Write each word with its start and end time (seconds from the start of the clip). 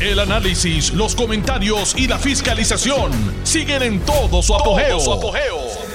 El 0.00 0.18
análisis, 0.18 0.94
los 0.94 1.14
comentarios 1.14 1.94
y 1.94 2.08
la 2.08 2.18
fiscalización 2.18 3.12
siguen 3.42 3.82
en 3.82 4.00
todo 4.00 4.40
su 4.40 4.54
apogeo. 4.54 4.98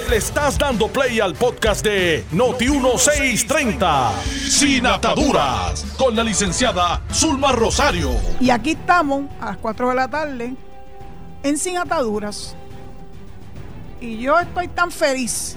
Le 0.07 0.17
estás 0.17 0.59
dando 0.59 0.87
play 0.89 1.19
al 1.19 1.33
podcast 1.33 1.83
de 1.83 2.23
Noti1630, 2.31 4.11
Sin 4.21 4.85
Ataduras, 4.85 5.83
con 5.97 6.15
la 6.15 6.23
licenciada 6.23 7.01
Zulma 7.11 7.51
Rosario. 7.51 8.11
Y 8.39 8.51
aquí 8.51 8.73
estamos 8.73 9.23
a 9.41 9.47
las 9.47 9.57
4 9.57 9.89
de 9.89 9.95
la 9.95 10.07
tarde 10.07 10.53
en 11.41 11.57
Sin 11.57 11.77
Ataduras. 11.77 12.55
Y 13.99 14.19
yo 14.19 14.39
estoy 14.39 14.67
tan 14.67 14.91
feliz. 14.91 15.55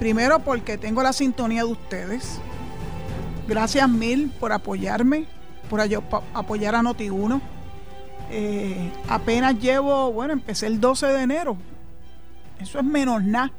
Primero 0.00 0.40
porque 0.40 0.78
tengo 0.78 1.00
la 1.00 1.12
sintonía 1.12 1.62
de 1.62 1.70
ustedes. 1.70 2.40
Gracias 3.46 3.88
mil 3.88 4.32
por 4.40 4.52
apoyarme, 4.52 5.26
por 5.72 5.80
apoyar 6.34 6.74
a 6.74 6.82
Noti1 6.82 7.40
eh, 8.30 8.92
apenas 9.08 9.58
llevo, 9.58 10.12
bueno, 10.12 10.34
empecé 10.34 10.66
el 10.66 10.78
12 10.78 11.06
de 11.06 11.22
enero. 11.22 11.56
Eso 12.58 12.78
es 12.78 12.84
menos 12.84 13.24
nada. 13.24 13.50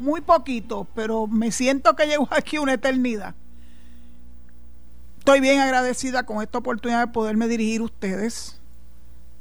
Muy 0.00 0.20
poquito, 0.20 0.88
pero 0.96 1.28
me 1.28 1.52
siento 1.52 1.94
que 1.94 2.06
llevo 2.06 2.26
aquí 2.32 2.58
una 2.58 2.72
eternidad. 2.72 3.36
Estoy 5.18 5.38
bien 5.38 5.60
agradecida 5.60 6.24
con 6.24 6.42
esta 6.42 6.58
oportunidad 6.58 7.06
de 7.06 7.12
poderme 7.12 7.46
dirigir 7.46 7.82
a 7.82 7.84
ustedes 7.84 8.60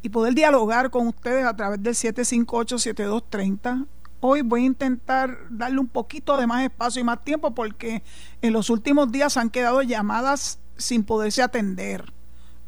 y 0.04 0.09
poder 0.09 0.35
dialogar 0.35 0.91
con 0.91 1.07
ustedes 1.07 1.45
a 1.45 1.55
través 1.55 1.81
del 1.81 1.95
758-7230. 1.95 3.88
Hoy 4.20 4.43
voy 4.43 4.62
a 4.63 4.66
intentar 4.66 5.35
darle 5.49 5.79
un 5.79 5.88
poquito 5.88 6.38
de 6.38 6.45
más 6.45 6.63
espacio 6.63 7.02
y 7.02 7.05
más 7.05 7.23
tiempo 7.23 7.55
porque 7.55 8.04
en 8.43 8.54
los 8.54 8.70
últimos 8.70 9.12
días 9.12 9.35
han 9.35 9.49
quedado 9.49 9.81
llamadas 9.81 10.59
sin 10.80 11.04
poderse 11.04 11.42
atender 11.42 12.14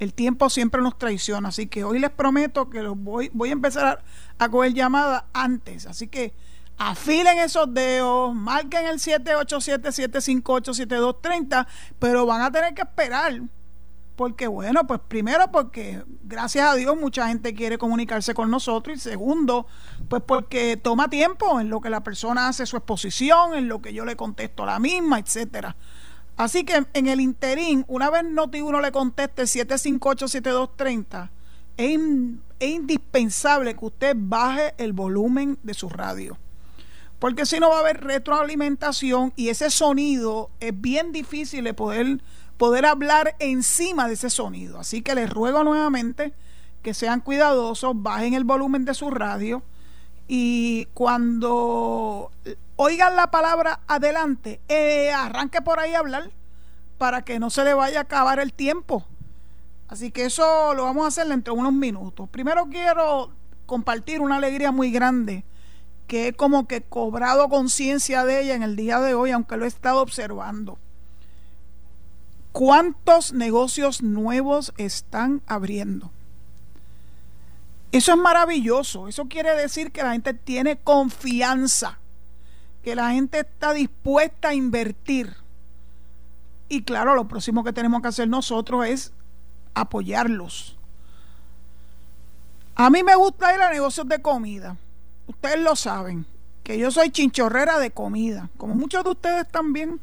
el 0.02 0.14
tiempo 0.16 0.50
siempre 0.50 0.82
nos 0.82 0.98
traiciona, 0.98 1.50
así 1.50 1.68
que 1.68 1.84
hoy 1.84 2.00
les 2.00 2.10
prometo 2.10 2.72
que 2.72 2.82
los 2.82 2.98
voy, 2.98 3.30
voy 3.34 3.50
a 3.50 3.52
empezar 3.52 4.04
a, 4.40 4.50
coger 4.50 4.74
llamadas 4.74 5.26
antes. 5.32 5.86
Así 5.86 6.08
que 6.08 6.34
afilen 6.76 7.38
esos 7.38 7.72
dedos, 7.72 8.34
marquen 8.34 8.88
el 8.88 8.98
787-758-7230, 8.98 11.68
pero 12.00 12.26
van 12.26 12.42
a 12.42 12.52
tener 12.52 12.74
que 12.74 12.82
esperar. 12.82 13.42
Porque 14.16 14.48
bueno, 14.48 14.88
pues 14.88 15.02
primero 15.08 15.52
porque 15.52 16.04
gracias 16.24 16.68
a 16.68 16.74
Dios 16.74 16.98
mucha 17.00 17.28
gente 17.28 17.54
quiere 17.54 17.78
comunicarse 17.78 18.34
con 18.34 18.50
nosotros 18.50 18.98
y 18.98 19.00
segundo, 19.00 19.68
pues 20.10 20.24
porque 20.26 20.78
toma 20.78 21.12
tiempo 21.12 21.60
en 21.60 21.70
lo 21.70 21.80
que 21.80 21.92
la 21.92 22.02
persona 22.02 22.48
hace 22.48 22.66
su 22.66 22.76
exposición, 22.76 23.54
en 23.54 23.68
lo 23.68 23.84
que 23.84 23.94
yo 23.94 24.04
le 24.04 24.16
contesto 24.16 24.64
a 24.64 24.66
la 24.66 24.80
misma, 24.80 25.20
etcétera. 25.20 25.76
Así 26.42 26.64
que 26.64 26.88
en 26.96 27.06
el 27.06 27.22
interín, 27.22 27.86
una 27.88 28.10
vez 28.10 28.24
Noti1 28.24 28.82
le 28.82 28.92
conteste 28.92 29.44
758-7230, 29.44 31.30
es, 31.78 32.00
es 32.60 32.70
indispensable 32.72 33.76
que 33.76 33.86
usted 33.86 34.16
baje 34.18 34.74
el 34.80 34.92
volumen 34.92 35.60
de 35.62 35.76
su 35.76 35.88
radio. 35.88 36.40
Porque 37.20 37.46
si 37.46 37.60
no 37.60 37.70
va 37.70 37.78
a 37.78 37.80
haber 37.82 38.04
retroalimentación 38.04 39.34
y 39.36 39.50
ese 39.50 39.70
sonido 39.70 40.50
es 40.60 40.82
bien 40.82 41.12
difícil 41.12 41.64
de 41.64 41.76
poder, 41.76 42.24
poder 42.58 42.88
hablar 42.88 43.36
encima 43.38 44.08
de 44.08 44.16
ese 44.16 44.32
sonido. 44.32 44.80
Así 44.80 45.04
que 45.04 45.14
les 45.14 45.30
ruego 45.30 45.64
nuevamente 45.64 46.34
que 46.82 46.96
sean 46.96 47.20
cuidadosos, 47.20 47.92
bajen 47.94 48.34
el 48.34 48.46
volumen 48.46 48.84
de 48.84 48.96
su 48.96 49.12
radio 49.12 49.62
y 50.28 50.88
cuando 50.96 52.32
oigan 52.82 53.16
la 53.16 53.30
palabra 53.30 53.82
adelante, 53.88 54.60
eh, 54.68 55.12
arranque 55.12 55.62
por 55.62 55.80
ahí 55.80 55.94
a 55.94 56.00
hablar 56.00 56.32
para 56.98 57.22
que 57.22 57.40
no 57.40 57.52
se 57.52 57.64
le 57.64 57.76
vaya 57.76 58.00
a 58.00 58.04
acabar 58.04 58.40
el 58.40 58.54
tiempo. 58.54 59.06
Así 59.88 60.10
que 60.10 60.26
eso 60.26 60.74
lo 60.74 60.86
vamos 60.86 61.06
a 61.06 61.10
hacer 61.10 61.28
dentro 61.28 61.54
de 61.54 61.60
unos 61.60 61.74
minutos. 61.74 62.28
Primero 62.30 62.68
quiero 62.72 63.32
compartir 63.68 64.20
una 64.20 64.38
alegría 64.38 64.72
muy 64.72 64.92
grande 64.92 65.46
que 66.08 66.28
he 66.28 66.34
como 66.34 66.68
que 66.68 66.82
cobrado 66.82 67.50
conciencia 67.50 68.26
de 68.26 68.42
ella 68.42 68.56
en 68.56 68.64
el 68.64 68.76
día 68.76 69.00
de 69.00 69.14
hoy, 69.14 69.32
aunque 69.32 69.58
lo 69.58 69.66
he 69.66 69.68
estado 69.68 70.02
observando. 70.02 70.80
¿Cuántos 72.52 73.32
negocios 73.32 74.02
nuevos 74.02 74.74
están 74.78 75.42
abriendo? 75.46 76.12
Eso 77.92 78.14
es 78.14 78.18
maravilloso. 78.18 79.08
Eso 79.08 79.26
quiere 79.26 79.56
decir 79.56 79.92
que 79.92 80.04
la 80.04 80.14
gente 80.14 80.34
tiene 80.34 80.78
confianza, 80.78 82.01
que 82.84 82.96
la 82.96 83.12
gente 83.12 83.40
está 83.40 83.74
dispuesta 83.74 84.50
a 84.50 84.54
invertir. 84.54 85.36
Y 86.70 86.84
claro, 86.84 87.16
lo 87.16 87.28
próximo 87.28 87.64
que 87.64 87.74
tenemos 87.74 88.02
que 88.02 88.08
hacer 88.08 88.28
nosotros 88.28 88.86
es 88.86 89.14
apoyarlos. 89.74 90.78
A 92.76 92.90
mí 92.90 93.04
me 93.04 93.16
gusta 93.16 93.54
ir 93.54 93.62
a 93.62 93.70
negocios 93.70 94.08
de 94.08 94.22
comida. 94.22 94.78
Ustedes 95.28 95.60
lo 95.60 95.76
saben, 95.76 96.26
que 96.64 96.78
yo 96.78 96.92
soy 96.92 97.12
chinchorrera 97.12 97.78
de 97.80 97.92
comida, 97.92 98.50
como 98.58 98.76
muchos 98.76 99.04
de 99.04 99.12
ustedes 99.12 99.48
también. 99.50 100.00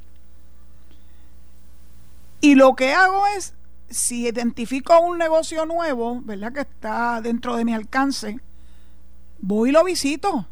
Y 2.40 2.54
lo 2.54 2.76
que 2.76 2.92
hago 2.92 3.26
es 3.36 3.54
si 3.90 4.26
identifico 4.26 5.00
un 5.00 5.18
negocio 5.18 5.66
nuevo, 5.66 6.20
¿verdad? 6.22 6.52
Que 6.52 6.60
está 6.60 7.20
dentro 7.20 7.56
de 7.56 7.64
mi 7.64 7.74
alcance, 7.74 8.38
voy 9.40 9.70
y 9.70 9.72
lo 9.72 9.84
visito. 9.84 10.46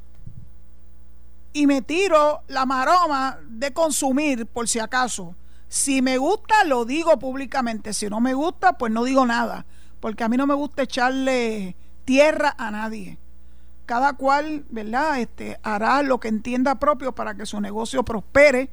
Y 1.56 1.66
me 1.66 1.80
tiro 1.80 2.42
la 2.48 2.66
maroma 2.66 3.38
de 3.48 3.72
consumir, 3.72 4.46
por 4.46 4.68
si 4.68 4.78
acaso. 4.78 5.34
Si 5.68 6.02
me 6.02 6.18
gusta, 6.18 6.64
lo 6.64 6.84
digo 6.84 7.18
públicamente. 7.18 7.92
Si 7.92 8.08
no 8.08 8.20
me 8.20 8.34
gusta, 8.34 8.74
pues 8.74 8.92
no 8.92 9.04
digo 9.04 9.24
nada. 9.24 9.64
Porque 10.00 10.24
a 10.24 10.28
mí 10.28 10.36
no 10.36 10.46
me 10.46 10.54
gusta 10.54 10.82
echarle 10.82 11.76
tierra 12.04 12.54
a 12.58 12.70
nadie. 12.70 13.18
Cada 13.86 14.12
cual, 14.12 14.66
¿verdad? 14.68 15.20
Este, 15.20 15.58
hará 15.62 16.02
lo 16.02 16.20
que 16.20 16.28
entienda 16.28 16.74
propio 16.74 17.14
para 17.14 17.34
que 17.34 17.46
su 17.46 17.60
negocio 17.60 18.04
prospere 18.04 18.70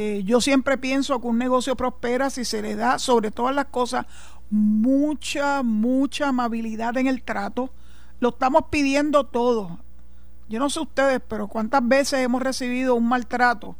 eh, 0.00 0.22
yo 0.24 0.40
siempre 0.40 0.78
pienso 0.78 1.20
que 1.20 1.26
un 1.26 1.38
negocio 1.38 1.74
prospera 1.74 2.30
si 2.30 2.44
se 2.44 2.62
le 2.62 2.76
da, 2.76 3.00
sobre 3.00 3.32
todas 3.32 3.52
las 3.52 3.64
cosas, 3.64 4.06
mucha, 4.48 5.64
mucha 5.64 6.28
amabilidad 6.28 6.96
en 6.98 7.08
el 7.08 7.22
trato. 7.22 7.72
Lo 8.20 8.28
estamos 8.28 8.66
pidiendo 8.70 9.26
todos. 9.26 9.72
Yo 10.48 10.58
no 10.58 10.70
sé 10.70 10.80
ustedes, 10.80 11.20
pero 11.28 11.48
cuántas 11.48 11.86
veces 11.86 12.20
hemos 12.20 12.42
recibido 12.42 12.94
un 12.94 13.08
maltrato 13.08 13.76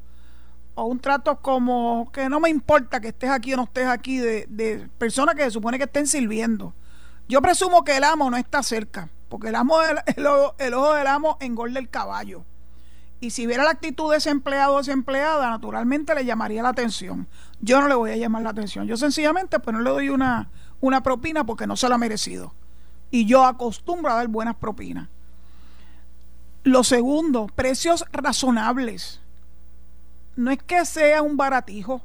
o 0.75 0.85
un 0.85 1.01
trato 1.01 1.41
como 1.41 2.11
que 2.13 2.29
no 2.29 2.41
me 2.41 2.51
importa 2.51 3.01
que 3.01 3.09
estés 3.09 3.31
aquí 3.31 3.55
o 3.55 3.57
no 3.57 3.65
estés 3.65 3.87
aquí 3.87 4.19
de, 4.19 4.89
personas 4.99 5.35
que 5.35 5.43
se 5.45 5.51
supone 5.51 5.79
que 5.79 5.85
estén 5.85 6.07
sirviendo. 6.07 6.75
Yo 7.27 7.43
presumo 7.43 7.85
que 7.85 7.97
el 7.97 8.05
amo 8.05 8.31
no 8.31 8.37
está 8.37 8.63
cerca, 8.63 9.09
porque 9.29 9.49
el 9.49 9.57
amo 9.57 9.79
el 10.59 10.75
ojo 10.75 10.95
del 10.95 11.07
amo 11.07 11.37
engorda 11.41 11.79
el 11.79 11.89
caballo. 11.89 12.45
Y 13.21 13.31
si 13.31 13.47
viera 13.47 13.65
la 13.65 13.71
actitud 13.71 14.13
de 14.13 14.19
ese 14.19 14.31
empleado 14.31 14.75
o 14.75 14.79
desempleada, 14.79 15.51
naturalmente 15.51 16.15
le 16.15 16.25
llamaría 16.25 16.63
la 16.63 16.69
atención. 16.69 17.27
Yo 17.61 17.81
no 17.81 17.89
le 17.89 17.97
voy 17.97 18.13
a 18.13 18.17
llamar 18.17 18.43
la 18.43 18.51
atención. 18.51 18.87
Yo 18.87 18.97
sencillamente 18.97 19.59
pues 19.59 19.75
no 19.75 19.83
le 19.83 19.91
doy 19.91 20.09
una, 20.11 20.51
una 20.81 21.03
propina 21.03 21.45
porque 21.45 21.67
no 21.67 21.77
se 21.77 21.89
la 21.89 21.97
ha 21.97 21.99
merecido. 21.99 22.55
Y 23.11 23.25
yo 23.25 23.45
acostumbro 23.45 24.13
a 24.13 24.17
dar 24.17 24.29
buenas 24.29 24.55
propinas. 24.55 25.09
Lo 26.69 26.85
segundo, 26.85 27.47
precios 27.47 28.05
razonables. 28.13 29.23
No 30.37 30.51
es 30.51 30.63
que 30.63 30.85
sea 30.85 31.23
un 31.23 31.39
baratijo, 31.39 32.03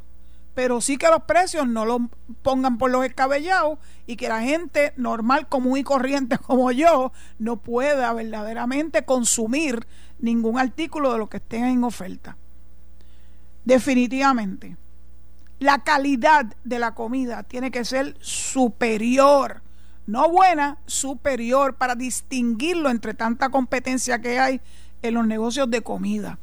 pero 0.53 0.79
sí 0.79 0.97
que 0.97 1.09
los 1.09 1.23
precios 1.23 1.67
no 1.67 1.83
los 1.83 2.03
pongan 2.43 2.77
por 2.77 2.89
los 2.89 3.03
escabellados 3.03 3.77
y 4.07 4.15
que 4.15 4.29
la 4.29 4.41
gente 4.41 4.93
normal, 4.95 5.49
común 5.49 5.79
y 5.79 5.83
corriente 5.83 6.37
como 6.47 6.71
yo 6.71 7.11
no 7.39 7.57
pueda 7.57 8.13
verdaderamente 8.13 9.03
consumir 9.03 9.85
ningún 10.19 10.57
artículo 10.57 11.11
de 11.11 11.17
lo 11.17 11.27
que 11.27 11.37
esté 11.37 11.57
en 11.57 11.83
oferta. 11.83 12.37
Definitivamente, 13.65 14.77
la 15.59 15.83
calidad 15.83 16.55
de 16.63 16.79
la 16.79 16.95
comida 16.95 17.43
tiene 17.43 17.69
que 17.69 17.83
ser 17.83 18.15
superior, 18.21 19.61
no 20.05 20.29
buena, 20.29 20.77
superior, 20.85 21.75
para 21.75 21.95
distinguirlo 21.95 22.89
entre 22.89 23.13
tanta 23.13 23.49
competencia 23.49 24.21
que 24.21 24.39
hay 24.39 24.61
en 25.01 25.13
los 25.13 25.25
negocios 25.27 25.69
de 25.69 25.81
comida. 25.81 26.39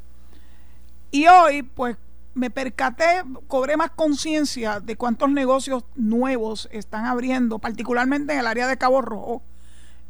Y 1.11 1.27
hoy, 1.27 1.63
pues, 1.63 1.97
me 2.35 2.51
percaté, 2.51 3.23
cobré 3.49 3.77
más 3.77 3.91
conciencia 3.91 4.81
de 4.81 4.97
cuántos 4.97 5.31
negocios 5.31 5.85
nuevos 5.97 6.69
están 6.73 7.05
abriendo, 7.05 7.59
particularmente 7.59 8.33
en 8.33 8.41
el 8.41 8.47
área 8.47 8.67
de 8.67 8.79
Cabo 8.79 9.03
Rojo. 9.03 9.43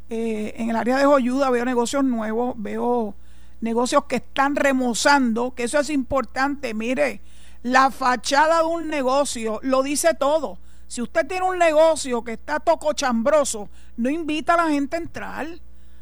Eh, 0.09 0.53
en 0.57 0.69
el 0.69 0.75
área 0.75 0.97
de 0.97 1.05
Joyuda 1.05 1.49
veo 1.49 1.65
negocios 1.65 2.03
nuevos, 2.03 2.53
veo 2.57 3.15
negocios 3.61 4.05
que 4.05 4.17
están 4.17 4.55
remozando, 4.55 5.55
que 5.55 5.63
eso 5.63 5.79
es 5.79 5.89
importante. 5.89 6.73
Mire, 6.73 7.21
la 7.63 7.91
fachada 7.91 8.59
de 8.59 8.65
un 8.65 8.87
negocio 8.87 9.59
lo 9.63 9.83
dice 9.83 10.13
todo. 10.13 10.59
Si 10.91 11.01
usted 11.01 11.25
tiene 11.25 11.45
un 11.45 11.57
negocio 11.57 12.21
que 12.21 12.33
está 12.33 12.59
tocochambroso, 12.59 13.69
no 13.95 14.09
invita 14.09 14.55
a 14.55 14.65
la 14.65 14.69
gente 14.73 14.97
a 14.97 14.99
entrar. 14.99 15.47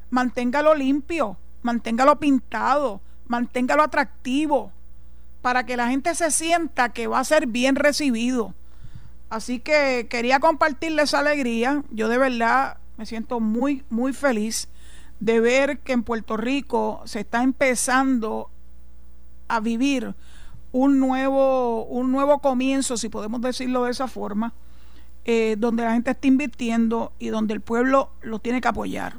Manténgalo 0.10 0.74
limpio, 0.74 1.38
manténgalo 1.62 2.20
pintado, 2.20 3.00
manténgalo 3.28 3.84
atractivo, 3.84 4.72
para 5.44 5.64
que 5.68 5.78
la 5.78 5.90
gente 5.90 6.16
se 6.16 6.32
sienta 6.32 6.90
que 6.90 7.06
va 7.06 7.20
a 7.20 7.24
ser 7.24 7.46
bien 7.46 7.76
recibido. 7.76 8.56
Así 9.30 9.60
que 9.60 10.08
quería 10.10 10.40
compartirles 10.40 11.10
esa 11.10 11.20
alegría. 11.20 11.84
Yo 11.92 12.08
de 12.08 12.18
verdad 12.18 12.78
me 12.98 13.06
siento 13.06 13.40
muy, 13.40 13.84
muy 13.92 14.12
feliz 14.12 14.70
de 15.20 15.40
ver 15.40 15.78
que 15.82 15.94
en 15.94 16.02
Puerto 16.02 16.36
Rico 16.36 17.04
se 17.06 17.20
está 17.20 17.44
empezando 17.44 18.50
a 19.50 19.60
vivir 19.60 20.16
un 20.72 20.98
nuevo, 20.98 21.84
un 21.86 22.12
nuevo 22.12 22.40
comienzo, 22.40 22.98
si 22.98 23.10
podemos 23.10 23.40
decirlo 23.42 23.84
de 23.84 23.92
esa 23.92 24.08
forma, 24.08 24.56
eh, 25.32 25.58
donde 25.60 25.84
la 25.84 25.94
gente 25.94 26.10
está 26.10 26.28
invirtiendo 26.28 27.14
y 27.20 27.28
donde 27.28 27.54
el 27.54 27.62
pueblo 27.62 28.10
lo 28.22 28.40
tiene 28.40 28.62
que 28.62 28.68
apoyar. 28.68 29.18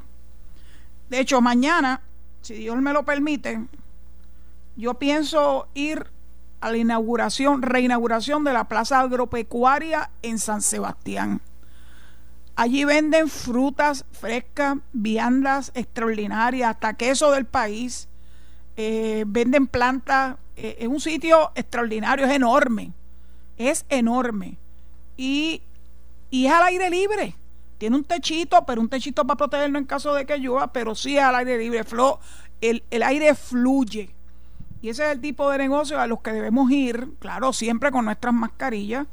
De 1.09 1.21
hecho, 1.21 1.39
mañana, 1.39 2.01
si 2.41 2.55
Dios 2.55 2.75
me 2.81 2.91
lo 2.91 3.05
permite, 3.05 3.65
yo 4.75 4.95
pienso 4.95 5.69
ir 5.73 6.07
a 6.59 6.69
la 6.69 6.75
inauguración, 6.75 7.61
reinauguración 7.61 8.43
de 8.43 8.51
la 8.51 8.65
Plaza 8.65 8.99
Agropecuaria 8.99 10.09
en 10.21 10.37
San 10.37 10.61
Sebastián. 10.61 11.39
Allí 12.57 12.83
venden 12.83 13.29
frutas 13.29 14.03
frescas, 14.11 14.79
viandas 14.91 15.71
extraordinarias, 15.75 16.71
hasta 16.71 16.95
queso 16.95 17.31
del 17.31 17.45
país. 17.45 18.09
Eh, 18.75 19.23
venden 19.27 19.65
plantas. 19.65 20.35
Eh, 20.57 20.75
es 20.79 20.89
un 20.89 20.99
sitio 20.99 21.53
extraordinario, 21.55 22.25
es 22.25 22.33
enorme. 22.33 22.91
Es 23.55 23.85
enorme. 23.87 24.57
Y, 25.15 25.61
y 26.31 26.47
es 26.47 26.51
al 26.51 26.63
aire 26.63 26.89
libre. 26.89 27.35
Tiene 27.77 27.95
un 27.95 28.03
techito, 28.03 28.65
pero 28.65 28.81
un 28.81 28.89
techito 28.89 29.25
para 29.25 29.37
protegerlo 29.37 29.77
en 29.77 29.85
caso 29.85 30.13
de 30.15 30.25
que 30.25 30.37
llueva, 30.37 30.71
pero 30.73 30.95
sí 30.95 31.17
es 31.17 31.23
al 31.23 31.35
aire 31.35 31.57
libre. 31.59 31.83
el, 32.61 32.83
el 32.89 33.03
aire 33.03 33.35
fluye. 33.35 34.15
Y 34.81 34.89
ese 34.89 35.05
es 35.05 35.11
el 35.11 35.21
tipo 35.21 35.49
de 35.51 35.59
negocio 35.59 35.99
a 35.99 36.07
los 36.07 36.21
que 36.21 36.31
debemos 36.31 36.71
ir, 36.71 37.09
claro, 37.19 37.53
siempre 37.53 37.91
con 37.91 38.05
nuestras 38.05 38.33
mascarillas 38.33 39.05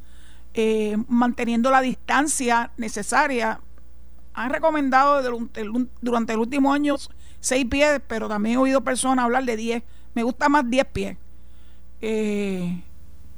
eh, 0.55 0.97
manteniendo 1.09 1.71
la 1.71 1.81
distancia 1.81 2.73
necesaria. 2.77 3.61
Han 4.35 4.51
recomendado 4.51 5.23
durante 6.01 6.33
el 6.33 6.39
último 6.39 6.73
año 6.73 6.97
seis 7.41 7.65
pies, 7.67 8.01
pero 8.07 8.29
también 8.29 8.57
he 8.57 8.59
oído 8.59 8.83
personas 8.83 9.25
hablar 9.25 9.45
de 9.45 9.57
10. 9.57 9.83
Me 10.15 10.23
gusta 10.23 10.49
más 10.49 10.69
10 10.69 10.85
pies. 10.87 11.17
Eh, 12.01 12.83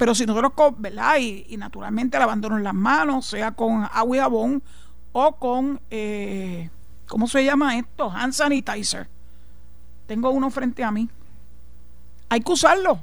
pero 0.01 0.15
si 0.15 0.25
nosotros, 0.25 0.55
¿verdad? 0.79 1.19
Y, 1.19 1.45
y, 1.51 1.59
naturalmente 1.59 2.17
en 2.17 2.65
las 2.65 2.73
manos, 2.73 3.27
sea 3.27 3.53
con 3.53 3.87
agua 3.93 4.17
y 4.17 4.19
jabón 4.21 4.63
o 5.13 5.37
con, 5.37 5.79
eh, 5.91 6.71
¿cómo 7.07 7.27
se 7.27 7.45
llama 7.45 7.77
esto? 7.77 8.11
Hand 8.11 8.33
sanitizer. 8.33 9.09
Tengo 10.07 10.31
uno 10.31 10.49
frente 10.49 10.83
a 10.83 10.91
mí. 10.91 11.11
Hay 12.31 12.41
que 12.41 12.51
usarlo. 12.51 13.01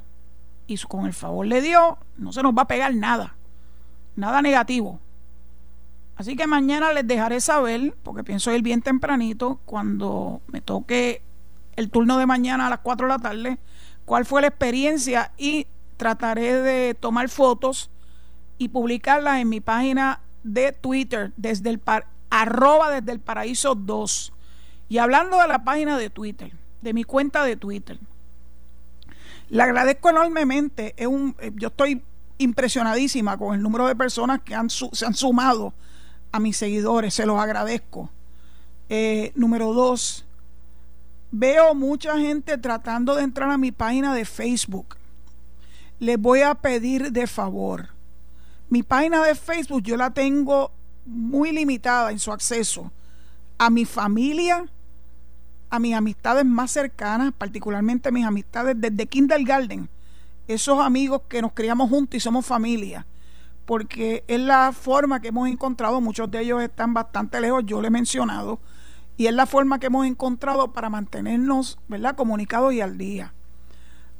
Y 0.65 0.75
con 0.79 1.05
el 1.05 1.13
favor 1.13 1.47
de 1.47 1.61
Dios, 1.61 1.97
no 2.17 2.33
se 2.33 2.41
nos 2.41 2.57
va 2.57 2.63
a 2.63 2.67
pegar 2.67 2.95
nada 2.95 3.35
nada 4.15 4.41
negativo. 4.41 4.99
Así 6.15 6.35
que 6.35 6.47
mañana 6.47 6.93
les 6.93 7.05
dejaré 7.05 7.41
saber, 7.41 7.95
porque 8.01 8.23
pienso 8.23 8.51
ir 8.51 8.63
bien 8.63 8.81
tempranito, 8.81 9.59
cuando 9.65 10.41
me 10.47 10.61
toque 10.61 11.21
el 11.75 11.91
turno 11.91 12.17
de 12.17 12.25
mañana 12.25 12.65
a 12.65 12.69
las 12.71 12.79
4 12.79 13.05
de 13.05 13.13
la 13.13 13.19
tarde, 13.19 13.59
cuál 14.05 14.25
fue 14.25 14.41
la 14.41 14.47
experiencia 14.47 15.31
y 15.37 15.67
trataré 15.97 16.61
de 16.61 16.93
tomar 16.93 17.29
fotos 17.29 17.89
y 18.57 18.69
publicarlas 18.69 19.41
en 19.41 19.49
mi 19.49 19.59
página 19.59 20.21
de 20.43 20.71
Twitter 20.71 21.33
desde 21.35 21.69
el 21.69 21.81
arroba 22.29 22.91
desde 22.91 23.11
el 23.11 23.19
paraíso 23.19 23.75
2. 23.75 24.33
Y 24.89 24.97
hablando 24.99 25.39
de 25.39 25.47
la 25.47 25.63
página 25.63 25.97
de 25.97 26.09
Twitter, 26.09 26.53
de 26.81 26.93
mi 26.93 27.03
cuenta 27.03 27.43
de 27.43 27.57
Twitter, 27.57 27.99
le 29.49 29.63
agradezco 29.63 30.09
enormemente. 30.09 30.93
Es 30.97 31.07
un, 31.07 31.35
eh, 31.39 31.51
yo 31.55 31.69
estoy 31.69 32.01
impresionadísima 32.37 33.37
con 33.37 33.55
el 33.55 33.61
número 33.61 33.87
de 33.87 33.95
personas 33.95 34.41
que 34.41 34.55
han 34.55 34.69
se 34.69 35.05
han 35.05 35.13
sumado 35.13 35.73
a 36.31 36.39
mis 36.39 36.57
seguidores, 36.57 37.13
se 37.13 37.25
los 37.25 37.39
agradezco. 37.39 38.09
Eh, 38.89 39.31
número 39.35 39.73
dos, 39.73 40.25
veo 41.31 41.75
mucha 41.75 42.17
gente 42.17 42.57
tratando 42.57 43.15
de 43.15 43.23
entrar 43.23 43.49
a 43.49 43.57
mi 43.57 43.71
página 43.71 44.13
de 44.13 44.25
Facebook. 44.25 44.95
Les 45.99 46.19
voy 46.19 46.41
a 46.41 46.53
pedir 46.55 47.11
de 47.11 47.25
favor. 47.27 47.89
Mi 48.69 48.83
página 48.83 49.23
de 49.23 49.35
Facebook 49.35 49.81
yo 49.83 49.97
la 49.97 50.11
tengo 50.11 50.71
muy 51.05 51.51
limitada 51.51 52.11
en 52.11 52.19
su 52.19 52.31
acceso 52.31 52.91
a 53.57 53.69
mi 53.69 53.85
familia, 53.85 54.65
a 55.69 55.79
mis 55.79 55.95
amistades 55.95 56.45
más 56.45 56.71
cercanas, 56.71 57.33
particularmente 57.37 58.11
mis 58.11 58.25
amistades 58.25 58.75
desde 58.77 59.07
kindergarten 59.07 59.89
esos 60.47 60.79
amigos 60.79 61.23
que 61.27 61.41
nos 61.41 61.53
criamos 61.53 61.89
juntos 61.89 62.15
y 62.15 62.19
somos 62.19 62.45
familia, 62.45 63.05
porque 63.65 64.23
es 64.27 64.39
la 64.39 64.71
forma 64.71 65.19
que 65.19 65.27
hemos 65.29 65.49
encontrado, 65.49 65.99
muchos 65.99 66.31
de 66.31 66.41
ellos 66.41 66.61
están 66.61 66.93
bastante 66.93 67.41
lejos, 67.41 67.63
yo 67.65 67.81
le 67.81 67.89
he 67.89 67.91
mencionado, 67.91 68.59
y 69.17 69.27
es 69.27 69.33
la 69.33 69.45
forma 69.45 69.79
que 69.79 69.87
hemos 69.87 70.05
encontrado 70.05 70.71
para 70.71 70.89
mantenernos, 70.89 71.77
¿verdad?, 71.87 72.15
comunicados 72.15 72.73
y 72.73 72.81
al 72.81 72.97
día. 72.97 73.33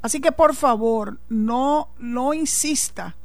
Así 0.02 0.20
que 0.20 0.32
por 0.32 0.54
favor, 0.54 1.18
no, 1.28 1.90
no 1.98 2.34
insista 2.34 3.16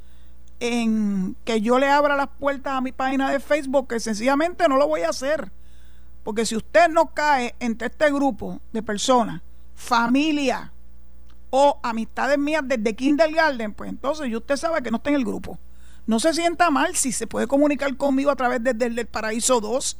en 0.60 1.36
que 1.44 1.60
yo 1.60 1.78
le 1.78 1.88
abra 1.88 2.16
las 2.16 2.28
puertas 2.28 2.74
a 2.74 2.80
mi 2.80 2.92
página 2.92 3.30
de 3.30 3.40
Facebook, 3.40 3.88
que 3.88 4.00
sencillamente 4.00 4.68
no 4.68 4.76
lo 4.76 4.88
voy 4.88 5.02
a 5.02 5.10
hacer. 5.10 5.52
Porque 6.22 6.46
si 6.46 6.56
usted 6.56 6.88
no 6.88 7.12
cae 7.14 7.54
entre 7.60 7.88
este 7.88 8.10
grupo 8.10 8.60
de 8.72 8.82
personas, 8.82 9.42
familia, 9.74 10.72
o 11.56 11.78
amistades 11.84 12.36
mías 12.36 12.62
desde 12.66 12.96
kindergarten, 12.96 13.74
pues 13.74 13.88
entonces 13.88 14.28
yo 14.28 14.38
usted 14.38 14.56
sabe 14.56 14.82
que 14.82 14.90
no 14.90 14.96
está 14.96 15.10
en 15.10 15.16
el 15.16 15.24
grupo. 15.24 15.60
No 16.04 16.18
se 16.18 16.34
sienta 16.34 16.68
mal 16.72 16.96
si 16.96 17.12
se 17.12 17.28
puede 17.28 17.46
comunicar 17.46 17.96
conmigo 17.96 18.32
a 18.32 18.34
través 18.34 18.60
desde 18.64 18.86
el 18.86 19.06
Paraíso 19.06 19.60
2, 19.60 19.96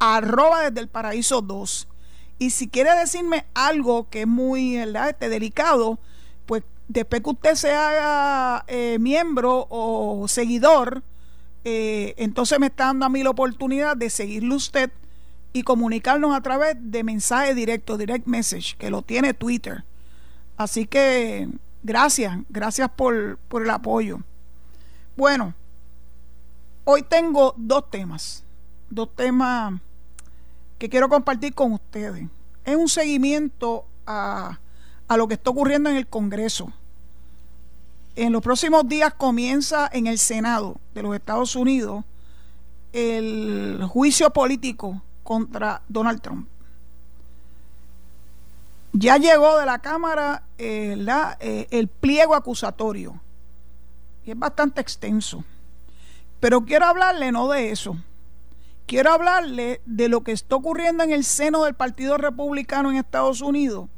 arroba 0.00 0.62
desde 0.62 0.80
el 0.80 0.88
Paraíso 0.88 1.42
2. 1.42 1.86
Y 2.40 2.50
si 2.50 2.66
quiere 2.66 2.92
decirme 2.96 3.46
algo 3.54 4.08
que 4.10 4.22
es 4.22 4.26
muy. 4.26 4.78
Este, 4.78 5.28
delicado, 5.28 6.00
después 6.88 7.22
que 7.22 7.30
usted 7.30 7.54
se 7.54 7.72
haga 7.72 8.64
eh, 8.68 8.98
miembro 9.00 9.66
o 9.70 10.26
seguidor, 10.28 11.02
eh, 11.68 12.14
entonces 12.16 12.60
me 12.60 12.66
está 12.66 12.84
dando 12.84 13.06
a 13.06 13.08
mí 13.08 13.24
la 13.24 13.30
oportunidad 13.30 13.96
de 13.96 14.08
seguirle 14.08 14.54
usted 14.54 14.92
y 15.52 15.64
comunicarnos 15.64 16.32
a 16.32 16.40
través 16.40 16.76
de 16.78 17.02
mensaje 17.02 17.56
directo, 17.56 17.96
direct 17.96 18.24
message, 18.28 18.76
que 18.78 18.88
lo 18.88 19.02
tiene 19.02 19.34
Twitter. 19.34 19.82
Así 20.56 20.86
que 20.86 21.48
gracias, 21.82 22.38
gracias 22.48 22.88
por, 22.90 23.38
el 23.50 23.70
apoyo. 23.70 24.20
Bueno, 25.16 25.54
hoy 26.84 27.02
tengo 27.02 27.54
dos 27.56 27.90
temas, 27.90 28.44
dos 28.88 29.12
temas 29.16 29.80
que 30.78 30.88
quiero 30.88 31.08
compartir 31.08 31.52
con 31.52 31.72
ustedes. 31.72 32.28
Es 32.64 32.76
un 32.76 32.88
seguimiento 32.88 33.86
a, 34.06 34.60
a 35.08 35.16
lo 35.16 35.28
que 35.28 35.34
está 35.34 35.50
ocurriendo 35.50 35.90
en 35.90 35.96
el 35.96 36.06
Congreso. 36.06 36.72
En 38.16 38.32
los 38.32 38.42
próximos 38.42 38.88
días 38.88 39.14
comienza 39.14 39.88
en 39.92 40.06
el 40.06 40.18
Senado 40.18 40.80
de 40.94 41.02
los 41.02 41.14
Estados 41.14 41.54
Unidos 41.54 42.04
el 42.92 43.84
juicio 43.88 44.30
político 44.30 45.02
contra 45.22 45.82
Donald 45.88 46.22
Trump. 46.22 46.48
Ya 48.92 49.18
llegó 49.18 49.58
de 49.58 49.66
la 49.66 49.80
Cámara 49.80 50.44
eh, 50.56 50.96
eh, 51.40 51.66
el 51.70 51.88
pliego 51.88 52.34
acusatorio 52.34 53.20
y 54.24 54.30
es 54.30 54.38
bastante 54.38 54.80
extenso. 54.80 55.44
Pero 56.40 56.64
quiero 56.64 56.86
hablarle 56.86 57.30
no 57.32 57.48
de 57.48 57.70
eso. 57.70 57.96
Quiero 58.86 59.12
hablarle 59.12 59.82
de 59.84 60.08
lo 60.08 60.22
que 60.22 60.32
está 60.32 60.56
ocurriendo 60.56 61.02
en 61.02 61.10
el 61.10 61.24
seno 61.24 61.64
del 61.64 61.74
Partido 61.74 62.16
Republicano 62.16 62.90
en 62.90 62.96
Estados 62.96 63.40
Unidos, 63.40 63.88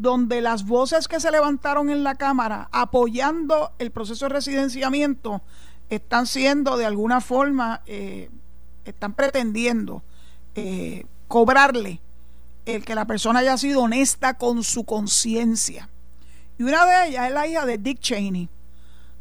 donde 0.00 0.40
las 0.40 0.66
voces 0.66 1.08
que 1.08 1.20
se 1.20 1.30
levantaron 1.30 1.90
en 1.90 2.04
la 2.04 2.14
Cámara 2.14 2.68
apoyando 2.72 3.72
el 3.78 3.90
proceso 3.90 4.26
de 4.26 4.30
residenciamiento 4.30 5.42
están 5.90 6.26
siendo 6.26 6.76
de 6.76 6.86
alguna 6.86 7.20
forma, 7.20 7.82
eh, 7.86 8.30
están 8.84 9.14
pretendiendo 9.14 10.02
cobrarle 11.28 12.00
el 12.66 12.84
que 12.84 12.94
la 12.94 13.06
persona 13.06 13.38
haya 13.38 13.56
sido 13.56 13.82
honesta 13.82 14.34
con 14.34 14.64
su 14.64 14.84
conciencia. 14.84 15.88
Y 16.58 16.64
una 16.64 16.84
de 16.84 17.08
ellas 17.08 17.28
es 17.28 17.34
la 17.34 17.46
hija 17.46 17.64
de 17.64 17.78
Dick 17.78 18.00
Cheney. 18.00 18.48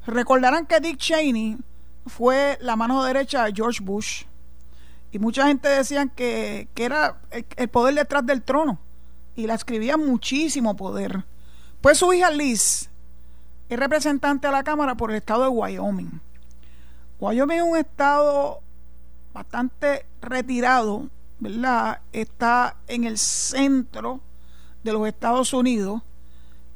Recordarán 0.05 0.65
que 0.65 0.79
Dick 0.79 0.97
Cheney 0.97 1.57
fue 2.07 2.57
la 2.61 2.75
mano 2.75 3.03
derecha 3.03 3.45
de 3.45 3.53
George 3.53 3.83
Bush. 3.83 4.23
Y 5.11 5.19
mucha 5.19 5.47
gente 5.47 5.69
decían 5.69 6.09
que, 6.09 6.67
era 6.75 7.21
el, 7.31 7.69
poder 7.69 7.95
detrás 7.95 8.25
del 8.25 8.41
trono. 8.41 8.79
Y 9.37 9.47
la 9.47 9.53
escribía 9.53 9.95
muchísimo 9.95 10.75
poder. 10.75 11.23
Pues 11.79 11.99
su 11.99 12.11
hija 12.11 12.29
Liz 12.29 12.89
es 13.69 13.79
representante 13.79 14.47
a 14.47 14.51
la 14.51 14.65
Cámara 14.65 14.95
por 14.95 15.11
el 15.11 15.15
estado 15.15 15.43
de 15.43 15.49
Wyoming. 15.49 16.19
Wyoming 17.21 17.57
es 17.57 17.63
un 17.63 17.77
estado 17.77 18.59
bastante 19.33 20.05
retirado 20.21 21.07
¿verdad? 21.39 22.01
Está 22.11 22.75
en 22.87 23.03
el 23.03 23.17
centro 23.17 24.21
de 24.83 24.93
los 24.93 25.07
Estados 25.07 25.53
Unidos 25.53 26.01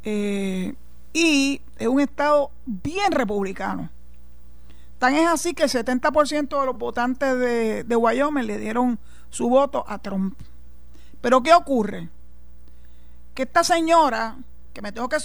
eh, 0.03 0.73
y 1.13 1.61
es 1.77 1.87
un 1.87 1.99
estado 1.99 2.51
bien 2.65 3.11
republicano. 3.11 3.89
Tan 4.99 5.15
es 5.15 5.27
así 5.27 5.53
que 5.53 5.63
el 5.63 5.69
70% 5.69 6.59
de 6.59 6.65
los 6.65 6.77
votantes 6.77 7.37
de, 7.39 7.83
de 7.83 7.95
Wyoming 7.95 8.45
le 8.45 8.59
dieron 8.59 8.99
su 9.29 9.49
voto 9.49 9.83
a 9.87 9.97
Trump. 9.97 10.37
Pero 11.21 11.41
¿qué 11.41 11.53
ocurre? 11.53 12.09
Que 13.33 13.43
esta 13.43 13.63
señora, 13.63 14.37
que 14.73 14.81
me 14.81 14.91
tengo 14.91 15.09
que... 15.09 15.17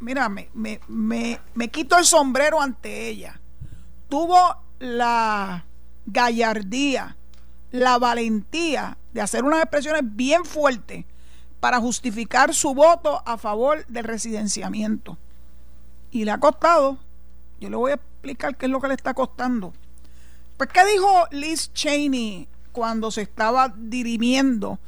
Mira, 0.00 0.28
me, 0.28 0.48
me, 0.54 0.80
me, 1.54 1.68
quito 1.68 1.96
el 1.96 2.04
sombrero 2.04 2.60
ante 2.60 3.08
ella. 3.08 3.40
Tuvo 4.08 4.38
la 4.80 5.64
gallardía, 6.06 7.16
la 7.70 7.98
valentía 7.98 8.98
de 9.12 9.20
hacer 9.20 9.44
unas 9.44 9.60
expresiones 9.60 10.02
bien 10.04 10.44
fuertes 10.44 11.04
para 11.60 11.78
justificar 11.78 12.52
su 12.52 12.74
voto 12.74 13.22
a 13.24 13.38
favor 13.38 13.86
del 13.86 14.04
residenciamiento. 14.04 15.18
Y 16.10 16.24
le 16.24 16.32
ha 16.32 16.38
costado, 16.38 16.98
yo 17.60 17.70
le 17.70 17.76
voy 17.76 17.92
a 17.92 17.94
explicar 17.94 18.56
qué 18.56 18.66
es 18.66 18.72
lo 18.72 18.80
que 18.80 18.88
le 18.88 18.94
está 18.94 19.14
costando. 19.14 19.72
Pues, 20.56 20.70
¿qué 20.70 20.84
dijo 20.84 21.26
Liz 21.30 21.72
Cheney 21.72 22.48
cuando 22.72 23.10
se 23.10 23.22
estaba 23.22 23.72
dirimiendo 23.76 24.78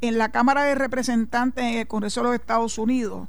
en 0.00 0.18
la 0.18 0.30
Cámara 0.30 0.62
de 0.64 0.74
Representantes 0.74 1.64
en 1.64 1.78
el 1.78 1.86
Congreso 1.86 2.20
de 2.20 2.26
los 2.28 2.34
Estados 2.34 2.78
Unidos 2.78 3.28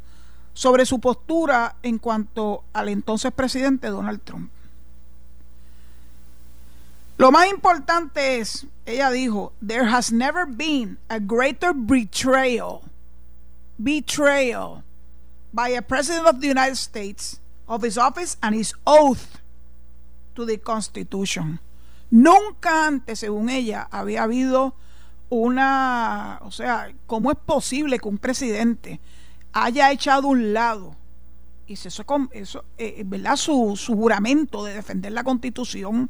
sobre 0.53 0.85
su 0.85 0.99
postura 0.99 1.75
en 1.83 1.97
cuanto 1.97 2.63
al 2.73 2.89
entonces 2.89 3.31
presidente 3.31 3.87
Donald 3.87 4.21
Trump. 4.23 4.51
Lo 7.17 7.31
más 7.31 7.47
importante 7.49 8.39
es, 8.39 8.65
ella 8.85 9.11
dijo, 9.11 9.53
there 9.65 9.85
has 9.85 10.11
never 10.11 10.45
been 10.47 10.97
a 11.07 11.19
greater 11.19 11.71
betrayal, 11.73 12.81
betrayal 13.77 14.83
by 15.53 15.75
a 15.75 15.81
president 15.81 16.25
of 16.25 16.39
the 16.39 16.47
United 16.47 16.77
States 16.77 17.39
of 17.67 17.83
his 17.83 17.97
office 17.97 18.37
and 18.41 18.55
his 18.55 18.73
oath 18.85 19.39
to 20.33 20.45
the 20.45 20.57
Constitution. 20.57 21.59
Nunca 22.09 22.87
antes, 22.87 23.19
según 23.19 23.49
ella, 23.49 23.87
había 23.91 24.23
habido 24.23 24.73
una, 25.31 26.39
o 26.43 26.51
sea, 26.51 26.91
¿cómo 27.07 27.31
es 27.31 27.37
posible 27.37 27.99
que 27.99 28.07
un 28.09 28.17
presidente 28.17 28.99
haya 29.53 29.89
echado 29.89 30.27
un 30.27 30.53
lado 30.53 30.97
y 31.65 31.73
eso, 31.73 32.03
eso 32.33 32.65
eh, 32.77 33.03
¿verdad? 33.05 33.37
Su, 33.37 33.77
su, 33.77 33.95
juramento 33.95 34.65
de 34.65 34.73
defender 34.73 35.13
la 35.13 35.23
constitución 35.23 36.09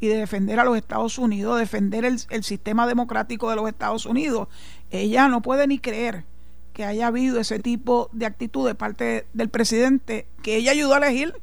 y 0.00 0.08
de 0.08 0.16
defender 0.16 0.58
a 0.58 0.64
los 0.64 0.78
Estados 0.78 1.18
Unidos, 1.18 1.58
defender 1.58 2.06
el, 2.06 2.18
el 2.30 2.44
sistema 2.44 2.86
democrático 2.86 3.50
de 3.50 3.56
los 3.56 3.68
Estados 3.68 4.06
Unidos? 4.06 4.48
Ella 4.90 5.28
no 5.28 5.42
puede 5.42 5.66
ni 5.66 5.78
creer 5.78 6.24
que 6.72 6.86
haya 6.86 7.08
habido 7.08 7.38
ese 7.40 7.58
tipo 7.58 8.08
de 8.12 8.24
actitud 8.24 8.66
de 8.66 8.74
parte 8.74 9.26
del 9.34 9.50
presidente 9.50 10.26
que 10.42 10.56
ella 10.56 10.72
ayudó 10.72 10.94
a 10.94 10.96
elegir, 10.96 11.34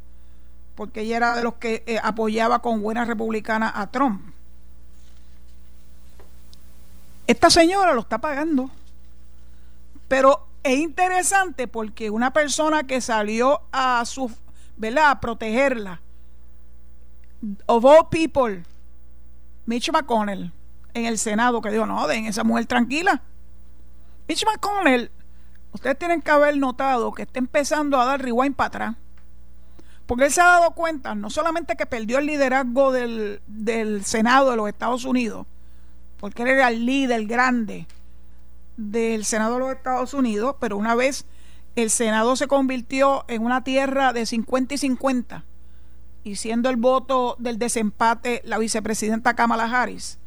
porque 0.74 1.02
ella 1.02 1.18
era 1.18 1.36
de 1.36 1.44
los 1.44 1.54
que 1.56 1.84
eh, 1.86 2.00
apoyaba 2.02 2.64
con 2.64 2.82
buena 2.82 3.06
republicana 3.06 3.72
a 3.74 3.92
Trump. 3.92 4.34
Esta 7.30 7.52
señora 7.52 7.94
lo 7.94 8.02
está 8.02 8.18
pagando. 8.18 8.72
Pero 10.08 10.48
es 10.64 10.80
interesante 10.80 11.68
porque 11.68 12.10
una 12.10 12.34
persona 12.34 12.86
que 12.86 13.02
salió 13.02 13.62
a 13.72 14.04
su, 14.06 14.36
¿verdad? 14.78 15.12
a 15.12 15.20
protegerla, 15.20 16.02
of 17.68 17.86
all 17.86 18.10
people, 18.10 18.64
Mitch 19.68 19.92
McConnell, 19.92 20.52
en 20.96 21.06
el 21.06 21.20
Senado, 21.20 21.62
que 21.62 21.70
dijo, 21.70 21.86
no, 21.86 22.08
den 22.08 22.26
esa 22.26 22.44
mujer 22.44 22.66
tranquila. 22.66 23.22
Mitch 24.28 24.44
McConnell, 24.48 25.12
ustedes 25.72 26.00
tienen 26.00 26.24
que 26.24 26.32
haber 26.32 26.58
notado 26.58 27.12
que 27.12 27.22
está 27.22 27.38
empezando 27.38 28.02
a 28.02 28.06
dar 28.06 28.24
rewind 28.24 28.56
para 28.56 28.68
atrás. 28.70 28.96
Porque 30.08 30.26
él 30.26 30.32
se 30.32 30.42
ha 30.42 30.48
dado 30.48 30.72
cuenta, 30.72 31.14
no 31.14 31.30
solamente 31.30 31.76
que 31.76 31.86
perdió 31.86 32.18
el 32.18 32.26
liderazgo 32.26 32.92
del, 32.92 33.44
del 33.46 34.04
Senado 34.04 34.50
de 34.50 34.58
los 34.58 34.68
Estados 34.68 35.06
Unidos, 35.06 35.46
porque 36.20 36.44
él 36.44 36.50
era 36.50 36.70
el 36.70 36.86
líder 36.86 37.26
grande 37.26 37.88
del 38.78 39.26
Senado 39.26 39.56
de 39.56 39.60
los 39.60 39.72
Estados 39.72 40.14
Unidos, 40.14 40.56
pero 40.60 40.78
una 40.78 40.96
vez 40.96 41.26
el 41.76 41.90
Senado 41.90 42.36
se 42.36 42.48
convirtió 42.48 43.26
en 43.28 43.44
una 43.44 43.64
tierra 43.64 44.14
de 44.14 44.26
50 44.26 44.74
y 44.74 44.78
50, 44.78 45.46
y 46.24 46.36
siendo 46.36 46.70
el 46.70 46.76
voto 46.76 47.36
del 47.40 47.58
desempate 47.58 48.42
la 48.44 48.58
vicepresidenta 48.58 49.36
Kamala 49.36 49.66
Harris, 49.66 50.20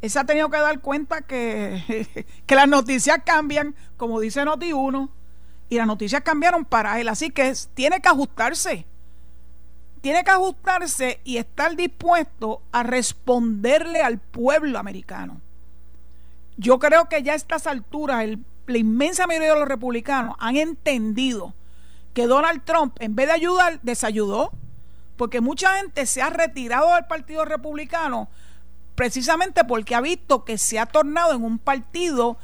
él 0.00 0.10
se 0.10 0.18
ha 0.18 0.24
tenido 0.24 0.48
que 0.50 0.58
dar 0.58 0.80
cuenta 0.80 1.22
que, 1.22 2.26
que 2.46 2.54
las 2.54 2.68
noticias 2.68 3.20
cambian, 3.24 3.74
como 3.96 4.20
dice 4.20 4.44
Noti1, 4.44 5.10
y 5.70 5.76
las 5.76 5.86
noticias 5.86 6.22
cambiaron 6.22 6.64
para 6.64 7.00
él, 7.00 7.08
así 7.08 7.30
que 7.30 7.52
tiene 7.74 8.00
que 8.00 8.08
ajustarse 8.08 8.86
tiene 10.00 10.24
que 10.24 10.30
ajustarse 10.30 11.20
y 11.24 11.36
estar 11.36 11.76
dispuesto 11.76 12.62
a 12.72 12.82
responderle 12.82 14.02
al 14.02 14.18
pueblo 14.18 14.78
americano. 14.78 15.40
Yo 16.56 16.78
creo 16.78 17.08
que 17.08 17.22
ya 17.22 17.32
a 17.32 17.36
estas 17.36 17.66
alturas 17.66 18.26
la 18.66 18.78
inmensa 18.78 19.26
mayoría 19.26 19.54
de 19.54 19.60
los 19.60 19.68
republicanos 19.68 20.36
han 20.38 20.56
entendido 20.56 21.54
que 22.14 22.26
Donald 22.26 22.64
Trump, 22.64 22.96
en 23.00 23.14
vez 23.14 23.28
de 23.28 23.34
ayudar, 23.34 23.80
desayudó, 23.82 24.50
porque 25.16 25.40
mucha 25.40 25.76
gente 25.76 26.06
se 26.06 26.22
ha 26.22 26.30
retirado 26.30 26.94
del 26.94 27.06
Partido 27.06 27.44
Republicano 27.44 28.28
precisamente 28.94 29.62
porque 29.64 29.94
ha 29.94 30.00
visto 30.00 30.44
que 30.44 30.58
se 30.58 30.78
ha 30.78 30.86
tornado 30.86 31.32
en 31.32 31.44
un 31.44 31.60
partido 31.60 32.36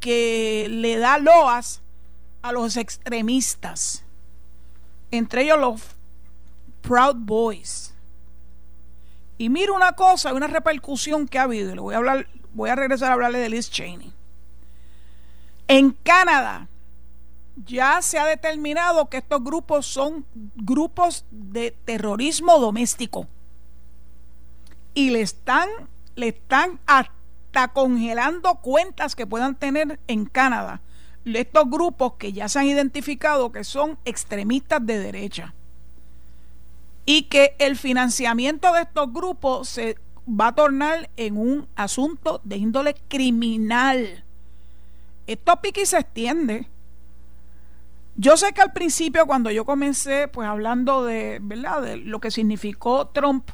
que 0.00 0.66
le 0.68 0.98
da 0.98 1.18
loas 1.18 1.82
a 2.42 2.50
los 2.50 2.76
extremistas, 2.76 4.02
entre 5.12 5.42
ellos 5.42 5.60
los 5.60 5.82
Proud 6.82 7.16
Boys. 7.16 7.94
Y 9.38 9.48
mira 9.48 9.72
una 9.72 9.92
cosa, 9.92 10.34
una 10.34 10.48
repercusión 10.48 11.26
que 11.26 11.38
ha 11.38 11.44
habido, 11.44 11.74
le 11.74 11.80
voy 11.80 11.94
a 11.94 11.98
hablar, 11.98 12.26
voy 12.52 12.68
a 12.68 12.74
regresar 12.74 13.10
a 13.10 13.14
hablarle 13.14 13.38
de 13.38 13.48
Liz 13.48 13.70
Cheney. 13.70 14.12
En 15.66 15.92
Canadá 15.92 16.68
ya 17.64 18.02
se 18.02 18.18
ha 18.18 18.26
determinado 18.26 19.08
que 19.08 19.18
estos 19.18 19.42
grupos 19.42 19.86
son 19.86 20.26
grupos 20.56 21.24
de 21.30 21.70
terrorismo 21.84 22.58
doméstico. 22.58 23.28
Y 24.92 25.10
le 25.10 25.22
están, 25.22 25.68
le 26.16 26.28
están 26.28 26.80
hasta 26.86 27.68
congelando 27.68 28.56
cuentas 28.56 29.14
que 29.14 29.26
puedan 29.26 29.54
tener 29.54 30.00
en 30.06 30.26
Canadá. 30.26 30.82
Estos 31.24 31.70
grupos 31.70 32.14
que 32.14 32.32
ya 32.32 32.48
se 32.48 32.58
han 32.58 32.66
identificado 32.66 33.52
que 33.52 33.64
son 33.64 33.98
extremistas 34.04 34.84
de 34.84 34.98
derecha 34.98 35.54
y 37.12 37.22
que 37.22 37.56
el 37.58 37.76
financiamiento 37.76 38.72
de 38.72 38.82
estos 38.82 39.12
grupos 39.12 39.68
se 39.68 39.98
va 40.28 40.46
a 40.46 40.54
tornar 40.54 41.10
en 41.16 41.36
un 41.36 41.66
asunto 41.74 42.40
de 42.44 42.56
índole 42.56 42.94
criminal. 43.08 44.22
Esto 45.26 45.60
pique 45.60 45.82
y 45.82 45.86
se 45.86 45.98
extiende. 45.98 46.68
Yo 48.14 48.36
sé 48.36 48.52
que 48.52 48.60
al 48.60 48.72
principio 48.72 49.26
cuando 49.26 49.50
yo 49.50 49.64
comencé 49.64 50.28
pues 50.28 50.46
hablando 50.46 51.04
de, 51.04 51.40
¿verdad? 51.42 51.82
de 51.82 51.96
lo 51.96 52.20
que 52.20 52.30
significó 52.30 53.08
Trump 53.08 53.50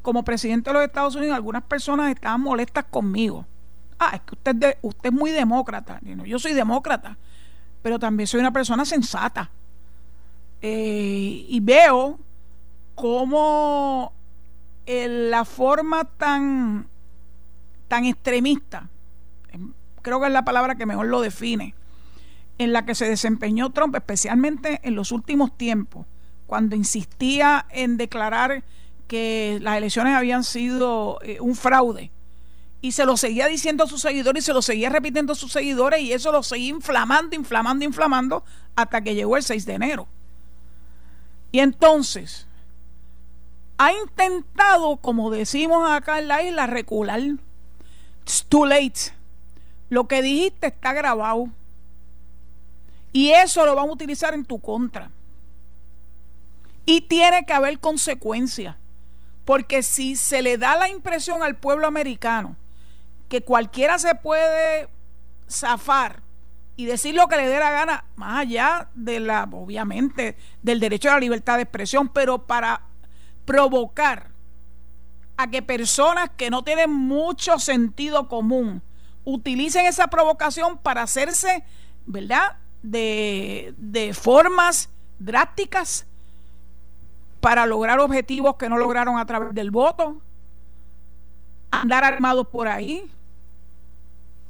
como 0.00 0.24
presidente 0.24 0.70
de 0.70 0.74
los 0.74 0.84
Estados 0.84 1.16
Unidos, 1.16 1.36
algunas 1.36 1.64
personas 1.64 2.10
estaban 2.10 2.40
molestas 2.40 2.86
conmigo. 2.86 3.44
Ah, 3.98 4.12
es 4.14 4.22
que 4.22 4.34
usted, 4.36 4.78
es 5.02 5.12
muy 5.12 5.32
demócrata. 5.32 6.00
Yo 6.24 6.38
soy 6.38 6.54
demócrata, 6.54 7.18
pero 7.82 7.98
también 7.98 8.26
soy 8.26 8.40
una 8.40 8.54
persona 8.54 8.86
sensata. 8.86 9.50
Eh, 10.62 11.44
y 11.46 11.60
veo 11.60 12.18
cómo 13.00 14.12
la 14.86 15.44
forma 15.44 16.04
tan, 16.04 16.88
tan 17.88 18.04
extremista, 18.04 18.88
em, 19.52 19.72
creo 20.02 20.20
que 20.20 20.26
es 20.26 20.32
la 20.32 20.44
palabra 20.44 20.74
que 20.74 20.86
mejor 20.86 21.06
lo 21.06 21.20
define, 21.20 21.74
en 22.58 22.72
la 22.72 22.84
que 22.84 22.94
se 22.94 23.08
desempeñó 23.08 23.70
Trump, 23.70 23.94
especialmente 23.94 24.80
en 24.82 24.94
los 24.94 25.12
últimos 25.12 25.56
tiempos, 25.56 26.06
cuando 26.46 26.76
insistía 26.76 27.66
en 27.70 27.96
declarar 27.96 28.64
que 29.06 29.58
las 29.62 29.78
elecciones 29.78 30.14
habían 30.14 30.44
sido 30.44 31.20
eh, 31.22 31.38
un 31.40 31.54
fraude. 31.54 32.10
Y 32.82 32.92
se 32.92 33.04
lo 33.04 33.16
seguía 33.16 33.46
diciendo 33.46 33.84
a 33.84 33.86
sus 33.86 34.00
seguidores 34.00 34.44
y 34.44 34.46
se 34.46 34.52
lo 34.52 34.62
seguía 34.62 34.88
repitiendo 34.88 35.32
a 35.32 35.36
sus 35.36 35.52
seguidores 35.52 36.00
y 36.00 36.12
eso 36.12 36.32
lo 36.32 36.42
seguía 36.42 36.70
inflamando, 36.70 37.36
inflamando, 37.36 37.84
inflamando 37.84 38.44
hasta 38.74 39.02
que 39.02 39.14
llegó 39.14 39.36
el 39.36 39.42
6 39.42 39.66
de 39.66 39.74
enero. 39.74 40.08
Y 41.52 41.60
entonces, 41.60 42.46
ha 43.82 43.94
intentado, 43.94 44.98
como 44.98 45.30
decimos 45.30 45.90
acá 45.90 46.18
en 46.18 46.28
la 46.28 46.42
isla, 46.42 46.66
recular. 46.66 47.18
It's 48.20 48.44
too 48.46 48.66
late. 48.66 49.14
Lo 49.88 50.06
que 50.06 50.20
dijiste 50.20 50.66
está 50.66 50.92
grabado. 50.92 51.48
Y 53.10 53.30
eso 53.30 53.64
lo 53.64 53.74
van 53.74 53.88
a 53.88 53.92
utilizar 53.92 54.34
en 54.34 54.44
tu 54.44 54.60
contra. 54.60 55.10
Y 56.84 57.00
tiene 57.00 57.46
que 57.46 57.54
haber 57.54 57.80
consecuencias. 57.80 58.76
Porque 59.46 59.82
si 59.82 60.14
se 60.14 60.42
le 60.42 60.58
da 60.58 60.76
la 60.76 60.90
impresión 60.90 61.42
al 61.42 61.56
pueblo 61.56 61.86
americano 61.86 62.56
que 63.30 63.40
cualquiera 63.40 63.98
se 63.98 64.14
puede 64.14 64.90
zafar 65.48 66.20
y 66.76 66.84
decir 66.84 67.14
lo 67.14 67.28
que 67.28 67.36
le 67.36 67.48
dé 67.48 67.58
la 67.58 67.70
gana, 67.70 68.04
más 68.14 68.40
allá 68.40 68.90
de 68.94 69.20
la, 69.20 69.48
obviamente, 69.50 70.36
del 70.62 70.80
derecho 70.80 71.08
a 71.08 71.14
la 71.14 71.20
libertad 71.20 71.56
de 71.56 71.62
expresión, 71.62 72.10
pero 72.10 72.46
para 72.46 72.89
provocar 73.44 74.30
a 75.36 75.48
que 75.48 75.62
personas 75.62 76.30
que 76.36 76.50
no 76.50 76.62
tienen 76.62 76.92
mucho 76.92 77.58
sentido 77.58 78.28
común 78.28 78.82
utilicen 79.24 79.86
esa 79.86 80.08
provocación 80.08 80.78
para 80.78 81.02
hacerse, 81.02 81.64
¿verdad? 82.06 82.56
De, 82.82 83.74
de 83.76 84.14
formas 84.14 84.88
drásticas 85.18 86.06
para 87.40 87.66
lograr 87.66 88.00
objetivos 88.00 88.56
que 88.56 88.68
no 88.68 88.76
lograron 88.76 89.18
a 89.18 89.26
través 89.26 89.54
del 89.54 89.70
voto, 89.70 90.20
andar 91.70 92.04
armados 92.04 92.46
por 92.48 92.68
ahí, 92.68 93.10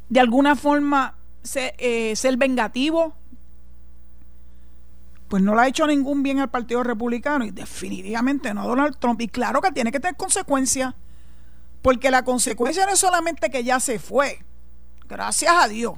de 0.09 0.21
alguna 0.21 0.57
forma 0.57 1.15
ser, 1.43 1.75
eh, 1.79 2.17
ser 2.17 2.37
vengativo, 2.37 3.15
pues 5.31 5.45
no 5.45 5.55
le 5.55 5.63
ha 5.63 5.69
hecho 5.69 5.87
ningún 5.87 6.25
bien 6.25 6.41
al 6.41 6.51
Partido 6.51 6.83
Republicano 6.83 7.45
y 7.45 7.53
definitivamente 7.53 8.53
no 8.53 8.63
a 8.63 8.67
Donald 8.67 8.99
Trump. 8.99 9.21
Y 9.21 9.29
claro 9.29 9.63
que 9.63 9.71
tiene 9.71 9.93
que 9.93 10.01
tener 10.01 10.17
consecuencias, 10.17 10.93
porque 11.83 12.11
la 12.11 12.25
consecuencia 12.25 12.85
no 12.85 12.93
es 12.93 12.99
solamente 12.99 13.49
que 13.49 13.63
ya 13.63 13.79
se 13.79 14.01
fue, 14.01 14.45
gracias 15.09 15.55
a 15.57 15.69
Dios. 15.69 15.95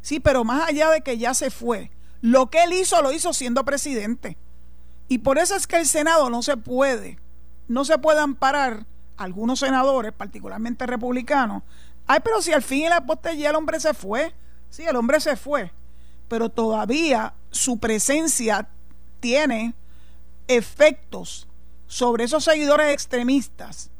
Sí, 0.00 0.18
pero 0.18 0.44
más 0.44 0.66
allá 0.66 0.88
de 0.88 1.02
que 1.02 1.18
ya 1.18 1.34
se 1.34 1.50
fue, 1.50 1.90
lo 2.22 2.48
que 2.48 2.64
él 2.64 2.72
hizo 2.72 3.02
lo 3.02 3.12
hizo 3.12 3.34
siendo 3.34 3.66
presidente. 3.66 4.38
Y 5.08 5.18
por 5.18 5.36
eso 5.36 5.54
es 5.54 5.66
que 5.66 5.76
el 5.76 5.86
Senado 5.86 6.30
no 6.30 6.40
se 6.40 6.56
puede, 6.56 7.18
no 7.68 7.84
se 7.84 7.98
puede 7.98 8.20
amparar 8.20 8.86
algunos 9.18 9.60
senadores, 9.60 10.12
particularmente 10.14 10.86
republicanos. 10.86 11.64
Ay, 12.06 12.20
pero 12.24 12.40
si 12.40 12.54
al 12.54 12.62
fin 12.62 12.86
y 12.86 12.88
la 12.88 13.04
poste 13.04 13.36
ya 13.36 13.50
el 13.50 13.56
hombre 13.56 13.78
se 13.78 13.92
fue. 13.92 14.32
Sí, 14.70 14.84
el 14.84 14.96
hombre 14.96 15.20
se 15.20 15.36
fue. 15.36 15.70
Pero 16.28 16.48
todavía 16.48 17.34
su 17.50 17.78
presencia 17.78 18.68
tiene 19.20 19.74
efectos 20.46 21.48
sobre 21.86 22.24
esos 22.24 22.44
seguidores 22.44 22.92
extremistas 22.92 23.90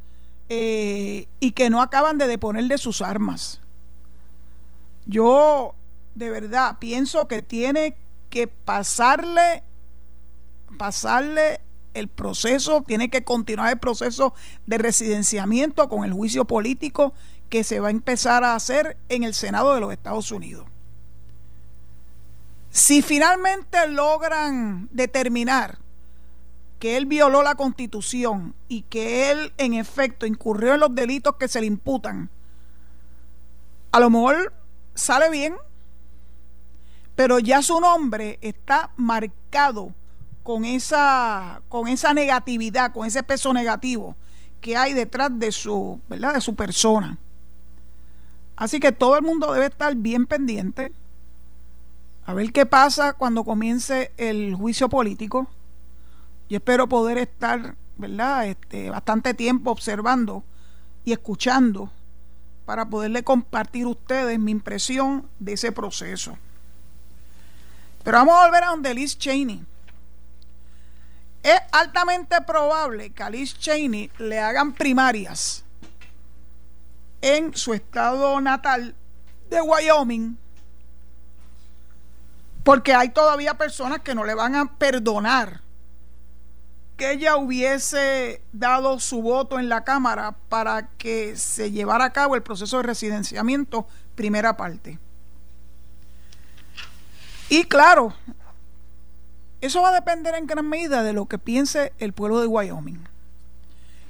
eh, 0.48 1.26
y 1.40 1.52
que 1.52 1.70
no 1.70 1.82
acaban 1.82 2.18
de 2.18 2.26
deponer 2.26 2.64
de 2.64 2.78
sus 2.78 3.02
armas. 3.02 3.60
Yo 5.06 5.74
de 6.14 6.30
verdad 6.30 6.76
pienso 6.78 7.28
que 7.28 7.42
tiene 7.42 7.96
que 8.30 8.46
pasarle 8.46 9.62
pasarle 10.76 11.60
el 11.94 12.08
proceso, 12.08 12.82
tiene 12.86 13.08
que 13.08 13.24
continuar 13.24 13.72
el 13.72 13.78
proceso 13.78 14.34
de 14.66 14.78
residenciamiento 14.78 15.88
con 15.88 16.04
el 16.04 16.12
juicio 16.12 16.44
político 16.44 17.12
que 17.48 17.64
se 17.64 17.80
va 17.80 17.88
a 17.88 17.90
empezar 17.90 18.44
a 18.44 18.54
hacer 18.54 18.96
en 19.08 19.24
el 19.24 19.34
Senado 19.34 19.74
de 19.74 19.80
los 19.80 19.92
Estados 19.92 20.30
Unidos. 20.30 20.66
Si 22.78 23.02
finalmente 23.02 23.88
logran 23.88 24.88
determinar 24.92 25.78
que 26.78 26.96
él 26.96 27.06
violó 27.06 27.42
la 27.42 27.56
constitución 27.56 28.54
y 28.68 28.82
que 28.82 29.32
él 29.32 29.52
en 29.58 29.74
efecto 29.74 30.26
incurrió 30.26 30.74
en 30.74 30.80
los 30.80 30.94
delitos 30.94 31.34
que 31.40 31.48
se 31.48 31.60
le 31.60 31.66
imputan, 31.66 32.30
a 33.90 33.98
lo 33.98 34.10
mejor 34.10 34.52
sale 34.94 35.28
bien, 35.28 35.56
pero 37.16 37.40
ya 37.40 37.62
su 37.62 37.80
nombre 37.80 38.38
está 38.42 38.92
marcado 38.96 39.92
con 40.44 40.64
esa, 40.64 41.62
con 41.68 41.88
esa 41.88 42.14
negatividad, 42.14 42.92
con 42.92 43.08
ese 43.08 43.24
peso 43.24 43.52
negativo 43.52 44.14
que 44.60 44.76
hay 44.76 44.94
detrás 44.94 45.36
de 45.36 45.50
su, 45.50 46.00
¿verdad? 46.08 46.34
de 46.34 46.40
su 46.40 46.54
persona. 46.54 47.18
Así 48.54 48.78
que 48.78 48.92
todo 48.92 49.16
el 49.16 49.22
mundo 49.22 49.52
debe 49.52 49.66
estar 49.66 49.96
bien 49.96 50.26
pendiente 50.26 50.92
a 52.28 52.34
ver 52.34 52.52
qué 52.52 52.66
pasa 52.66 53.14
cuando 53.14 53.42
comience 53.42 54.12
el 54.18 54.54
juicio 54.54 54.90
político. 54.90 55.48
Yo 56.50 56.58
espero 56.58 56.86
poder 56.86 57.16
estar, 57.16 57.74
¿verdad? 57.96 58.48
Este, 58.48 58.90
bastante 58.90 59.32
tiempo 59.32 59.70
observando 59.70 60.44
y 61.06 61.12
escuchando 61.12 61.90
para 62.66 62.84
poderle 62.84 63.24
compartir 63.24 63.86
a 63.86 63.88
ustedes 63.88 64.38
mi 64.38 64.50
impresión 64.50 65.26
de 65.38 65.54
ese 65.54 65.72
proceso. 65.72 66.36
Pero 68.04 68.18
vamos 68.18 68.34
a 68.36 68.44
volver 68.44 68.64
a 68.64 68.68
donde 68.72 68.92
Liz 68.92 69.16
Cheney. 69.16 69.64
Es 71.42 71.60
altamente 71.72 72.42
probable 72.42 73.08
que 73.08 73.22
a 73.22 73.30
Liz 73.30 73.58
Cheney 73.58 74.10
le 74.18 74.38
hagan 74.38 74.74
primarias 74.74 75.64
en 77.22 77.56
su 77.56 77.72
estado 77.72 78.38
natal 78.42 78.94
de 79.48 79.62
Wyoming, 79.62 80.36
porque 82.68 82.92
hay 82.92 83.08
todavía 83.08 83.56
personas 83.56 84.00
que 84.00 84.14
no 84.14 84.26
le 84.26 84.34
van 84.34 84.54
a 84.54 84.76
perdonar 84.76 85.62
que 86.98 87.12
ella 87.12 87.36
hubiese 87.36 88.42
dado 88.52 89.00
su 89.00 89.22
voto 89.22 89.58
en 89.58 89.70
la 89.70 89.84
Cámara 89.84 90.36
para 90.50 90.90
que 90.98 91.34
se 91.38 91.70
llevara 91.70 92.04
a 92.04 92.12
cabo 92.12 92.34
el 92.34 92.42
proceso 92.42 92.76
de 92.76 92.82
residenciamiento, 92.82 93.86
primera 94.14 94.58
parte. 94.58 94.98
Y 97.48 97.64
claro, 97.64 98.12
eso 99.62 99.80
va 99.80 99.88
a 99.88 99.94
depender 99.94 100.34
en 100.34 100.46
gran 100.46 100.68
medida 100.68 101.02
de 101.02 101.14
lo 101.14 101.24
que 101.24 101.38
piense 101.38 101.94
el 101.98 102.12
pueblo 102.12 102.38
de 102.38 102.48
Wyoming. 102.48 103.08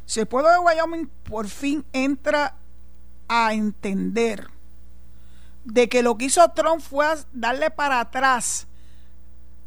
Si 0.05 0.19
el 0.19 0.27
pueblo 0.27 0.51
de 0.51 0.59
Wyoming 0.59 1.07
por 1.31 1.47
fin 1.47 1.85
entra 1.93 2.57
a 3.29 3.55
entender 3.55 4.49
de 5.69 5.89
que 5.89 6.03
lo 6.03 6.17
que 6.17 6.27
hizo 6.27 6.47
Trump 6.53 6.81
fue 6.81 7.07
darle 7.33 7.71
para 7.71 8.01
atrás 8.01 8.67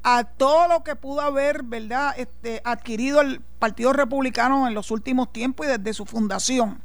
a 0.02 0.24
todo 0.24 0.68
lo 0.68 0.84
que 0.84 0.96
pudo 0.96 1.22
haber, 1.22 1.62
¿verdad?, 1.62 2.16
este, 2.18 2.60
adquirido 2.66 3.22
el 3.22 3.42
Partido 3.60 3.94
Republicano 3.94 4.68
en 4.68 4.74
los 4.74 4.90
últimos 4.90 5.32
tiempos 5.32 5.68
y 5.68 5.70
desde 5.70 5.94
su 5.94 6.08
fundación. 6.08 6.82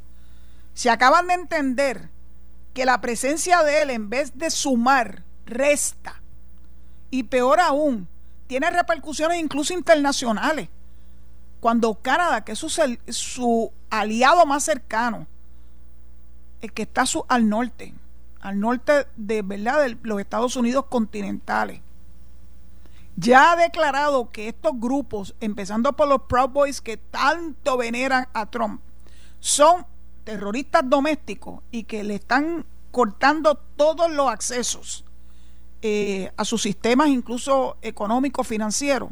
Si 0.75 0.87
acaban 0.87 1.25
de 1.25 1.33
entender 1.33 2.09
que 2.75 2.85
la 2.85 3.01
presencia 3.01 3.63
de 3.63 3.81
él, 3.81 3.89
en 3.89 4.07
vez 4.11 4.37
de 4.37 4.51
sumar, 4.51 5.23
resta. 5.47 6.21
Y 7.09 7.23
peor 7.23 7.59
aún, 7.59 8.07
tiene 8.45 8.69
repercusiones 8.69 9.39
incluso 9.39 9.73
internacionales. 9.73 10.69
Cuando 11.59 11.95
Canadá, 11.95 12.45
que 12.45 12.51
es 12.51 12.59
su, 12.59 13.71
aliado 13.89 14.45
más 14.45 14.63
cercano, 14.63 15.25
el 16.61 16.71
que 16.71 16.83
está 16.83 17.05
al 17.29 17.49
norte, 17.49 17.95
al 18.39 18.59
norte 18.59 19.07
de 19.15 19.41
verdad 19.41 19.83
de 19.83 19.97
los 20.03 20.19
Estados 20.19 20.55
Unidos 20.55 20.85
continentales, 20.89 21.81
ya 23.15 23.51
ha 23.51 23.55
declarado 23.55 24.29
que 24.29 24.47
estos 24.47 24.73
grupos, 24.75 25.35
empezando 25.39 25.93
por 25.93 26.07
los 26.07 26.21
Proud 26.23 26.49
Boys 26.49 26.81
que 26.81 26.97
tanto 26.97 27.75
veneran 27.77 28.27
a 28.33 28.45
Trump, 28.45 28.79
son 29.39 29.85
terroristas 30.23 30.83
domésticos 30.85 31.61
y 31.71 31.83
que 31.83 32.03
le 32.03 32.15
están 32.15 32.65
cortando 32.91 33.55
todos 33.75 34.11
los 34.11 34.29
accesos 34.29 35.03
eh, 35.81 36.31
a 36.37 36.45
sus 36.45 36.61
sistemas 36.61 37.09
incluso 37.09 37.77
económicos, 37.81 38.47
financieros. 38.47 39.09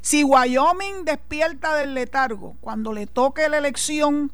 Si 0.00 0.22
Wyoming 0.22 1.04
despierta 1.04 1.74
del 1.74 1.94
letargo 1.94 2.56
cuando 2.60 2.92
le 2.92 3.06
toque 3.06 3.48
la 3.48 3.58
elección 3.58 4.30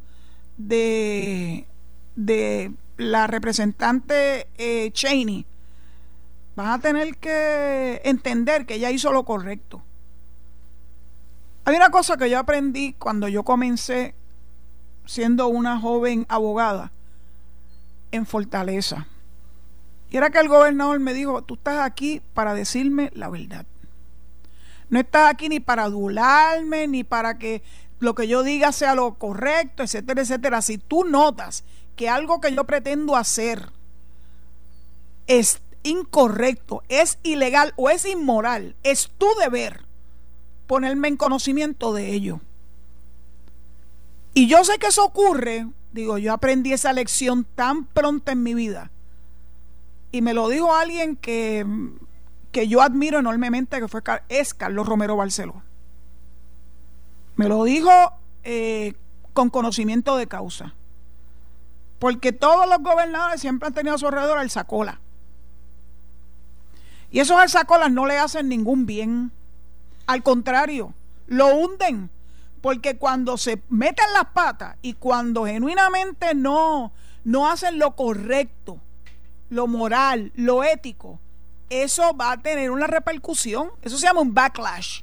de, 0.59 1.67
de 2.15 2.73
la 2.97 3.27
representante 3.27 4.49
eh, 4.57 4.91
Cheney, 4.93 5.47
van 6.55 6.69
a 6.69 6.79
tener 6.79 7.17
que 7.17 8.01
entender 8.05 8.67
que 8.67 8.75
ella 8.75 8.91
hizo 8.91 9.13
lo 9.13 9.25
correcto. 9.25 9.83
Hay 11.65 11.77
una 11.77 11.91
cosa 11.91 12.17
que 12.17 12.29
yo 12.29 12.39
aprendí 12.39 12.95
cuando 12.95 13.29
yo 13.29 13.45
comencé 13.45 14.15
siendo 15.07 15.49
una 15.49 15.79
joven 15.81 16.27
abogada 16.29 16.93
en 18.11 18.27
Fortaleza. 18.27 19.07
Y 20.11 20.17
era 20.17 20.31
que 20.31 20.39
el 20.39 20.49
gobernador 20.49 21.01
me 21.01 21.15
dijo, 21.15 21.43
tú 21.43 21.55
estás 21.55 21.81
aquí 21.81 22.21
para 22.35 22.55
decirme 22.55 23.11
la 23.15 23.31
verdad. 23.31 23.65
No 24.91 25.01
estás 25.01 25.31
aquí 25.31 25.49
ni 25.49 25.59
para 25.59 25.85
adularme, 25.85 26.87
ni 26.87 27.03
para 27.03 27.39
que 27.39 27.63
lo 27.99 28.15
que 28.15 28.29
yo 28.29 28.43
diga 28.43 28.73
sea 28.73 28.95
lo 28.95 29.15
correcto, 29.15 29.83
etcétera, 29.83 30.21
etcétera. 30.21 30.61
Si 30.61 30.77
tú 30.77 31.05
notas 31.05 31.65
que 31.97 32.09
algo 32.09 32.41
que 32.41 32.55
yo 32.55 32.65
pretendo 32.65 33.17
hacer 33.17 33.71
es 35.27 35.61
incorrecto, 35.83 36.83
es 36.89 37.19
ilegal 37.23 37.73
o 37.77 37.91
es 37.91 38.05
inmoral, 38.05 38.77
es 38.83 39.11
tu 39.19 39.27
deber 39.41 39.85
ponerme 40.67 41.09
en 41.09 41.17
conocimiento 41.17 41.93
de 41.93 42.13
ello. 42.13 42.41
Y 44.35 44.47
yo 44.47 44.65
sé 44.65 44.79
que 44.79 44.87
eso 44.87 45.05
ocurre, 45.05 45.67
digo, 45.93 46.19
yo 46.19 46.33
aprendí 46.33 46.73
esa 46.73 46.93
lección 46.93 47.45
tan 47.55 47.85
pronto 47.85 48.33
en 48.33 48.43
mi 48.43 48.55
vida 48.55 48.91
y 50.13 50.21
me 50.21 50.35
lo 50.35 50.49
dijo 50.49 50.75
alguien 50.75 51.17
que, 51.17 51.67
que 52.53 52.69
yo 52.69 52.83
admiro 52.83 53.19
enormemente, 53.19 53.81
que 53.81 53.89
fue 53.89 54.03
es 54.29 54.55
Carlos 54.55 54.87
Romero 54.87 55.17
Barceló. 55.17 55.63
Me 57.37 57.49
lo 57.49 57.65
dijo 57.65 57.91
eh, 58.45 58.95
con 59.33 59.49
conocimiento 59.49 60.17
de 60.17 60.27
causa. 60.27 60.75
Porque 62.03 62.33
todos 62.33 62.69
los 62.69 62.81
gobernadores 62.81 63.41
siempre 63.41 63.69
han 63.69 63.75
tenido 63.75 63.95
a 63.95 63.99
su 63.99 64.09
alrededor 64.09 64.37
al 64.37 64.51
sacola. 64.51 64.99
Y 67.13 67.21
esos 67.21 67.39
alzacolas 67.39 67.93
no 67.93 68.07
le 68.07 68.19
hacen 68.19 68.49
ningún 68.49 68.87
bien. 68.87 69.31
Al 70.09 70.25
contrario, 70.25 70.95
lo 71.29 71.55
hunden. 71.55 72.11
Porque 72.61 72.97
cuando 72.97 73.39
se 73.39 73.63
meten 73.69 74.13
las 74.15 74.25
patas 74.35 74.79
y 74.83 74.95
cuando 74.95 75.47
genuinamente 75.47 76.35
no, 76.35 76.91
no 77.23 77.49
hacen 77.49 77.79
lo 77.79 77.95
correcto, 77.95 78.81
lo 79.49 79.69
moral, 79.69 80.33
lo 80.35 80.65
ético, 80.65 81.21
eso 81.71 82.17
va 82.17 82.33
a 82.33 82.43
tener 82.43 82.73
una 82.73 82.89
repercusión. 82.89 83.71
Eso 83.81 83.97
se 83.97 84.09
llama 84.09 84.23
un 84.23 84.35
backlash. 84.35 85.03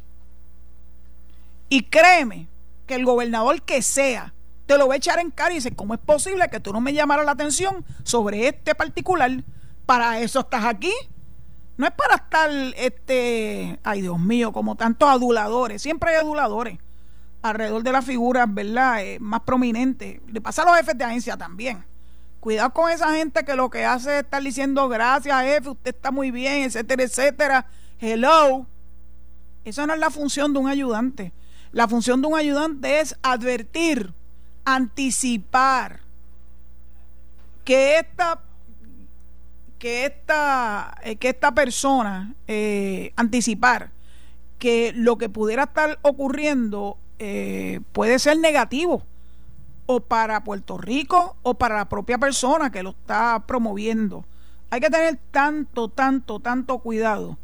Y 1.69 1.83
créeme 1.83 2.49
que 2.87 2.95
el 2.95 3.05
gobernador 3.05 3.61
que 3.61 3.81
sea 3.81 4.33
te 4.69 4.77
lo 4.77 4.87
va 4.87 4.93
a 4.93 4.97
echar 4.97 5.17
en 5.17 5.31
cara 5.31 5.51
y 5.51 5.55
dice, 5.55 5.75
¿cómo 5.75 5.95
es 5.95 5.99
posible 5.99 6.47
que 6.47 6.59
tú 6.59 6.71
no 6.71 6.79
me 6.79 6.93
llamaras 6.93 7.25
la 7.25 7.31
atención 7.31 7.83
sobre 8.03 8.47
este 8.47 8.75
particular? 8.75 9.43
Para 9.87 10.19
eso 10.19 10.41
estás 10.41 10.63
aquí. 10.63 10.93
No 11.75 11.87
es 11.87 11.91
para 11.93 12.17
estar, 12.17 12.51
este, 12.77 13.79
ay 13.81 14.01
Dios 14.01 14.19
mío, 14.19 14.53
como 14.53 14.75
tantos 14.75 15.09
aduladores. 15.09 15.81
Siempre 15.81 16.11
hay 16.11 16.17
aduladores 16.17 16.77
alrededor 17.41 17.81
de 17.81 17.91
las 17.91 18.05
figuras, 18.05 18.45
¿verdad? 18.53 19.03
Eh, 19.03 19.17
más 19.19 19.41
prominentes. 19.41 20.21
Le 20.27 20.39
pasa 20.39 20.61
a 20.61 20.65
los 20.65 20.77
jefes 20.77 20.95
de 20.95 21.03
agencia 21.03 21.35
también. 21.35 21.83
Cuidado 22.39 22.71
con 22.71 22.91
esa 22.91 23.11
gente 23.15 23.43
que 23.43 23.55
lo 23.55 23.71
que 23.71 23.85
hace 23.85 24.19
es 24.19 24.23
estar 24.23 24.43
diciendo 24.43 24.87
gracias, 24.87 25.41
jefe, 25.41 25.69
usted 25.69 25.95
está 25.95 26.11
muy 26.11 26.29
bien, 26.29 26.61
etcétera, 26.61 27.01
etcétera. 27.01 27.65
Hello. 27.97 28.67
Esa 29.65 29.87
no 29.87 29.95
es 29.95 29.99
la 29.99 30.11
función 30.11 30.53
de 30.53 30.59
un 30.59 30.67
ayudante. 30.67 31.33
La 31.71 31.87
función 31.87 32.21
de 32.21 32.27
un 32.27 32.37
ayudante 32.37 32.99
es 32.99 33.15
advertir, 33.23 34.13
anticipar 34.65 36.01
que 37.63 37.99
esta 37.99 38.41
que 39.77 40.05
esta 40.05 40.95
eh, 41.03 41.15
que 41.15 41.29
esta 41.29 41.53
persona 41.53 42.35
eh, 42.47 43.13
anticipar 43.15 43.91
que 44.59 44.91
lo 44.93 45.17
que 45.17 45.29
pudiera 45.29 45.63
estar 45.63 45.99
ocurriendo 46.01 46.97
eh, 47.17 47.79
puede 47.93 48.19
ser 48.19 48.37
negativo 48.37 49.03
o 49.85 50.01
para 50.01 50.43
Puerto 50.43 50.77
Rico 50.77 51.35
o 51.41 51.55
para 51.55 51.77
la 51.77 51.89
propia 51.89 52.17
persona 52.17 52.71
que 52.71 52.83
lo 52.83 52.91
está 52.91 53.43
promoviendo. 53.47 54.25
Hay 54.69 54.81
que 54.81 54.89
tener 54.89 55.19
tanto, 55.31 55.87
tanto, 55.87 56.39
tanto 56.39 56.77
cuidado. 56.77 57.39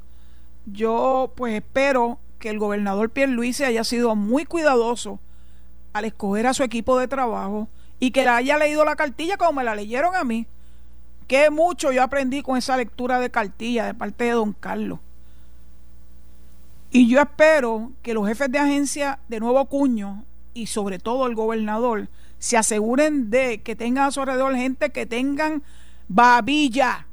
Yo 0.68 1.34
pues 1.36 1.56
espero 1.56 2.20
que 2.38 2.50
el 2.50 2.60
gobernador 2.60 3.10
Pierluisi 3.10 3.64
haya 3.64 3.84
sido 3.84 4.16
muy 4.16 4.46
cuidadoso 4.46 5.20
al 5.96 6.04
escoger 6.04 6.46
a 6.46 6.54
su 6.54 6.62
equipo 6.62 7.00
de 7.00 7.08
trabajo 7.08 7.70
y 8.02 8.12
que 8.12 8.28
haya 8.28 8.58
leído 8.58 8.84
la 8.84 8.98
cartilla 8.98 9.38
como 9.38 9.54
me 9.54 9.64
la 9.64 9.76
leyeron 9.76 10.14
a 10.14 10.26
mí. 10.26 10.46
Que 11.26 11.50
mucho 11.50 11.94
yo 11.94 12.04
aprendí 12.04 12.42
con 12.42 12.58
esa 12.58 12.76
lectura 12.76 13.18
de 13.22 13.30
cartilla 13.30 13.86
de 13.86 13.94
parte 13.94 14.26
de 14.26 14.32
don 14.32 14.52
Carlos. 14.52 15.00
Y 16.92 17.08
yo 17.08 17.22
espero 17.22 17.94
que 18.04 18.14
los 18.14 18.28
jefes 18.28 18.52
de 18.52 18.60
agencia 18.60 19.20
de 19.30 19.40
Nuevo 19.40 19.64
Cuño 19.68 20.26
y 20.54 20.68
sobre 20.68 21.00
todo 21.00 21.28
el 21.28 21.34
gobernador 21.34 22.10
se 22.40 22.58
aseguren 22.58 23.30
de 23.30 23.62
que 23.62 23.78
tengan 23.78 24.08
a 24.08 24.12
su 24.12 24.20
alrededor 24.20 24.54
gente 24.54 24.90
que 24.90 25.06
tengan 25.06 25.64
babilla, 26.10 27.08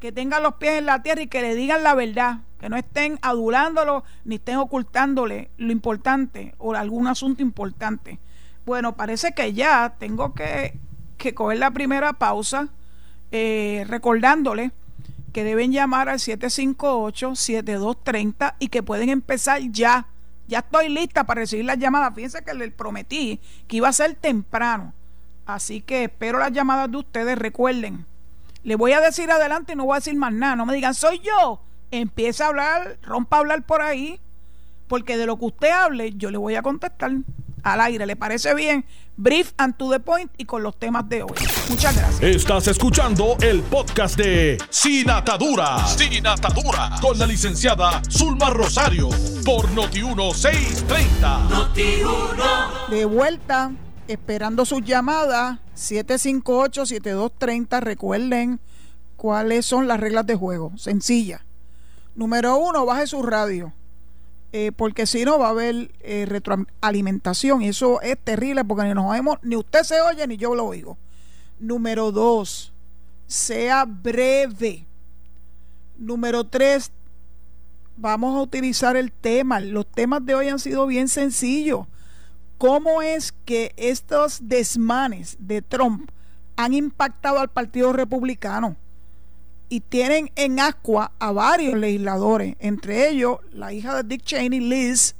que 0.00 0.10
tengan 0.10 0.42
los 0.42 0.54
pies 0.54 0.72
en 0.72 0.86
la 0.86 1.04
tierra 1.04 1.22
y 1.22 1.28
que 1.28 1.40
le 1.40 1.54
digan 1.54 1.84
la 1.84 1.94
verdad, 1.94 2.38
que 2.58 2.68
no 2.68 2.76
estén 2.76 3.18
adulándolo 3.22 4.02
ni 4.24 4.34
estén 4.36 4.56
ocultándole 4.56 5.50
lo 5.56 5.72
importante 5.72 6.54
o 6.58 6.74
algún 6.74 7.06
asunto 7.06 7.42
importante. 7.42 8.18
Bueno, 8.66 8.96
parece 8.96 9.32
que 9.32 9.52
ya 9.52 9.94
tengo 9.98 10.34
que, 10.34 10.76
que 11.16 11.34
coger 11.34 11.58
la 11.58 11.70
primera 11.70 12.14
pausa 12.14 12.68
eh, 13.30 13.84
recordándole 13.88 14.72
que 15.32 15.44
deben 15.44 15.70
llamar 15.72 16.08
al 16.08 16.18
758-7230 16.18 18.54
y 18.58 18.68
que 18.68 18.82
pueden 18.82 19.10
empezar 19.10 19.60
ya 19.70 20.08
ya 20.48 20.60
estoy 20.60 20.88
lista 20.88 21.24
para 21.24 21.42
recibir 21.42 21.66
las 21.66 21.78
llamadas. 21.78 22.14
Fíjense 22.14 22.42
que 22.42 22.54
les 22.54 22.72
prometí 22.72 23.38
que 23.68 23.76
iba 23.76 23.88
a 23.88 23.92
ser 23.92 24.14
temprano. 24.14 24.94
Así 25.44 25.82
que 25.82 26.04
espero 26.04 26.38
las 26.38 26.52
llamadas 26.52 26.90
de 26.90 26.96
ustedes. 26.96 27.38
Recuerden, 27.38 28.06
le 28.64 28.74
voy 28.74 28.92
a 28.92 29.00
decir 29.00 29.30
adelante 29.30 29.74
y 29.74 29.76
no 29.76 29.84
voy 29.84 29.96
a 29.96 30.00
decir 30.00 30.16
más 30.16 30.32
nada. 30.32 30.56
No 30.56 30.64
me 30.64 30.74
digan, 30.74 30.94
soy 30.94 31.20
yo. 31.20 31.60
Empieza 31.90 32.44
a 32.44 32.48
hablar, 32.48 32.98
rompa 33.02 33.36
a 33.36 33.40
hablar 33.40 33.64
por 33.64 33.82
ahí. 33.82 34.20
Porque 34.88 35.16
de 35.16 35.26
lo 35.26 35.38
que 35.38 35.46
usted 35.46 35.70
hable, 35.70 36.12
yo 36.16 36.30
le 36.30 36.38
voy 36.38 36.54
a 36.54 36.62
contestar 36.62 37.10
al 37.62 37.80
aire. 37.80 38.06
¿Le 38.06 38.16
parece 38.16 38.54
bien? 38.54 38.84
Brief 39.16 39.52
and 39.56 39.76
to 39.76 39.90
the 39.90 39.98
point 39.98 40.30
y 40.38 40.44
con 40.44 40.62
los 40.62 40.78
temas 40.78 41.08
de 41.08 41.24
hoy. 41.24 41.32
Muchas 41.68 41.96
gracias. 41.96 42.22
Estás 42.22 42.68
escuchando 42.68 43.36
el 43.40 43.62
podcast 43.62 44.16
de 44.16 44.58
Sin 44.70 45.10
Atadura. 45.10 45.84
Sin 45.86 46.24
Atadura. 46.26 46.90
Con 47.00 47.18
la 47.18 47.26
licenciada 47.26 48.00
Zulma 48.08 48.50
Rosario. 48.50 49.08
Por 49.44 49.68
Noti1630. 49.70 51.48
Noti1. 51.48 52.88
De 52.90 53.04
vuelta, 53.04 53.72
esperando 54.06 54.64
sus 54.64 54.84
llamadas. 54.84 55.58
758-7230. 55.76 57.80
Recuerden 57.80 58.60
cuáles 59.16 59.66
son 59.66 59.88
las 59.88 59.98
reglas 59.98 60.24
de 60.26 60.36
juego. 60.36 60.70
Sencilla. 60.76 61.44
Número 62.14 62.56
uno, 62.58 62.84
baje 62.84 63.06
su 63.06 63.22
radio. 63.22 63.72
Eh, 64.52 64.72
porque 64.74 65.06
si 65.06 65.24
no 65.26 65.38
va 65.38 65.48
a 65.48 65.50
haber 65.50 65.90
eh, 66.00 66.24
retroalimentación 66.26 67.60
y 67.60 67.68
eso 67.68 68.00
es 68.00 68.16
terrible 68.18 68.64
porque 68.64 68.84
ni 68.84 68.94
nos 68.94 69.10
oímos, 69.10 69.36
ni 69.42 69.56
usted 69.56 69.82
se 69.82 70.00
oye 70.00 70.26
ni 70.26 70.38
yo 70.38 70.54
lo 70.54 70.64
oigo. 70.64 70.96
Número 71.58 72.12
dos, 72.12 72.72
sea 73.26 73.84
breve. 73.84 74.86
Número 75.98 76.44
tres, 76.44 76.90
vamos 77.98 78.36
a 78.36 78.40
utilizar 78.40 78.96
el 78.96 79.12
tema. 79.12 79.60
Los 79.60 79.86
temas 79.86 80.24
de 80.24 80.34
hoy 80.34 80.48
han 80.48 80.58
sido 80.58 80.86
bien 80.86 81.08
sencillos. 81.08 81.86
¿Cómo 82.56 83.02
es 83.02 83.32
que 83.44 83.72
estos 83.76 84.48
desmanes 84.48 85.36
de 85.40 85.60
Trump 85.60 86.10
han 86.56 86.72
impactado 86.72 87.38
al 87.38 87.48
Partido 87.48 87.92
Republicano? 87.92 88.76
Y 89.68 89.80
tienen 89.80 90.30
en 90.36 90.60
ascua 90.60 91.12
a 91.18 91.32
varios 91.32 91.74
legisladores, 91.74 92.56
entre 92.58 93.08
ellos 93.08 93.38
la 93.52 93.72
hija 93.72 93.96
de 93.96 94.02
Dick 94.04 94.22
Cheney, 94.22 94.60
Liz, 94.60 95.14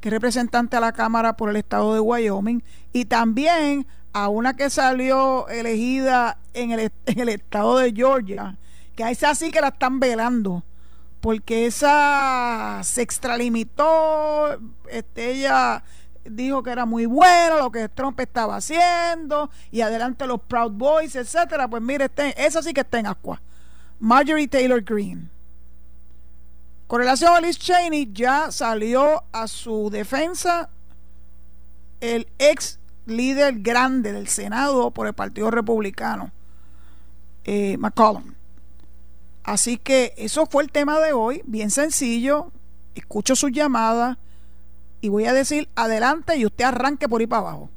que 0.00 0.08
es 0.08 0.12
representante 0.12 0.76
a 0.76 0.80
la 0.80 0.92
Cámara 0.92 1.36
por 1.36 1.48
el 1.48 1.56
estado 1.56 1.94
de 1.94 2.00
Wyoming, 2.00 2.62
y 2.92 3.06
también 3.06 3.86
a 4.12 4.28
una 4.28 4.54
que 4.54 4.68
salió 4.70 5.48
elegida 5.48 6.38
en 6.52 6.72
el, 6.72 7.28
estado 7.28 7.78
de 7.78 7.92
Georgia, 7.92 8.58
que 8.94 9.04
a 9.04 9.10
esa 9.10 9.34
sí 9.34 9.50
que 9.50 9.60
la 9.60 9.68
están 9.68 9.98
velando, 10.00 10.62
porque 11.20 11.66
esa 11.66 12.80
se 12.84 13.00
extralimitó, 13.00 14.60
este, 14.90 15.30
ella 15.30 15.82
dijo 16.24 16.62
que 16.62 16.70
era 16.70 16.84
muy 16.84 17.06
bueno 17.06 17.58
lo 17.58 17.72
que 17.72 17.88
Trump 17.88 18.20
estaba 18.20 18.56
haciendo, 18.56 19.50
y 19.70 19.80
adelante 19.80 20.26
los 20.26 20.42
Proud 20.42 20.72
Boys, 20.72 21.16
etcétera, 21.16 21.68
pues 21.68 21.82
mire, 21.82 22.04
este, 22.04 22.46
esa 22.46 22.62
sí 22.62 22.74
que 22.74 22.82
está 22.82 22.98
en 22.98 23.06
ascua. 23.06 23.40
Marjorie 24.04 24.48
Taylor 24.48 24.82
Greene. 24.82 25.30
Con 26.86 27.00
relación 27.00 27.34
a 27.34 27.40
Liz 27.40 27.58
Cheney, 27.58 28.10
ya 28.12 28.52
salió 28.52 29.24
a 29.32 29.48
su 29.48 29.88
defensa 29.88 30.68
el 32.02 32.28
ex 32.38 32.78
líder 33.06 33.60
grande 33.60 34.12
del 34.12 34.28
Senado 34.28 34.90
por 34.90 35.06
el 35.06 35.14
Partido 35.14 35.50
Republicano, 35.50 36.32
eh, 37.44 37.78
McCollum. 37.78 38.34
Así 39.42 39.78
que 39.78 40.12
eso 40.18 40.44
fue 40.44 40.64
el 40.64 40.70
tema 40.70 41.00
de 41.00 41.14
hoy, 41.14 41.40
bien 41.46 41.70
sencillo. 41.70 42.52
Escucho 42.94 43.34
sus 43.34 43.52
llamadas 43.52 44.18
y 45.00 45.08
voy 45.08 45.24
a 45.24 45.32
decir 45.32 45.70
adelante 45.76 46.36
y 46.36 46.44
usted 46.44 46.64
arranque 46.64 47.08
por 47.08 47.22
ahí 47.22 47.26
para 47.26 47.40
abajo. 47.40 47.70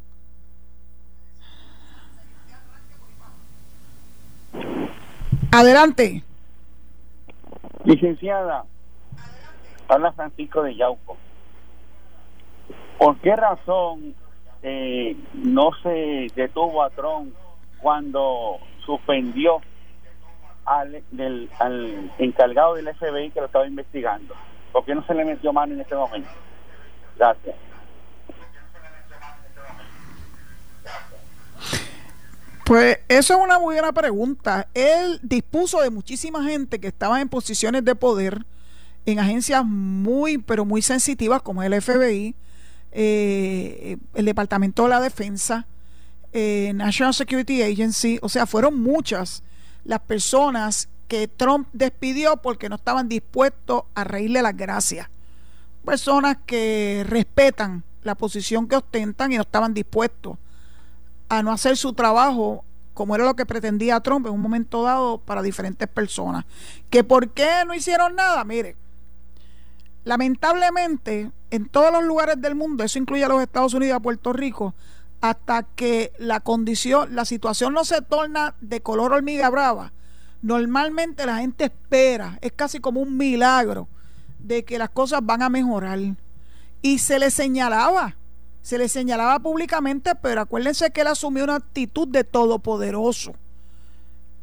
Adelante. 5.58 6.22
Licenciada, 7.84 8.64
habla 9.88 10.12
Francisco 10.12 10.62
de 10.62 10.76
Yauco. 10.76 11.18
¿Por 13.00 13.18
qué 13.18 13.36
razón 13.36 14.14
eh, 14.62 15.16
no 15.34 15.72
se 15.82 16.28
detuvo 16.36 16.84
a 16.84 16.92
Trump 16.92 17.34
cuando 17.80 18.60
suspendió 18.86 19.60
al, 20.66 21.02
encargado 22.20 22.76
del 22.76 22.94
FBI 22.94 23.32
que 23.32 23.40
lo 23.40 23.48
estaba 23.48 23.66
investigando? 23.66 24.36
¿Por 24.72 24.86
qué 24.86 24.94
no 24.94 25.04
se 25.08 25.16
le 25.16 25.26
metió 25.26 25.52
mano 25.54 25.74
en 25.74 25.82
este 25.82 25.96
momento? 25.96 26.30
Gracias. 27.18 27.56
Pues 32.68 33.00
eso 33.08 33.34
es 33.34 33.40
una 33.42 33.60
muy 33.60 33.76
buena 33.76 33.94
pregunta. 33.94 34.68
Él 34.74 35.22
dispuso 35.24 35.82
de 35.82 35.90
muchísima 35.90 36.44
gente 36.44 36.80
que 36.80 36.88
estaba 36.90 37.22
en 37.22 37.30
posiciones 37.30 37.86
de 37.86 37.96
poder 37.96 38.46
en 39.06 39.20
agencias 39.20 39.64
muy, 39.64 40.38
pero 40.38 40.66
muy 40.66 40.82
sensitivas 40.82 41.42
como 41.42 41.64
el 41.64 41.82
FBI, 41.82 42.36
eh, 42.92 43.96
el 44.14 44.26
Departamento 44.26 44.84
de 44.84 44.90
la 44.90 45.00
Defensa, 45.00 45.66
eh, 46.34 46.74
National 46.76 47.14
Security 47.14 47.64
Agency, 47.64 48.20
o 48.22 48.28
sea, 48.28 48.46
fueron 48.46 48.82
muchas 48.82 49.44
las 49.86 50.02
personas 50.02 50.90
que 51.08 51.30
Trump 51.30 51.70
despidió 51.72 52.36
porque 52.36 52.68
no 52.68 52.76
estaban 52.76 53.08
dispuestos 53.08 53.84
a 53.96 54.04
reírle 54.04 54.42
las 54.42 54.58
gracias. 54.58 55.08
Personas 55.86 56.40
que 56.46 57.06
respetan 57.08 57.86
la 58.04 58.16
posición 58.16 58.68
que 58.68 58.76
ostentan 58.76 59.32
y 59.32 59.38
no 59.38 59.44
estaban 59.44 59.74
dispuestos 59.74 60.38
a 61.30 61.44
no 61.44 61.52
hacer 61.52 61.78
su 61.78 61.94
trabajo 61.94 62.64
como 62.94 63.14
era 63.14 63.26
lo 63.26 63.36
que 63.36 63.46
pretendía 63.46 64.00
Trump 64.00 64.26
en 64.26 64.34
un 64.34 64.42
momento 64.42 64.82
dado 64.82 65.20
para 65.20 65.44
diferentes 65.44 65.88
personas. 65.88 66.46
¿Que 66.90 67.04
por 67.04 67.30
qué 67.30 67.48
no 67.68 67.76
hicieron 67.76 68.16
nada? 68.16 68.44
Mire, 68.44 68.76
lamentablemente 70.04 71.32
en 71.52 71.70
todos 71.70 71.92
los 71.92 72.04
lugares 72.04 72.42
del 72.42 72.56
mundo, 72.56 72.84
eso 72.84 72.98
incluye 72.98 73.24
a 73.24 73.28
los 73.28 73.42
Estados 73.42 73.76
Unidos 73.76 73.94
y 73.94 73.96
a 73.98 74.00
Puerto 74.00 74.34
Rico, 74.34 74.74
hasta 75.22 75.64
que 75.64 76.12
la 76.18 76.40
condición, 76.40 77.16
la 77.16 77.26
situación 77.26 77.74
no 77.74 77.86
se 77.86 78.02
torna 78.02 78.56
de 78.62 78.82
color 78.82 79.14
hormiga 79.14 79.50
brava, 79.50 79.94
normalmente 80.42 81.26
la 81.26 81.38
gente 81.38 81.66
espera, 81.66 82.38
es 82.42 82.52
casi 82.52 82.80
como 82.80 83.02
un 83.02 83.16
milagro 83.16 83.88
de 84.40 84.66
que 84.66 84.78
las 84.78 84.90
cosas 84.90 85.22
van 85.24 85.42
a 85.42 85.50
mejorar. 85.50 86.00
Y 86.82 87.00
se 87.00 87.20
le 87.20 87.32
señalaba, 87.32 88.16
se 88.68 88.78
le 88.78 88.90
señalaba 88.90 89.40
públicamente, 89.40 90.14
pero 90.16 90.42
acuérdense 90.42 90.92
que 90.92 91.00
él 91.00 91.08
asumió 91.08 91.46
una 91.46 91.56
actitud 91.56 92.06
de 92.06 92.26
todopoderoso. 92.26 93.34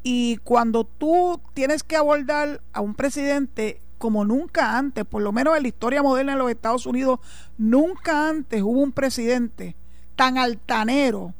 Y 0.03 0.39
cuando 0.39 0.85
tú 0.85 1.43
tienes 1.53 1.83
que 1.83 1.95
abordar 1.95 2.63
a 2.73 2.81
un 2.81 2.95
presidente 2.95 3.83
como 3.99 4.25
nunca 4.25 4.79
antes, 4.79 5.05
por 5.05 5.21
lo 5.21 5.31
menos 5.31 5.55
en 5.55 5.65
la 5.65 5.69
historia 5.69 6.03
moderna 6.03 6.33
de 6.33 6.39
los 6.39 6.51
Estados 6.51 6.87
Unidos, 6.87 7.21
nunca 7.59 8.31
antes 8.31 8.63
hubo 8.63 8.81
un 8.81 8.93
presidente 8.93 9.77
tan 10.17 10.39
altanero 10.39 11.35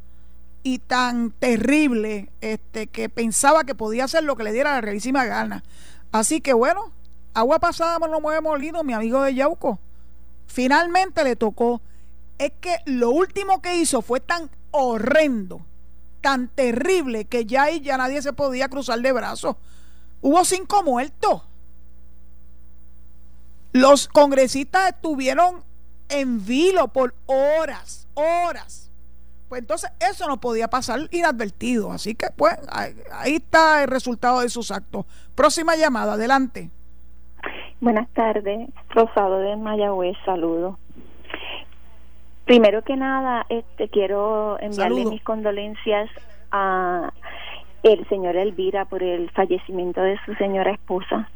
y 0.63 0.77
tan 0.79 1.31
terrible 1.31 2.29
este, 2.43 2.87
que 2.89 3.09
pensaba 3.09 3.65
que 3.65 3.75
podía 3.75 4.05
hacer 4.05 4.25
lo 4.25 4.37
que 4.37 4.45
le 4.45 4.53
diera 4.53 4.75
la 4.75 4.83
realísima 4.83 5.25
gana. 5.25 5.65
Así 6.13 6.43
que 6.43 6.53
bueno, 6.53 6.93
agua 7.33 7.61
pasada 7.61 7.99
no 8.07 8.21
mueve 8.21 8.43
molido, 8.43 8.85
mi 8.85 8.93
amigo 8.93 9.23
de 9.23 9.35
Yauco. 9.35 9.79
Finalmente 10.47 11.25
le 11.25 11.35
tocó. 11.35 11.81
Es 12.39 12.53
que 12.61 12.77
lo 12.87 13.11
último 13.11 13.63
que 13.63 13.77
hizo 13.77 14.03
fue 14.03 14.21
tan 14.21 14.51
horrendo, 14.71 15.61
tan 16.21 16.49
terrible, 16.49 17.27
que 17.27 17.47
ya 17.47 17.65
ahí 17.65 17.81
ya 17.81 17.97
nadie 17.97 18.23
se 18.23 18.33
podía 18.33 18.69
cruzar 18.69 19.01
de 19.01 19.13
brazos. 19.13 19.57
Hubo 20.21 20.45
cinco 20.45 20.83
muertos. 20.83 21.43
Los 23.73 24.09
congresistas 24.09 24.91
estuvieron 24.91 25.63
en 26.09 26.45
vilo 26.45 26.89
por 26.89 27.15
horas, 27.27 28.07
horas 28.15 28.85
pues 29.55 29.63
entonces 29.63 29.93
eso 30.01 30.27
no 30.27 30.39
podía 30.39 30.67
pasar 30.67 31.01
inadvertido. 31.13 31.93
Así 31.93 32.17
que 32.17 32.27
pues 32.37 32.57
ahí, 33.13 33.37
está 33.37 33.85
el 33.85 33.89
resultado 33.89 34.41
de 34.41 34.49
sus 34.49 34.73
actos. 34.73 35.07
Próxima 35.37 35.77
llamada, 35.77 36.15
adelante. 36.15 36.71
Buenas 37.81 38.09
tardes, 38.15 38.69
Rosado 38.91 39.39
de 39.39 39.57
Mayagüez, 39.57 40.17
saludo. 40.25 40.79
Primero 42.45 42.83
que 42.83 42.97
nada, 42.97 43.47
este 43.49 43.89
quiero 43.89 44.59
enviarle 44.61 45.07
mis 45.07 45.23
condolencias 45.23 46.11
a 46.51 47.11
el 47.83 48.07
señor 48.09 48.37
Elvira 48.37 48.85
por 48.85 49.03
el 49.03 49.31
fallecimiento 49.31 50.01
de 50.03 50.19
su 50.25 50.35
señora 50.35 50.73
esposa. 50.73 51.29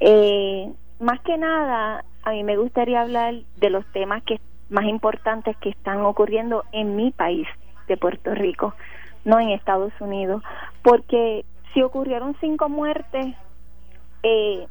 Eh, 0.00 0.70
más 1.00 1.20
que 1.20 1.36
nada, 1.38 2.04
a 2.22 2.30
mí 2.30 2.44
me 2.44 2.56
gustaría 2.56 3.00
hablar 3.00 3.34
de 3.56 3.70
los 3.70 3.84
temas 3.92 4.22
que 4.24 4.40
más 4.68 4.84
importantes 4.84 5.56
que 5.56 5.70
están 5.70 6.00
ocurriendo 6.02 6.64
en 6.72 6.94
mi 6.96 7.10
país 7.10 7.46
de 7.88 7.96
Puerto 7.96 8.34
Rico, 8.34 8.74
no 9.24 9.40
en 9.40 9.50
Estados 9.50 9.92
Unidos, 10.00 10.42
porque 10.82 11.44
si 11.74 11.82
ocurrieron 11.82 12.36
cinco 12.40 12.68
muertes, 12.68 13.34
eh, 14.22 14.66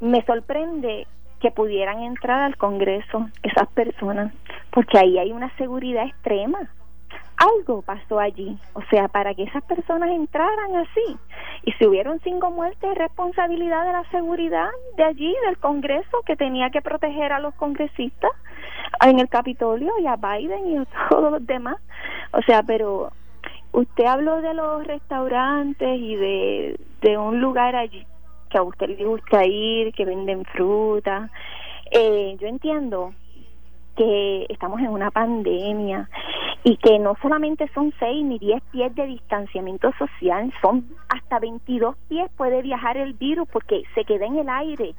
me 0.00 0.22
sorprende 0.24 1.06
que 1.46 1.52
pudieran 1.52 2.02
entrar 2.02 2.40
al 2.40 2.56
Congreso 2.56 3.28
esas 3.44 3.68
personas, 3.68 4.32
porque 4.72 4.98
ahí 4.98 5.16
hay 5.16 5.30
una 5.30 5.48
seguridad 5.56 6.04
extrema 6.04 6.68
algo 7.36 7.82
pasó 7.82 8.18
allí, 8.18 8.58
o 8.72 8.82
sea, 8.90 9.08
para 9.08 9.32
que 9.34 9.44
esas 9.44 9.62
personas 9.64 10.08
entraran 10.08 10.74
así. 10.74 11.16
Y 11.64 11.72
si 11.72 11.86
hubieron 11.86 12.18
cinco 12.24 12.50
muertes, 12.50 12.96
responsabilidad 12.96 13.84
de 13.84 13.92
la 13.92 14.04
seguridad 14.10 14.70
de 14.96 15.04
allí, 15.04 15.36
del 15.44 15.58
Congreso, 15.58 16.22
que 16.24 16.34
tenía 16.34 16.70
que 16.70 16.80
proteger 16.80 17.32
a 17.32 17.38
los 17.38 17.54
congresistas 17.54 18.30
en 19.06 19.20
el 19.20 19.28
Capitolio 19.28 19.92
y 20.00 20.06
a 20.06 20.16
Biden 20.16 20.66
y 20.66 20.76
a 20.78 20.86
todos 21.10 21.30
los 21.30 21.46
demás. 21.46 21.76
O 22.32 22.40
sea, 22.42 22.62
pero 22.62 23.12
usted 23.72 24.06
habló 24.06 24.40
de 24.40 24.54
los 24.54 24.86
restaurantes 24.86 26.00
y 26.00 26.16
de, 26.16 26.80
de 27.02 27.18
un 27.18 27.40
lugar 27.40 27.76
allí 27.76 28.06
que 28.56 28.60
a 28.60 28.62
usted 28.62 28.88
le 28.88 29.04
gusta 29.04 29.44
ir, 29.44 29.92
que 29.92 30.06
venden 30.06 30.44
fruta. 30.46 31.28
Eh, 31.90 32.36
yo 32.40 32.48
entiendo 32.48 33.12
que 33.96 34.46
estamos 34.48 34.80
en 34.80 34.88
una 34.88 35.10
pandemia 35.10 36.08
y 36.64 36.78
que 36.78 36.98
no 36.98 37.16
solamente 37.20 37.70
son 37.74 37.92
6 37.98 38.24
ni 38.24 38.38
10 38.38 38.62
pies 38.72 38.94
de 38.94 39.06
distanciamiento 39.06 39.92
social, 39.98 40.50
son 40.62 40.86
hasta 41.10 41.38
22 41.38 41.96
pies 42.08 42.30
puede 42.36 42.62
viajar 42.62 42.96
el 42.96 43.12
virus 43.12 43.46
porque 43.52 43.82
se 43.94 44.04
queda 44.04 44.24
en 44.24 44.38
el 44.38 44.48
aire, 44.48 44.94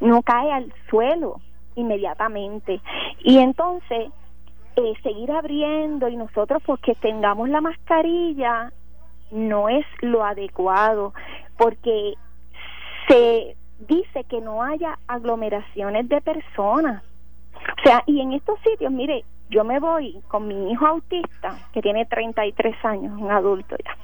no 0.00 0.22
cae 0.22 0.50
al 0.50 0.72
suelo 0.90 1.40
inmediatamente. 1.76 2.80
Y 3.20 3.38
entonces, 3.38 4.10
eh, 4.76 4.92
seguir 5.04 5.30
abriendo 5.30 6.08
y 6.08 6.16
nosotros 6.16 6.60
porque 6.66 6.96
tengamos 6.96 7.48
la 7.48 7.60
mascarilla 7.60 8.72
no 9.30 9.68
es 9.68 9.86
lo 10.00 10.24
adecuado, 10.24 11.14
porque 11.56 12.14
se 13.08 13.56
dice 13.80 14.24
que 14.24 14.40
no 14.40 14.62
haya 14.62 14.98
aglomeraciones 15.06 16.08
de 16.08 16.20
personas 16.20 17.02
o 17.78 17.82
sea, 17.82 18.02
y 18.06 18.20
en 18.20 18.32
estos 18.32 18.58
sitios, 18.60 18.92
mire, 18.92 19.24
yo 19.48 19.64
me 19.64 19.78
voy 19.78 20.20
con 20.28 20.46
mi 20.46 20.70
hijo 20.70 20.86
autista, 20.86 21.56
que 21.72 21.82
tiene 21.82 22.06
33 22.06 22.84
años, 22.84 23.20
un 23.20 23.30
adulto 23.30 23.76
ya, 23.84 23.96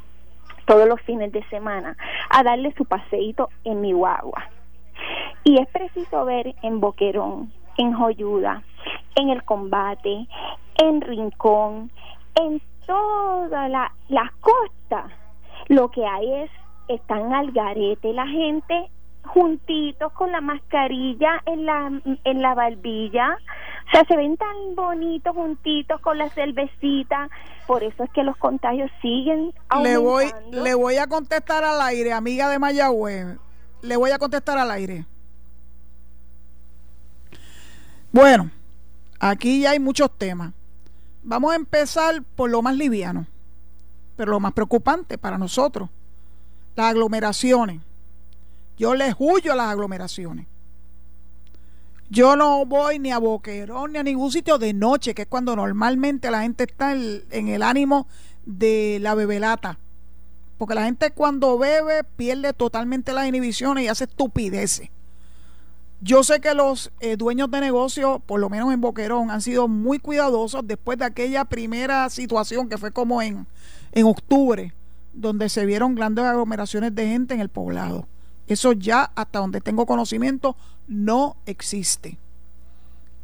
todos 0.66 0.88
los 0.88 1.00
fines 1.02 1.32
de 1.32 1.44
semana, 1.48 1.96
a 2.30 2.42
darle 2.42 2.72
su 2.76 2.84
paseíto 2.84 3.50
en 3.64 3.80
mi 3.80 3.92
guagua. 3.92 4.48
Y 5.44 5.60
es 5.60 5.68
preciso 5.68 6.24
ver 6.24 6.54
en 6.62 6.80
Boquerón, 6.80 7.52
en 7.76 7.92
Joyuda, 7.92 8.62
en 9.16 9.30
el 9.30 9.42
combate, 9.44 10.26
en 10.76 11.00
Rincón, 11.00 11.90
en 12.34 12.60
toda 12.86 13.68
la, 13.68 13.92
la 14.08 14.32
costa, 14.40 15.08
lo 15.68 15.90
que 15.90 16.06
hay 16.06 16.32
es, 16.42 16.50
están 16.94 17.32
al 17.32 17.52
garete 17.52 18.12
la 18.12 18.26
gente 18.26 18.90
juntitos 19.24 20.12
con 20.12 20.32
la 20.32 20.40
mascarilla 20.40 21.42
en 21.46 21.64
la, 21.66 21.90
en 22.24 22.42
la 22.42 22.54
barbilla. 22.54 23.38
O 23.86 23.90
sea, 23.90 24.04
se 24.04 24.16
ven 24.16 24.36
tan 24.36 24.74
bonitos 24.74 25.34
juntitos 25.34 26.00
con 26.00 26.18
la 26.18 26.28
cervecita. 26.30 27.28
Por 27.66 27.82
eso 27.82 28.04
es 28.04 28.10
que 28.10 28.22
los 28.22 28.36
contagios 28.36 28.90
siguen 29.00 29.52
aumentando. 29.68 29.82
Le 29.82 29.96
voy, 29.96 30.32
le 30.50 30.74
voy 30.74 30.96
a 30.96 31.06
contestar 31.06 31.64
al 31.64 31.80
aire, 31.80 32.12
amiga 32.12 32.48
de 32.48 32.58
Mayagüez. 32.58 33.38
Le 33.82 33.96
voy 33.96 34.10
a 34.10 34.18
contestar 34.18 34.58
al 34.58 34.70
aire. 34.70 35.04
Bueno, 38.12 38.50
aquí 39.18 39.62
ya 39.62 39.70
hay 39.70 39.78
muchos 39.78 40.10
temas. 40.18 40.52
Vamos 41.22 41.52
a 41.52 41.56
empezar 41.56 42.22
por 42.36 42.50
lo 42.50 42.62
más 42.62 42.76
liviano, 42.76 43.26
pero 44.16 44.32
lo 44.32 44.40
más 44.40 44.52
preocupante 44.52 45.18
para 45.18 45.38
nosotros, 45.38 45.88
las 46.74 46.86
aglomeraciones. 46.86 47.80
Yo 48.78 48.94
le 48.94 49.14
huyo 49.18 49.52
a 49.52 49.56
las 49.56 49.68
aglomeraciones. 49.68 50.46
Yo 52.12 52.36
no 52.36 52.66
voy 52.66 52.98
ni 52.98 53.10
a 53.10 53.16
Boquerón 53.16 53.92
ni 53.92 53.98
a 53.98 54.02
ningún 54.02 54.30
sitio 54.30 54.58
de 54.58 54.74
noche, 54.74 55.14
que 55.14 55.22
es 55.22 55.28
cuando 55.28 55.56
normalmente 55.56 56.30
la 56.30 56.42
gente 56.42 56.64
está 56.64 56.92
en, 56.92 57.48
el 57.48 57.62
ánimo 57.62 58.06
de 58.44 58.98
la 59.00 59.14
bebelata. 59.14 59.78
Porque 60.58 60.74
la 60.74 60.84
gente 60.84 61.12
cuando 61.12 61.56
bebe 61.56 62.04
pierde 62.04 62.52
totalmente 62.52 63.14
las 63.14 63.26
inhibiciones 63.26 63.84
y 63.84 63.88
hace 63.88 64.04
estupideces. 64.04 64.90
Yo 66.02 66.22
sé 66.22 66.40
que 66.40 66.52
los 66.52 66.92
eh, 67.00 67.16
dueños 67.16 67.50
de 67.50 67.60
negocios, 67.60 68.20
por 68.26 68.40
lo 68.40 68.50
menos 68.50 68.74
en 68.74 68.82
Boquerón, 68.82 69.30
han 69.30 69.40
sido 69.40 69.66
muy 69.66 69.98
cuidadosos 69.98 70.66
después 70.66 70.98
de 70.98 71.06
aquella 71.06 71.46
primera 71.46 72.10
situación 72.10 72.68
que 72.68 72.76
fue 72.76 72.90
como 72.90 73.22
en, 73.22 73.46
en 73.92 74.04
octubre, 74.04 74.74
donde 75.12 75.48
se 75.48 75.66
vieron 75.66 75.94
grandes 75.94 76.24
aglomeraciones 76.24 76.94
de 76.94 77.06
gente 77.06 77.34
en 77.34 77.40
el 77.40 77.48
poblado. 77.48 78.08
Eso 78.46 78.72
ya, 78.72 79.12
hasta 79.14 79.38
donde 79.38 79.60
tengo 79.60 79.86
conocimiento, 79.86 80.56
no 80.88 81.36
existe. 81.46 82.18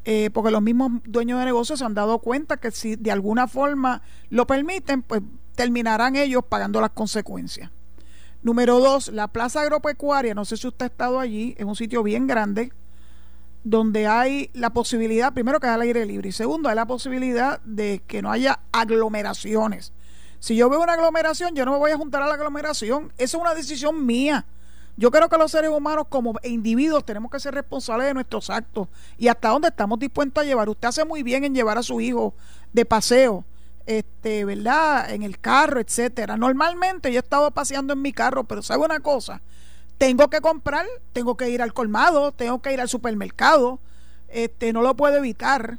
Eh, 0.05 0.31
porque 0.33 0.51
los 0.51 0.63
mismos 0.63 0.93
dueños 1.05 1.39
de 1.39 1.45
negocios 1.45 1.81
se 1.81 1.85
han 1.85 1.95
dado 1.95 2.19
cuenta 2.21 2.57
que 2.57 2.71
si 2.71 2.97
de 2.97 3.11
alguna 3.11 3.47
forma 3.47 4.01
lo 4.31 4.47
permiten, 4.47 5.03
pues 5.03 5.23
terminarán 5.55 6.17
ellos 6.17 6.45
pagando 6.49 6.81
las 6.81 6.91
consecuencias. 6.91 7.71
Número 8.43 8.79
dos, 8.79 9.09
la 9.09 9.29
plaza 9.29 9.61
agropecuaria, 9.61 10.33
no 10.33 10.45
sé 10.45 10.57
si 10.57 10.69
usted 10.69 10.85
ha 10.85 10.89
estado 10.89 11.19
allí, 11.19 11.55
es 11.59 11.65
un 11.65 11.75
sitio 11.75 12.03
bien 12.03 12.27
grande, 12.27 12.73
donde 13.65 14.07
hay 14.07 14.51
la 14.55 14.71
posibilidad, 14.71 15.35
primero 15.35 15.59
que 15.59 15.67
haya 15.67 15.75
al 15.75 15.81
aire 15.83 16.07
libre, 16.07 16.29
y 16.29 16.33
segundo, 16.33 16.69
hay 16.69 16.77
la 16.77 16.87
posibilidad 16.87 17.61
de 17.63 18.01
que 18.07 18.23
no 18.23 18.31
haya 18.31 18.61
aglomeraciones. 18.71 19.93
Si 20.41 20.57
yo 20.57 20.69
veo 20.71 20.81
una 20.81 20.93
aglomeración, 20.95 21.55
yo 21.55 21.65
no 21.65 21.73
me 21.73 21.79
voy 21.79 21.91
a 21.91 21.97
juntar 21.97 22.23
a 22.23 22.27
la 22.27 22.35
aglomeración, 22.35 23.13
esa 23.19 23.37
es 23.37 23.41
una 23.41 23.55
decisión 23.55 24.07
mía 24.07 24.47
Yo 24.97 25.11
creo 25.11 25.29
que 25.29 25.37
los 25.37 25.51
seres 25.51 25.71
humanos 25.71 26.07
como 26.09 26.35
individuos 26.43 27.05
tenemos 27.05 27.31
que 27.31 27.41
ser 27.41 27.55
responsables 27.55 28.07
de 28.09 28.15
nuestros 28.15 28.51
actos 28.51 28.89
y 29.17 29.29
hasta 29.29 29.49
dónde 29.49 29.69
estamos 29.69 29.99
dispuestos 29.99 30.43
a 30.43 30.47
llevar. 30.47 30.69
Usted 30.69 30.89
hace 30.89 31.05
muy 31.05 31.23
bien 31.23 31.45
en 31.45 31.55
llevar 31.55 31.79
a 31.79 31.83
su 31.83 32.01
hijo 32.01 32.35
de 32.73 32.85
paseo, 32.85 33.45
este, 33.87 34.45
¿verdad? 34.45 35.11
En 35.13 35.23
el 35.23 35.39
carro, 35.39 35.81
etcétera. 35.81 36.37
Normalmente 36.37 37.13
yo 37.13 37.19
he 37.19 37.23
estado 37.23 37.51
paseando 37.53 37.93
en 37.93 38.03
mi 38.03 38.13
carro, 38.13 38.45
pero 38.45 38.63
¿sabe 38.63 38.85
una 38.85 39.01
cosa? 39.01 39.41
Tengo 39.99 40.29
que 40.31 40.41
comprar, 40.41 40.87
tengo 41.13 41.37
que 41.37 41.49
ir 41.51 41.63
al 41.63 41.73
colmado, 41.73 42.33
tengo 42.33 42.61
que 42.61 42.73
ir 42.73 42.81
al 42.81 42.89
supermercado, 42.89 43.81
este, 44.29 44.73
no 44.73 44.83
lo 44.83 44.95
puedo 44.95 45.17
evitar. 45.17 45.79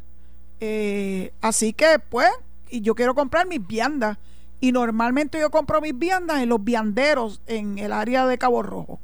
Eh, 0.59 1.31
así 1.41 1.73
que, 1.73 1.99
pues, 1.99 2.29
y 2.69 2.81
yo 2.81 2.95
quiero 2.95 3.15
comprar 3.15 3.47
mis 3.47 3.65
viandas. 3.65 4.17
Y 4.59 4.71
normalmente 4.71 5.39
yo 5.39 5.49
compro 5.51 5.81
mis 5.81 5.97
viandas 5.97 6.41
en 6.41 6.49
los 6.49 6.63
vianderos 6.63 7.41
en 7.47 7.77
el 7.79 7.93
área 7.93 8.25
de 8.25 8.37
Cabo 8.37 8.61
Rojo. 8.61 8.99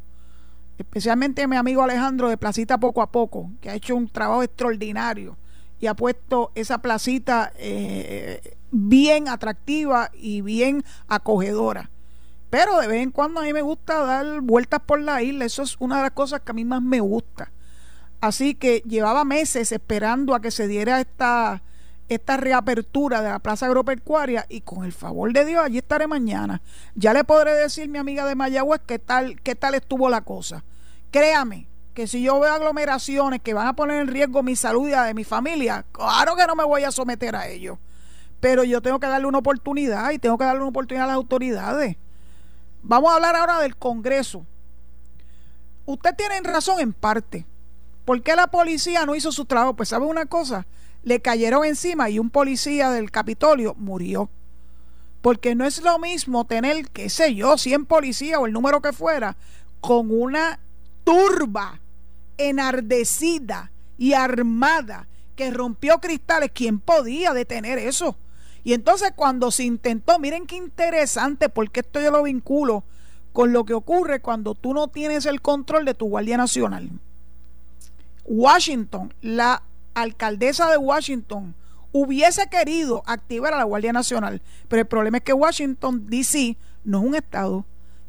Especialmente 0.78 1.48
mi 1.48 1.56
amigo 1.56 1.82
Alejandro 1.82 2.30
de 2.30 2.38
Placita 2.38 2.78
Poco 2.78 3.02
a 3.02 3.12
Poco, 3.12 3.52
que 3.62 3.70
ha 3.70 3.76
hecho 3.76 3.96
un 3.96 4.10
trabajo 4.10 4.44
extraordinario 4.44 5.38
y 5.80 5.88
ha 5.88 5.94
puesto 5.94 6.52
esa 6.56 6.80
placita 6.80 7.54
eh, 7.58 8.58
bien 8.72 9.30
atractiva 9.30 10.12
y 10.14 10.42
bien 10.42 10.84
acogedora. 11.08 11.90
Pero 12.50 12.80
de 12.80 12.88
vez 12.88 13.02
en 13.02 13.12
cuando 13.12 13.40
a 13.40 13.44
mí 13.44 13.54
me 13.54 13.62
gusta 13.62 14.02
dar 14.04 14.42
vueltas 14.42 14.82
por 14.86 15.00
la 15.00 15.22
isla, 15.22 15.46
eso 15.46 15.64
es 15.64 15.76
una 15.80 15.98
de 15.98 16.04
las 16.04 16.12
cosas 16.12 16.42
que 16.42 16.52
a 16.52 16.54
mí 16.54 16.66
más 16.66 16.82
me 16.82 17.00
gusta. 17.00 17.52
Así 18.22 18.56
que 18.56 18.82
llevaba 18.88 19.26
meses 19.26 19.72
esperando 19.72 20.34
a 20.34 20.42
que 20.42 20.52
se 20.52 20.68
diera 20.68 21.00
esta, 21.00 21.62
esta 22.08 22.38
reapertura 22.38 23.22
de 23.22 23.30
la 23.30 23.40
Plaza 23.40 23.66
Agropecuaria 23.66 24.46
y 24.50 24.62
con 24.62 24.86
el 24.86 24.94
favor 24.94 25.34
de 25.34 25.46
Dios 25.46 25.64
allí 25.64 25.80
estaré 25.80 26.08
mañana. 26.08 26.62
Ya 26.96 27.14
le 27.14 27.24
podré 27.24 27.54
decir 27.56 27.90
mi 27.90 27.98
amiga 27.98 28.26
de 28.26 28.36
Mayagüez 28.36 28.82
qué 28.86 29.00
tal, 29.00 29.42
qué 29.42 29.56
tal 29.56 29.76
estuvo 29.76 30.10
la 30.10 30.22
cosa. 30.22 30.64
Créame 31.12 31.68
que 31.94 32.08
si 32.08 32.22
yo 32.22 32.40
veo 32.40 32.54
aglomeraciones 32.54 33.42
que 33.42 33.54
van 33.54 33.68
a 33.68 33.76
poner 33.76 34.02
en 34.02 34.08
riesgo 34.08 34.44
mi 34.44 34.56
salud 34.56 34.88
y 34.88 34.92
la 34.92 35.06
de 35.06 35.14
mi 35.14 35.24
familia, 35.24 35.86
claro 35.92 36.36
que 36.36 36.46
no 36.46 36.56
me 36.56 36.64
voy 36.64 36.84
a 36.84 36.92
someter 36.92 37.36
a 37.36 37.48
ello. 37.48 37.80
Pero 38.40 38.64
yo 38.64 38.82
tengo 38.82 39.00
que 39.00 39.08
darle 39.08 39.28
una 39.28 39.40
oportunidad 39.40 40.12
y 40.12 40.20
tengo 40.20 40.38
que 40.38 40.44
darle 40.44 40.62
una 40.62 40.70
oportunidad 40.70 41.06
a 41.06 41.08
las 41.08 41.16
autoridades. 41.16 41.96
Vamos 42.84 43.12
a 43.12 43.16
hablar 43.16 43.36
ahora 43.36 43.60
del 43.62 43.78
Congreso. 43.78 44.46
Usted 45.86 46.16
tiene 46.16 46.40
razón 46.42 46.80
en 46.80 46.94
parte. 46.94 47.46
¿Por 48.04 48.22
qué 48.22 48.36
la 48.36 48.48
policía 48.48 49.06
no 49.06 49.16
hizo 49.16 49.32
su 49.32 49.46
trabajo? 49.46 49.76
Pues 49.76 49.90
sabe 49.90 50.06
una 50.06 50.28
cosa, 50.28 50.68
le 51.06 51.22
cayeron 51.22 51.64
encima 51.64 52.10
y 52.10 52.20
un 52.20 52.30
policía 52.30 52.90
del 52.90 53.12
Capitolio 53.12 53.76
murió. 53.78 54.30
Porque 55.22 55.56
no 55.56 55.66
es 55.66 55.82
lo 55.82 55.98
mismo 56.00 56.46
tener, 56.46 56.90
qué 56.90 57.10
sé 57.10 57.34
yo, 57.36 57.58
100 57.58 57.86
policías 57.86 58.40
o 58.40 58.48
el 58.48 58.54
número 58.54 58.82
que 58.82 58.92
fuera, 58.92 59.38
con 59.80 60.12
una 60.12 60.60
turba 61.04 61.80
enardecida 62.38 63.72
y 63.98 64.14
armada 64.14 65.08
que 65.36 65.52
rompió 65.52 66.00
cristales. 66.00 66.52
¿Quién 66.54 66.80
podía 66.80 67.34
detener 67.34 67.78
eso? 67.78 68.18
Y 68.64 68.74
entonces 68.74 69.14
cuando 69.16 69.52
se 69.52 69.64
intentó, 69.64 70.18
miren 70.18 70.48
qué 70.48 70.56
interesante, 70.56 71.50
porque 71.50 71.82
esto 71.82 72.02
yo 72.02 72.10
lo 72.10 72.24
vinculo 72.24 72.84
con 73.32 73.54
lo 73.54 73.64
que 73.64 73.76
ocurre 73.76 74.22
cuando 74.22 74.56
tú 74.56 74.74
no 74.74 74.88
tienes 74.88 75.28
el 75.28 75.42
control 75.42 75.86
de 75.86 75.94
tu 75.94 76.08
Guardia 76.08 76.38
Nacional. 76.38 76.90
Washington, 78.26 79.14
la 79.22 79.62
alcaldesa 79.96 80.70
de 80.70 80.78
Washington 80.78 81.56
hubiese 81.92 82.48
querido 82.48 83.04
activar 83.06 83.54
a 83.54 83.58
la 83.58 83.64
Guardia 83.64 83.94
Nacional, 83.94 84.42
pero 84.68 84.82
el 84.82 84.88
problema 84.88 85.18
es 85.18 85.24
que 85.24 85.34
Washington, 85.34 86.08
D.C., 86.08 86.58
no 86.84 87.00
es 87.00 87.06
un 87.06 87.16
estado. 87.16 87.66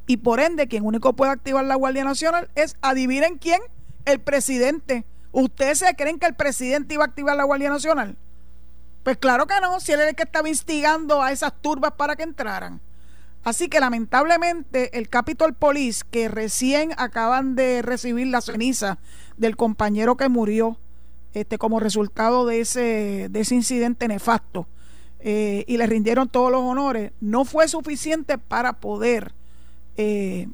Y 0.08 0.18
por 0.18 0.40
ende, 0.40 0.68
quien 0.68 0.84
único 0.84 1.14
puede 1.14 1.30
activar 1.30 1.64
la 1.64 1.76
Guardia 1.76 2.04
Nacional 2.04 2.50
es, 2.56 2.76
adivinen 2.82 3.38
quién, 3.38 3.60
el 4.04 4.20
presidente. 4.20 5.04
¿Ustedes 5.32 5.78
se 5.78 5.94
creen 5.94 6.18
que 6.18 6.26
el 6.26 6.34
presidente 6.34 6.94
iba 6.94 7.04
a 7.04 7.06
activar 7.06 7.36
la 7.36 7.44
Guardia 7.44 7.70
Nacional? 7.70 8.16
Pues 9.04 9.18
claro 9.18 9.46
que 9.46 9.60
no, 9.60 9.78
si 9.78 9.92
él 9.92 10.00
era 10.00 10.10
el 10.10 10.16
que 10.16 10.24
estaba 10.24 10.48
instigando 10.48 11.22
a 11.22 11.30
esas 11.30 11.52
turbas 11.60 11.92
para 11.92 12.16
que 12.16 12.24
entraran. 12.24 12.80
Así 13.44 13.68
que 13.68 13.78
lamentablemente 13.78 14.98
el 14.98 15.08
Capitol 15.08 15.54
Police, 15.54 16.02
que 16.10 16.28
recién 16.28 16.92
acaban 16.96 17.54
de 17.54 17.82
recibir 17.82 18.26
la 18.26 18.40
ceniza 18.40 18.98
del 19.36 19.56
compañero 19.56 20.16
que 20.16 20.28
murió, 20.28 20.80
este, 21.36 21.58
como 21.58 21.80
resultado 21.80 22.46
de 22.46 22.60
ese, 22.60 23.28
de 23.30 23.40
ese 23.40 23.54
incidente 23.54 24.08
nefasto 24.08 24.66
eh, 25.20 25.66
y 25.68 25.76
le 25.76 25.86
rindieron 25.86 26.30
todos 26.30 26.50
los 26.50 26.62
honores, 26.62 27.12
no 27.20 27.44
fue 27.44 27.68
suficiente 27.68 28.38
para 28.38 28.72
poder 28.72 29.34
eh, 29.98 30.48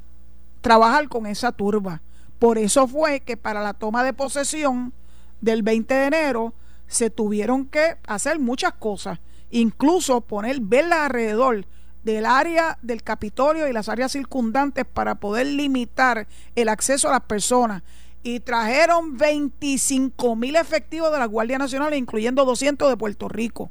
trabajar 0.59 1.07
con 1.07 1.25
esa 1.25 1.53
turba. 1.53 2.01
Por 2.37 2.57
eso 2.57 2.85
fue 2.85 3.21
que 3.21 3.37
para 3.37 3.63
la 3.63 3.73
toma 3.73 4.03
de 4.03 4.11
posesión 4.11 4.91
del 5.39 5.63
20 5.63 5.93
de 5.93 6.05
enero 6.05 6.53
se 6.87 7.09
tuvieron 7.09 7.65
que 7.65 7.95
hacer 8.05 8.39
muchas 8.39 8.73
cosas, 8.73 9.19
incluso 9.51 10.19
poner 10.19 10.59
velas 10.59 10.99
alrededor 10.99 11.65
del 12.03 12.25
área 12.25 12.77
del 12.81 13.03
Capitolio 13.03 13.69
y 13.69 13.71
las 13.71 13.87
áreas 13.87 14.11
circundantes 14.11 14.83
para 14.83 15.15
poder 15.15 15.47
limitar 15.47 16.27
el 16.57 16.67
acceso 16.67 17.07
a 17.07 17.11
las 17.11 17.21
personas 17.21 17.83
y 18.23 18.39
trajeron 18.39 19.17
25 19.17 20.35
mil 20.35 20.55
efectivos 20.55 21.11
de 21.11 21.19
la 21.19 21.25
Guardia 21.25 21.57
Nacional, 21.57 21.93
incluyendo 21.93 22.45
200 22.45 22.89
de 22.89 22.97
Puerto 22.97 23.27
Rico. 23.27 23.69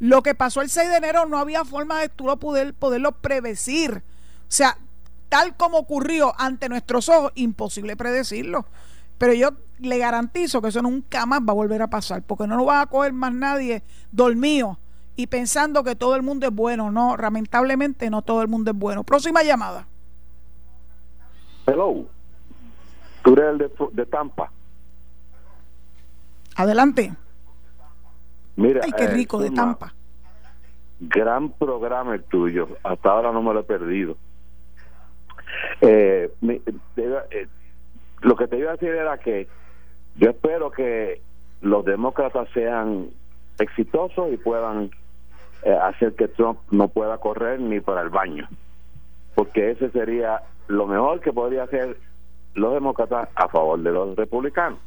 Lo 0.00 0.22
que 0.22 0.34
pasó 0.34 0.62
el 0.62 0.70
6 0.70 0.88
de 0.88 0.96
enero 0.96 1.26
no 1.26 1.38
había 1.38 1.64
forma 1.64 2.00
de 2.00 2.08
tú 2.08 2.26
poder, 2.38 2.74
poderlo 2.74 3.12
predecir. 3.12 4.02
O 4.42 4.48
sea, 4.48 4.78
tal 5.28 5.56
como 5.56 5.78
ocurrió 5.78 6.34
ante 6.38 6.68
nuestros 6.68 7.08
ojos, 7.08 7.32
imposible 7.34 7.96
predecirlo. 7.96 8.66
Pero 9.18 9.34
yo 9.34 9.50
le 9.78 9.98
garantizo 9.98 10.60
que 10.62 10.68
eso 10.68 10.82
nunca 10.82 11.26
más 11.26 11.40
va 11.40 11.52
a 11.52 11.54
volver 11.54 11.82
a 11.82 11.88
pasar, 11.88 12.22
porque 12.22 12.46
no 12.46 12.56
lo 12.56 12.64
va 12.64 12.80
a 12.80 12.86
coger 12.86 13.12
más 13.12 13.32
nadie 13.32 13.82
dormido 14.10 14.78
y 15.16 15.26
pensando 15.26 15.84
que 15.84 15.94
todo 15.94 16.16
el 16.16 16.22
mundo 16.22 16.46
es 16.46 16.52
bueno. 16.52 16.90
No, 16.90 17.16
lamentablemente 17.16 18.10
no 18.10 18.22
todo 18.22 18.42
el 18.42 18.48
mundo 18.48 18.70
es 18.70 18.76
bueno. 18.76 19.04
Próxima 19.04 19.42
llamada. 19.42 19.86
Hello. 21.66 22.13
Tú 23.24 23.32
eres 23.32 23.58
el 23.58 23.58
de, 23.92 24.06
Tampa. 24.06 24.52
Adelante. 26.56 27.10
Mira, 28.56 28.82
Ay, 28.84 28.92
qué 28.92 29.08
rico, 29.08 29.38
de 29.38 29.50
Tampa. 29.50 29.94
Gran 31.00 31.48
programa 31.48 32.14
el 32.14 32.22
tuyo. 32.24 32.68
Hasta 32.84 33.10
ahora 33.10 33.32
no 33.32 33.42
me 33.42 33.54
lo 33.54 33.60
he 33.60 33.64
perdido. 33.64 34.16
Eh, 35.80 36.30
eh, 36.96 37.48
lo 38.20 38.36
que 38.36 38.46
te 38.46 38.58
iba 38.58 38.70
a 38.70 38.74
decir 38.74 38.90
era 38.90 39.16
que 39.16 39.48
yo 40.16 40.30
espero 40.30 40.70
que 40.70 41.22
los 41.62 41.82
demócratas 41.86 42.46
sean 42.52 43.08
exitosos 43.58 44.32
y 44.32 44.36
puedan 44.36 44.90
eh, 45.62 45.72
hacer 45.72 46.14
que 46.14 46.28
Trump 46.28 46.58
no 46.70 46.88
pueda 46.88 47.16
correr 47.16 47.58
ni 47.58 47.80
para 47.80 48.02
el 48.02 48.10
baño. 48.10 48.46
Porque 49.34 49.70
ese 49.70 49.90
sería 49.92 50.42
lo 50.68 50.86
mejor 50.86 51.20
que 51.20 51.32
podría 51.32 51.62
hacer 51.62 51.96
los 52.54 52.72
demócratas 52.72 53.28
a 53.34 53.48
favor 53.48 53.78
de 53.80 53.92
los 53.92 54.16
republicanos. 54.16 54.78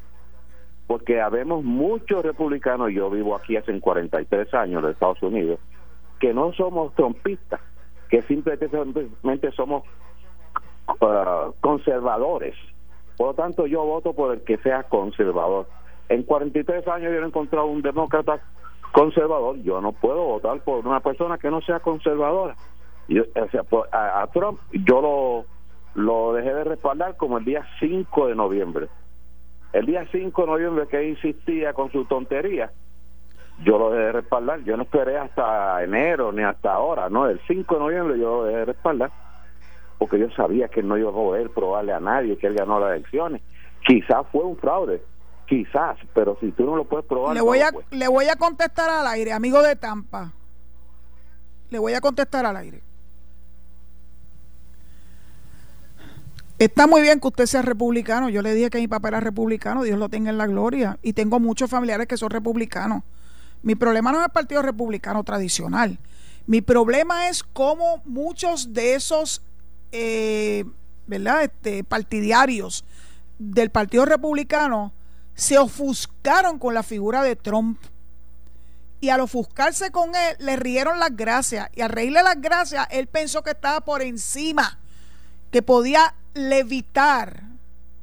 Porque 0.87 1.21
habemos 1.21 1.63
muchos 1.63 2.23
republicanos, 2.23 2.91
yo 2.91 3.09
vivo 3.09 3.35
aquí 3.35 3.57
hace 3.57 3.77
43 3.79 4.53
años 4.53 4.83
en 4.83 4.89
Estados 4.89 5.21
Unidos, 5.21 5.59
que 6.19 6.33
no 6.33 6.53
somos 6.53 6.93
trompistas, 6.95 7.59
que 8.09 8.21
simplemente 8.23 9.51
somos 9.51 9.83
uh, 11.01 11.51
conservadores. 11.59 12.55
Por 13.17 13.27
lo 13.27 13.33
tanto, 13.33 13.67
yo 13.67 13.83
voto 13.83 14.13
por 14.13 14.33
el 14.33 14.41
que 14.41 14.57
sea 14.59 14.83
conservador. 14.83 15.67
En 16.07 16.23
43 16.23 16.87
años 16.87 17.11
yo 17.11 17.21
he 17.21 17.25
encontrado 17.25 17.65
un 17.65 17.81
demócrata 17.81 18.39
conservador, 18.93 19.57
yo 19.63 19.81
no 19.81 19.91
puedo 19.91 20.23
votar 20.23 20.61
por 20.61 20.87
una 20.87 21.01
persona 21.01 21.37
que 21.37 21.51
no 21.51 21.59
sea 21.61 21.81
conservadora. 21.81 22.55
Yo, 23.09 23.23
o 23.23 23.49
sea, 23.49 23.63
a 23.91 24.27
Trump 24.27 24.59
yo 24.71 25.01
lo 25.01 25.56
lo 25.97 26.31
dejé 26.33 26.53
de 26.53 26.63
respaldar 26.63 27.17
como 27.17 27.39
el 27.39 27.43
día 27.43 27.65
5 27.79 28.27
de 28.27 28.35
noviembre. 28.35 28.87
El 29.73 29.87
día 29.87 30.07
5 30.11 30.41
de 30.43 30.47
noviembre 30.47 30.87
que 30.87 31.09
insistía 31.09 31.73
con 31.73 31.91
su 31.91 32.05
tontería, 32.05 32.71
yo 33.63 33.79
lo 33.79 33.89
dejé 33.89 34.05
de 34.05 34.11
respaldar. 34.11 34.63
Yo 34.63 34.77
no 34.77 34.83
esperé 34.83 35.17
hasta 35.17 35.83
enero 35.83 36.31
ni 36.31 36.43
hasta 36.43 36.71
ahora, 36.71 37.09
no, 37.09 37.27
el 37.27 37.41
5 37.47 37.73
de 37.73 37.79
noviembre 37.79 38.19
yo 38.19 38.37
lo 38.37 38.43
dejé 38.43 38.57
de 38.59 38.65
respaldar 38.65 39.11
porque 39.97 40.19
yo 40.19 40.29
sabía 40.35 40.67
que 40.67 40.83
no 40.83 40.99
iba 40.99 41.09
a 41.09 41.13
poder 41.13 41.49
probarle 41.49 41.93
a 41.93 41.99
nadie 41.99 42.37
que 42.37 42.45
él 42.45 42.53
ganó 42.53 42.79
las 42.79 42.91
elecciones. 42.91 43.41
Quizás 43.83 44.27
fue 44.31 44.43
un 44.43 44.55
fraude, 44.55 45.01
quizás, 45.47 45.97
pero 46.13 46.37
si 46.39 46.51
tú 46.51 46.63
no 46.63 46.75
lo 46.75 46.85
puedes 46.85 47.07
probar... 47.07 47.33
Le 47.33 47.41
voy, 47.41 47.61
a, 47.61 47.71
le 47.89 48.07
voy 48.07 48.25
a 48.29 48.35
contestar 48.35 48.87
al 48.91 49.07
aire, 49.07 49.33
amigo 49.33 49.63
de 49.63 49.75
Tampa. 49.75 50.31
Le 51.71 51.79
voy 51.79 51.93
a 51.93 52.01
contestar 52.01 52.45
al 52.45 52.57
aire. 52.57 52.83
Está 56.59 56.87
muy 56.87 57.01
bien 57.01 57.19
que 57.19 57.27
usted 57.27 57.45
sea 57.45 57.61
republicano. 57.61 58.29
Yo 58.29 58.41
le 58.41 58.53
dije 58.53 58.69
que 58.69 58.79
mi 58.79 58.87
papá 58.87 59.09
era 59.09 59.19
republicano, 59.19 59.83
Dios 59.83 59.99
lo 59.99 60.09
tenga 60.09 60.29
en 60.29 60.37
la 60.37 60.47
gloria. 60.47 60.97
Y 61.01 61.13
tengo 61.13 61.39
muchos 61.39 61.69
familiares 61.69 62.07
que 62.07 62.17
son 62.17 62.29
republicanos. 62.29 63.03
Mi 63.61 63.75
problema 63.75 64.11
no 64.11 64.19
es 64.19 64.25
el 64.25 64.31
Partido 64.31 64.61
Republicano 64.61 65.23
tradicional. 65.23 65.99
Mi 66.45 66.61
problema 66.61 67.29
es 67.29 67.43
cómo 67.43 68.01
muchos 68.05 68.73
de 68.73 68.95
esos 68.95 69.41
eh, 69.91 70.65
¿verdad? 71.07 71.43
Este, 71.43 71.83
partidarios 71.83 72.83
del 73.39 73.71
Partido 73.71 74.05
Republicano 74.05 74.93
se 75.33 75.57
ofuscaron 75.57 76.59
con 76.59 76.73
la 76.73 76.83
figura 76.83 77.23
de 77.23 77.35
Trump. 77.35 77.79
Y 78.99 79.09
al 79.09 79.21
ofuscarse 79.21 79.91
con 79.91 80.15
él, 80.15 80.35
le 80.39 80.55
rieron 80.55 80.99
las 80.99 81.15
gracias. 81.15 81.69
Y 81.75 81.81
al 81.81 81.89
reírle 81.89 82.23
las 82.23 82.41
gracias, 82.41 82.87
él 82.89 83.07
pensó 83.07 83.43
que 83.43 83.51
estaba 83.51 83.81
por 83.81 84.01
encima, 84.01 84.79
que 85.51 85.61
podía 85.61 86.15
levitar, 86.37 87.43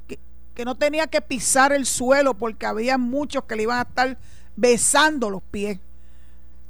que, 0.07 0.19
que 0.53 0.65
no 0.65 0.75
tenía 0.75 1.07
que 1.07 1.21
pisar 1.21 1.73
el 1.73 1.85
suelo 1.85 2.33
porque 2.35 2.65
había 2.65 2.97
muchos 2.97 3.45
que 3.45 3.55
le 3.55 3.63
iban 3.63 3.79
a 3.79 3.83
estar 3.83 4.17
besando 4.55 5.29
los 5.29 5.41
pies. 5.43 5.79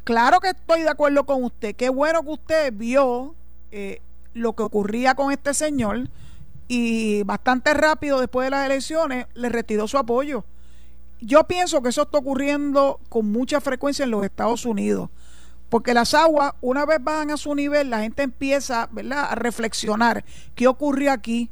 Claro 0.04 0.40
que 0.40 0.50
estoy 0.50 0.82
de 0.82 0.90
acuerdo 0.90 1.26
con 1.26 1.44
usted. 1.44 1.76
Qué 1.76 1.90
bueno 1.90 2.24
que 2.24 2.30
usted 2.30 2.74
vio 2.74 3.36
eh, 3.72 4.02
lo 4.34 4.54
que 4.54 4.64
ocurría 4.64 5.16
con 5.16 5.32
este 5.32 5.54
señor 5.54 6.10
y 6.68 7.24
bastante 7.24 7.74
rápido 7.74 8.20
después 8.20 8.46
de 8.46 8.52
las 8.52 8.66
elecciones 8.66 9.28
le 9.34 9.50
retiró 9.50 9.88
su 9.88 9.98
apoyo 9.98 10.46
yo 11.22 11.46
pienso 11.46 11.82
que 11.82 11.90
eso 11.90 12.04
está 12.04 12.18
ocurriendo 12.18 13.00
con 13.10 13.32
mucha 13.32 13.62
frecuencia 13.62 14.04
en 14.04 14.12
los 14.12 14.24
Estados 14.24 14.66
Unidos, 14.66 15.10
porque 15.70 15.94
las 15.94 16.14
aguas, 16.14 16.54
una 16.62 16.86
vez 16.86 17.00
bajan 17.02 17.32
a 17.32 17.38
su 17.38 17.54
nivel, 17.56 17.90
la 17.90 18.02
gente 18.02 18.24
empieza 18.24 18.88
¿verdad? 18.92 19.28
a 19.32 19.36
reflexionar 19.36 20.24
qué 20.54 20.68
ocurrió 20.68 21.12
aquí. 21.12 21.50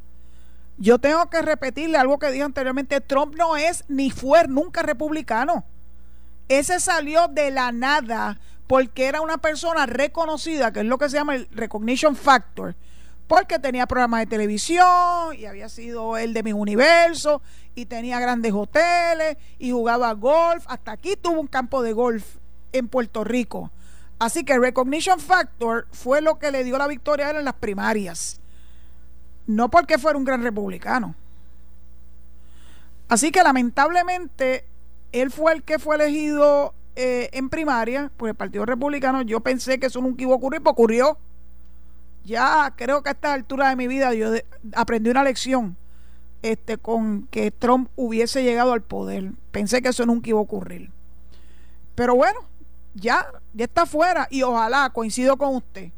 Yo 0.76 0.98
tengo 0.98 1.28
que 1.30 1.42
repetirle 1.42 1.98
algo 1.98 2.18
que 2.18 2.30
dije 2.30 2.42
anteriormente, 2.42 3.00
Trump 3.00 3.34
no 3.36 3.56
es 3.56 3.84
ni 3.88 4.10
fue 4.10 4.46
nunca 4.48 4.82
republicano. 4.82 5.64
Ese 6.48 6.80
salió 6.80 7.28
de 7.28 7.50
la 7.50 7.72
nada 7.72 8.38
porque 8.66 9.06
era 9.06 9.20
una 9.20 9.38
persona 9.38 9.86
reconocida, 9.86 10.72
que 10.72 10.80
es 10.80 10.86
lo 10.86 10.98
que 10.98 11.08
se 11.08 11.16
llama 11.16 11.36
el 11.36 11.48
recognition 11.52 12.16
factor, 12.16 12.74
porque 13.26 13.58
tenía 13.58 13.86
programas 13.86 14.20
de 14.20 14.26
televisión 14.26 15.34
y 15.38 15.46
había 15.46 15.68
sido 15.68 16.16
el 16.16 16.34
de 16.34 16.42
mi 16.42 16.52
universo 16.52 17.42
y 17.74 17.86
tenía 17.86 18.20
grandes 18.20 18.52
hoteles 18.52 19.36
y 19.58 19.70
jugaba 19.70 20.12
golf. 20.12 20.64
Hasta 20.66 20.92
aquí 20.92 21.16
tuvo 21.16 21.40
un 21.40 21.46
campo 21.46 21.82
de 21.82 21.92
golf 21.92 22.36
en 22.72 22.88
Puerto 22.88 23.24
Rico. 23.24 23.70
Así 24.24 24.42
que 24.42 24.58
Recognition 24.58 25.20
Factor 25.20 25.86
fue 25.92 26.22
lo 26.22 26.38
que 26.38 26.50
le 26.50 26.64
dio 26.64 26.78
la 26.78 26.86
victoria 26.86 27.26
a 27.26 27.30
él 27.32 27.36
en 27.36 27.44
las 27.44 27.56
primarias. 27.56 28.40
No 29.46 29.70
porque 29.70 29.98
fuera 29.98 30.16
un 30.16 30.24
gran 30.24 30.42
republicano. 30.42 31.14
Así 33.06 33.30
que 33.30 33.42
lamentablemente 33.42 34.64
él 35.12 35.30
fue 35.30 35.52
el 35.52 35.62
que 35.62 35.78
fue 35.78 35.96
elegido 35.96 36.72
eh, 36.96 37.28
en 37.34 37.50
primaria 37.50 38.10
por 38.16 38.30
el 38.30 38.34
Partido 38.34 38.64
Republicano. 38.64 39.20
Yo 39.20 39.40
pensé 39.40 39.78
que 39.78 39.88
eso 39.88 40.00
nunca 40.00 40.22
iba 40.22 40.32
a 40.32 40.36
ocurrir, 40.36 40.62
pero 40.62 40.70
ocurrió. 40.70 41.18
Ya 42.24 42.72
creo 42.78 43.02
que 43.02 43.10
a 43.10 43.12
esta 43.12 43.34
altura 43.34 43.68
de 43.68 43.76
mi 43.76 43.88
vida 43.88 44.14
yo 44.14 44.32
aprendí 44.74 45.10
una 45.10 45.22
lección 45.22 45.76
este, 46.40 46.78
con 46.78 47.26
que 47.26 47.50
Trump 47.50 47.90
hubiese 47.94 48.42
llegado 48.42 48.72
al 48.72 48.80
poder. 48.80 49.32
Pensé 49.50 49.82
que 49.82 49.90
eso 49.90 50.06
nunca 50.06 50.30
iba 50.30 50.38
a 50.38 50.42
ocurrir. 50.42 50.90
Pero 51.94 52.14
bueno, 52.14 52.40
ya, 52.94 53.28
ya 53.54 53.64
está 53.64 53.86
fuera 53.86 54.26
y 54.30 54.42
ojalá, 54.42 54.90
coincido 54.90 55.36
con 55.36 55.56
usted, 55.56 55.90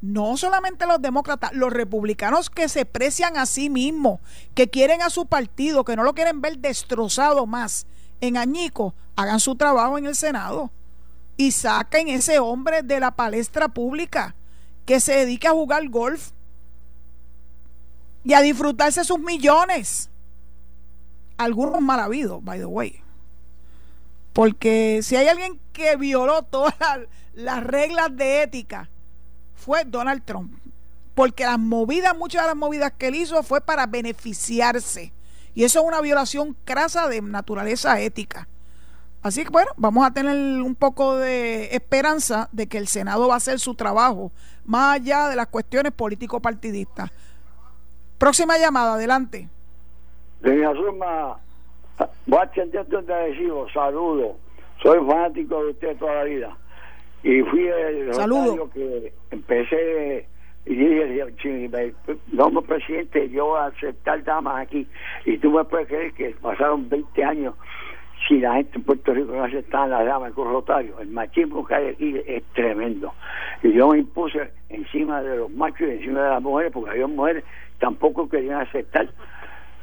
no 0.00 0.36
solamente 0.36 0.86
los 0.86 1.00
demócratas, 1.00 1.52
los 1.52 1.72
republicanos 1.72 2.50
que 2.50 2.68
se 2.68 2.84
precian 2.84 3.36
a 3.36 3.46
sí 3.46 3.70
mismos, 3.70 4.20
que 4.54 4.68
quieren 4.68 5.02
a 5.02 5.10
su 5.10 5.26
partido, 5.26 5.84
que 5.84 5.96
no 5.96 6.02
lo 6.02 6.14
quieren 6.14 6.40
ver 6.40 6.58
destrozado 6.58 7.46
más 7.46 7.86
en 8.20 8.36
añico, 8.36 8.94
hagan 9.14 9.40
su 9.40 9.56
trabajo 9.56 9.98
en 9.98 10.06
el 10.06 10.14
Senado 10.14 10.70
y 11.36 11.52
saquen 11.52 12.08
ese 12.08 12.38
hombre 12.38 12.82
de 12.82 13.00
la 13.00 13.10
palestra 13.10 13.68
pública 13.68 14.34
que 14.84 15.00
se 15.00 15.16
dedique 15.16 15.48
a 15.48 15.52
jugar 15.52 15.88
golf 15.88 16.30
y 18.24 18.32
a 18.32 18.40
disfrutarse 18.40 19.04
sus 19.04 19.18
millones. 19.18 20.10
Algunos 21.36 21.80
mal 21.80 22.00
habidos, 22.00 22.42
by 22.42 22.58
the 22.58 22.66
way. 22.66 23.00
Porque 24.32 25.00
si 25.02 25.16
hay 25.16 25.28
alguien 25.28 25.58
que 25.76 25.94
violó 25.96 26.42
todas 26.42 26.74
las, 27.34 27.64
reglas 27.64 28.16
de 28.16 28.42
ética, 28.42 28.88
fue 29.54 29.84
Donald 29.84 30.24
Trump. 30.24 30.58
Porque 31.14 31.44
las 31.44 31.58
movidas, 31.58 32.16
muchas 32.16 32.42
de 32.42 32.48
las 32.48 32.56
movidas 32.56 32.92
que 32.96 33.08
él 33.08 33.14
hizo 33.14 33.42
fue 33.42 33.60
para 33.60 33.86
beneficiarse. 33.86 35.12
Y 35.54 35.64
eso 35.64 35.80
es 35.80 35.86
una 35.86 36.00
violación 36.00 36.56
crasa 36.64 37.08
de 37.08 37.20
naturaleza 37.20 38.00
ética. 38.00 38.48
Así 39.22 39.44
que 39.44 39.50
bueno, 39.50 39.70
vamos 39.76 40.06
a 40.06 40.12
tener 40.12 40.62
un 40.62 40.74
poco 40.74 41.16
de 41.16 41.74
esperanza 41.74 42.48
de 42.52 42.66
que 42.66 42.78
el 42.78 42.86
Senado 42.86 43.28
va 43.28 43.34
a 43.34 43.38
hacer 43.38 43.58
su 43.58 43.74
trabajo, 43.74 44.30
más 44.64 44.96
allá 44.96 45.28
de 45.28 45.36
las 45.36 45.48
cuestiones 45.48 45.92
político-partidistas. 45.92 47.10
Próxima 48.18 48.56
llamada, 48.58 48.94
adelante. 48.94 49.48
Doña 50.40 50.72
Zulma, 50.74 51.38
voy 52.26 52.38
a 52.38 52.42
atender 52.42 52.86
saludo. 53.72 54.45
Soy 54.86 55.04
fanático 55.04 55.64
de 55.64 55.70
usted 55.72 55.96
toda 55.96 56.14
la 56.14 56.24
vida. 56.24 56.56
Y 57.24 57.42
fui 57.42 57.66
el 57.66 58.14
saludo 58.14 58.70
que 58.70 59.12
empecé 59.32 60.28
y 60.64 60.74
dije, 60.76 61.24
no, 62.32 62.62
presidente, 62.62 63.28
yo 63.30 63.46
voy 63.46 63.58
a 63.58 63.66
aceptar 63.66 64.22
damas 64.22 64.62
aquí. 64.62 64.86
Y 65.24 65.38
tú 65.38 65.50
me 65.50 65.64
puedes 65.64 65.88
creer 65.88 66.12
que 66.12 66.36
pasaron 66.40 66.88
20 66.88 67.24
años 67.24 67.54
si 68.28 68.38
la 68.38 68.54
gente 68.54 68.78
en 68.78 68.84
Puerto 68.84 69.12
Rico 69.12 69.32
no 69.32 69.42
aceptaba 69.42 69.88
las 69.88 70.06
damas 70.06 70.32
con 70.34 70.52
Rotario. 70.52 71.00
El 71.00 71.08
machismo 71.08 71.66
que 71.66 71.74
hay 71.74 71.88
aquí 71.88 72.20
es 72.24 72.44
tremendo. 72.54 73.12
Y 73.64 73.72
yo 73.72 73.88
me 73.88 73.98
impuse 73.98 74.52
encima 74.68 75.20
de 75.20 75.36
los 75.36 75.50
machos 75.50 75.80
y 75.80 75.94
encima 75.94 76.22
de 76.22 76.30
las 76.30 76.42
mujeres, 76.42 76.70
porque 76.72 76.90
había 76.90 77.08
mujeres 77.08 77.42
tampoco 77.80 78.28
querían 78.28 78.60
aceptar. 78.60 79.08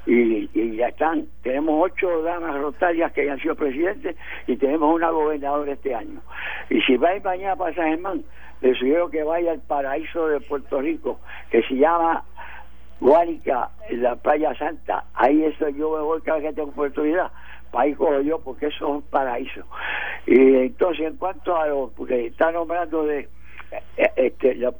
Y, 0.06 0.76
ya 0.76 0.88
están, 0.88 1.28
tenemos 1.44 1.90
ocho 1.90 2.24
damas 2.24 2.60
rotarias 2.60 3.12
que 3.14 3.30
han 3.30 3.40
sido 3.40 3.56
presidentes 3.56 4.18
y 4.48 4.58
tenemos 4.58 4.94
una 4.94 5.10
gobernadora 5.10 5.72
este 5.72 5.96
año. 5.96 6.22
Y 6.70 6.82
si 6.82 6.98
vais 6.98 7.24
mañana 7.24 7.56
para 7.56 7.74
San 7.74 7.88
Germán, 7.88 8.24
les 8.62 8.78
sugiero 8.78 9.10
que 9.10 9.24
vaya 9.24 9.52
al 9.52 9.62
paraíso 9.62 10.28
de 10.28 10.42
Puerto 10.42 10.82
Rico, 10.82 11.20
que 11.50 11.62
se 11.64 11.76
llama 11.76 12.24
Guánica, 13.00 13.70
en 13.90 14.04
la 14.04 14.16
Playa 14.16 14.54
Santa. 14.56 15.06
Ahí 15.14 15.44
eso 15.44 15.70
yo 15.70 15.96
me 15.96 16.02
voy 16.02 16.22
cada 16.22 16.40
vez 16.40 16.50
que 16.50 16.56
tengo 16.56 16.70
oportunidad. 16.70 17.32
Ahí 17.74 17.94
cojo 17.96 18.22
yo, 18.22 18.40
porque 18.40 18.68
eso 18.68 18.86
es 18.86 18.92
un 18.92 19.02
paraíso. 19.02 19.62
Y 20.28 20.56
entonces, 20.56 21.08
en 21.08 21.18
cuanto 21.18 21.58
a 21.58 21.68
lo, 21.68 21.90
porque 21.90 22.28
está 22.28 22.52
nombrando 22.52 23.04
de, 23.04 23.28
eh, 23.98 24.12
este, 24.16 24.56
lo, 24.56 24.72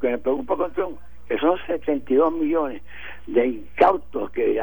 que 0.00 0.08
me 0.08 0.18
preocupa 0.18 0.56
con 0.56 0.98
que 1.28 1.38
son 1.38 1.58
72 1.66 2.32
millones 2.32 2.82
de 3.26 3.46
incautos 3.46 4.30
que, 4.30 4.60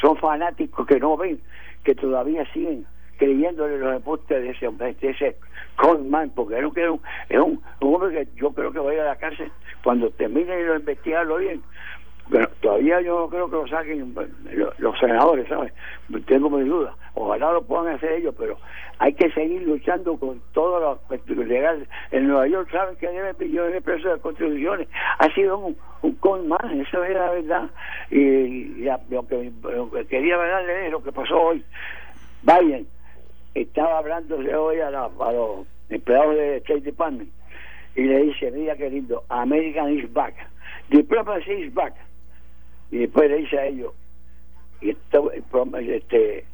son 0.00 0.16
fanáticos 0.16 0.86
que 0.86 0.98
no 0.98 1.16
ven, 1.16 1.40
que 1.84 1.94
todavía 1.94 2.44
siguen 2.52 2.86
creyéndole 3.18 3.78
los 3.78 3.92
deportes 3.92 4.42
de 4.42 4.50
ese 4.50 4.68
hombre, 4.68 4.94
de 5.00 5.10
ese 5.10 5.36
Coleman, 5.76 6.30
porque 6.30 6.58
es 6.58 6.64
un, 6.64 7.00
es 7.28 7.38
un, 7.38 7.62
hombre 7.80 8.12
que 8.12 8.28
yo 8.36 8.50
creo 8.52 8.72
que 8.72 8.78
va 8.78 8.90
a 8.90 8.94
ir 8.94 9.00
a 9.00 9.06
la 9.06 9.16
cárcel 9.16 9.50
cuando 9.82 10.10
termine 10.10 10.54
de 10.54 10.76
investigarlo 10.76 11.36
bien, 11.38 11.62
pero 12.30 12.48
todavía 12.60 13.00
yo 13.02 13.20
no 13.20 13.28
creo 13.28 13.48
que 13.48 13.56
lo 13.56 13.68
saquen 13.68 14.14
los, 14.78 14.98
senadores, 14.98 15.48
¿sabes? 15.48 15.72
Tengo 16.26 16.50
mis 16.50 16.66
dudas. 16.66 16.94
Ojalá 17.14 17.52
lo 17.52 17.62
puedan 17.62 17.94
hacer 17.94 18.12
ellos, 18.12 18.34
pero 18.36 18.58
hay 18.98 19.12
que 19.14 19.30
seguir 19.30 19.62
luchando 19.62 20.18
con 20.18 20.40
todo 20.52 20.80
lo 20.80 21.44
legal. 21.44 21.86
En 22.10 22.26
Nueva 22.26 22.48
York 22.48 22.68
saben 22.72 22.96
que 22.96 23.08
debe 23.08 23.32
millones 23.38 23.74
de 23.74 23.80
pesos 23.80 24.12
de 24.12 24.20
contribuciones. 24.20 24.88
Ha 25.18 25.32
sido 25.34 25.58
un, 25.58 25.76
con 26.16 26.48
más, 26.48 26.64
eso 26.72 27.04
es 27.04 27.14
la 27.14 27.30
verdad. 27.30 27.70
Y, 28.10 28.84
lo, 29.10 29.26
que, 29.28 30.06
quería 30.08 30.36
darle 30.36 30.86
es 30.86 30.92
lo 30.92 31.02
que 31.02 31.12
pasó 31.12 31.40
hoy. 31.40 31.64
Biden 32.42 32.88
estaba 33.54 33.98
hablándose 33.98 34.54
hoy 34.54 34.80
a, 34.80 34.88
a 34.88 35.32
los 35.32 35.66
empleados 35.90 36.34
de 36.34 36.56
State 36.56 36.80
Department 36.80 37.30
y 37.94 38.02
le 38.02 38.24
dice, 38.24 38.50
mira 38.50 38.76
qué 38.76 38.90
lindo, 38.90 39.22
American 39.28 39.96
is 39.96 40.12
back. 40.12 40.34
Diplomacy 40.90 41.52
is 41.52 41.72
back 41.72 41.94
y 42.90 42.98
después 42.98 43.30
le 43.30 43.38
dice 43.38 43.58
a 43.58 43.66
ellos 43.66 43.92
y 44.80 44.90
esto, 44.90 45.30
este 45.32 46.44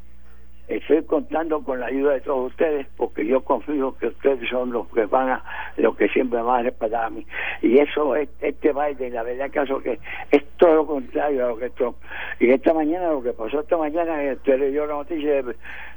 estoy 0.69 1.03
contando 1.05 1.63
con 1.63 1.81
la 1.81 1.87
ayuda 1.87 2.15
de 2.15 2.21
todos 2.21 2.51
ustedes 2.53 2.87
porque 2.97 3.27
yo 3.27 3.43
confío 3.43 3.97
que 3.99 4.09
ustedes 4.09 4.49
son 4.49 4.73
los 4.73 4.89
que 4.89 5.07
van 5.07 5.29
a 5.29 5.45
los 5.77 5.97
que 5.97 6.09
siempre 6.09 6.41
van 6.41 6.61
a 6.61 6.63
respaldar 6.63 7.05
a 7.05 7.11
mí. 7.11 7.27
Y 7.63 7.79
eso 7.79 8.15
es 8.17 8.29
este 8.41 8.73
baile 8.73 9.11
la 9.11 9.23
verdad 9.23 9.51
caso 9.51 9.81
que 9.81 9.99
es 10.31 10.45
todo 10.57 10.75
lo 10.77 10.87
contrario 10.87 11.45
a 11.45 11.49
lo 11.49 11.57
que 11.59 11.67
esto 11.67 11.97
y 12.41 12.51
esta 12.51 12.73
mañana 12.73 13.09
lo 13.09 13.23
que 13.23 13.33
pasó 13.33 13.61
esta 13.61 13.77
mañana 13.77 14.33
usted 14.33 14.59
leyó 14.59 14.87
la 14.87 14.95
noticia 14.95 15.43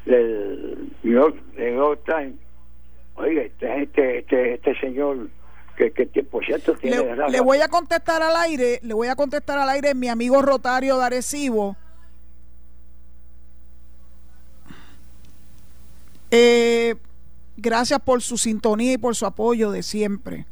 del, 0.06 0.90
New 1.04 1.14
York, 1.14 2.04
Times 2.06 2.36
oiga 3.16 3.44
este, 3.44 3.84
este 3.84 4.18
este 4.20 4.54
este 4.56 4.80
señor 4.80 5.30
que, 5.76 5.92
que, 5.92 6.24
por 6.24 6.46
cierto 6.46 6.74
tiene 6.76 6.98
le, 6.98 7.30
le, 7.30 7.40
voy 7.42 7.60
a 7.60 7.68
contestar 7.68 8.24
al 8.24 8.36
aire, 8.36 8.80
le 8.82 8.94
voy 8.94 9.08
a 9.08 9.16
contestar 9.16 9.58
al 9.58 9.70
aire 9.70 9.94
mi 9.94 10.08
amigo 10.08 10.42
Rotario 10.42 10.98
de 10.98 11.04
Arecibo. 11.04 11.78
Eh, 16.32 16.96
gracias 17.58 18.00
por 18.00 18.22
su 18.22 18.38
sintonía 18.38 18.94
y 18.94 18.98
por 18.98 19.16
su 19.16 19.26
apoyo 19.26 19.72
de 19.72 19.84
siempre. 19.84 20.46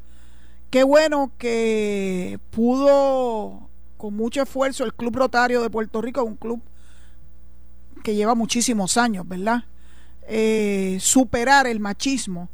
Qué 0.70 0.84
bueno 0.84 1.32
que 1.38 2.40
pudo 2.52 3.70
con 3.98 4.16
mucho 4.16 4.42
esfuerzo 4.42 4.84
el 4.84 4.94
Club 4.94 5.16
Rotario 5.16 5.62
de 5.62 5.70
Puerto 5.70 6.02
Rico, 6.02 6.24
un 6.24 6.36
club 6.36 6.62
que 8.04 8.16
lleva 8.16 8.36
muchísimos 8.36 8.98
años, 8.98 9.28
¿verdad? 9.28 9.64
Eh, 10.28 10.98
superar 11.00 11.68
el 11.68 11.80
machismo 11.80 12.50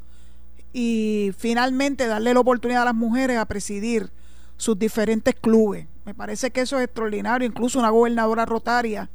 y 0.82 1.34
finalmente 1.38 2.07
darle 2.07 2.34
la 2.34 2.39
oportunidad 2.39 2.84
a 2.84 2.86
las 2.86 2.95
mujeres 2.95 3.38
a 3.38 3.43
presidir 3.43 4.09
sus 4.55 4.80
diferentes 4.80 5.36
clubes. 5.36 5.88
Me 6.05 6.13
parece 6.13 6.51
que 6.51 6.61
eso 6.61 6.77
es 6.77 6.86
extraordinario, 6.86 7.45
incluso 7.45 7.80
una 7.80 7.89
gobernadora 7.89 8.45
rotaria 8.45 9.09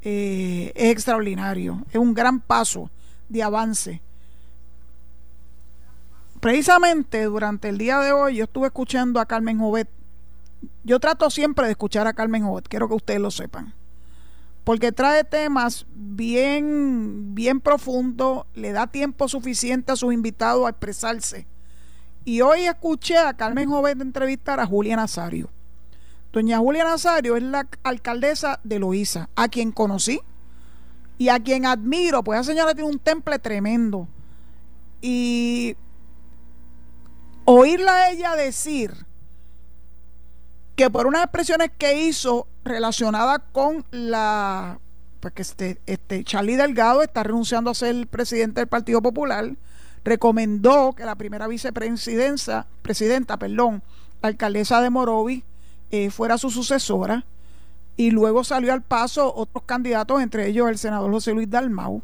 eh, 0.00 0.70
es 0.76 0.92
extraordinario, 0.92 1.84
es 1.90 1.96
un 1.96 2.14
gran 2.14 2.38
paso 2.38 2.88
de 3.28 3.42
avance. 3.42 4.00
Precisamente 6.38 7.24
durante 7.24 7.68
el 7.68 7.78
día 7.78 7.98
de 7.98 8.12
hoy 8.12 8.36
yo 8.36 8.44
estuve 8.44 8.68
escuchando 8.68 9.18
a 9.18 9.26
Carmen 9.26 9.58
Jovet. 9.58 9.88
Yo 10.84 11.00
trato 11.00 11.30
siempre 11.30 11.66
de 11.66 11.72
escuchar 11.72 12.06
a 12.06 12.12
Carmen 12.12 12.44
Jovet, 12.44 12.68
quiero 12.68 12.86
que 12.86 12.94
ustedes 12.94 13.20
lo 13.20 13.32
sepan 13.32 13.74
porque 14.68 14.92
trae 14.92 15.24
temas 15.24 15.86
bien, 15.94 17.34
bien 17.34 17.58
profundos, 17.58 18.44
le 18.52 18.72
da 18.72 18.86
tiempo 18.86 19.26
suficiente 19.26 19.92
a 19.92 19.96
sus 19.96 20.12
invitados 20.12 20.66
a 20.66 20.68
expresarse. 20.68 21.46
Y 22.26 22.42
hoy 22.42 22.66
escuché 22.66 23.16
a 23.16 23.32
Carmen 23.32 23.70
Joven 23.70 24.02
entrevistar 24.02 24.60
a 24.60 24.66
Julia 24.66 24.94
Nazario. 24.94 25.48
Doña 26.34 26.58
Julia 26.58 26.84
Nazario 26.84 27.38
es 27.38 27.44
la 27.44 27.66
alcaldesa 27.82 28.60
de 28.62 28.78
Loíza, 28.78 29.30
a 29.36 29.48
quien 29.48 29.72
conocí 29.72 30.20
y 31.16 31.30
a 31.30 31.40
quien 31.40 31.64
admiro, 31.64 32.22
pues 32.22 32.38
esa 32.38 32.52
señora 32.52 32.74
tiene 32.74 32.90
un 32.90 32.98
temple 32.98 33.38
tremendo. 33.38 34.06
Y 35.00 35.76
oírla 37.46 37.94
a 37.94 38.10
ella 38.10 38.36
decir 38.36 39.07
que 40.78 40.90
por 40.90 41.08
unas 41.08 41.24
expresiones 41.24 41.72
que 41.76 42.06
hizo 42.06 42.46
relacionadas 42.62 43.40
con 43.50 43.84
la 43.90 44.78
pues 45.18 45.34
que 45.34 45.42
este, 45.42 45.80
este 45.86 46.22
Charlie 46.22 46.54
Delgado 46.54 47.02
está 47.02 47.24
renunciando 47.24 47.68
a 47.68 47.74
ser 47.74 48.06
presidente 48.06 48.60
del 48.60 48.68
Partido 48.68 49.02
Popular, 49.02 49.56
recomendó 50.04 50.92
que 50.92 51.04
la 51.04 51.16
primera 51.16 51.48
vicepresidencia, 51.48 52.68
presidenta, 52.82 53.36
perdón, 53.38 53.82
la 54.22 54.28
alcaldesa 54.28 54.80
de 54.80 54.90
Morovi, 54.90 55.42
eh, 55.90 56.10
fuera 56.10 56.38
su 56.38 56.48
sucesora, 56.48 57.24
y 57.96 58.12
luego 58.12 58.44
salió 58.44 58.72
al 58.72 58.82
paso 58.82 59.34
otros 59.34 59.64
candidatos, 59.64 60.22
entre 60.22 60.46
ellos 60.46 60.68
el 60.68 60.78
senador 60.78 61.10
José 61.10 61.34
Luis 61.34 61.50
Dalmau, 61.50 62.02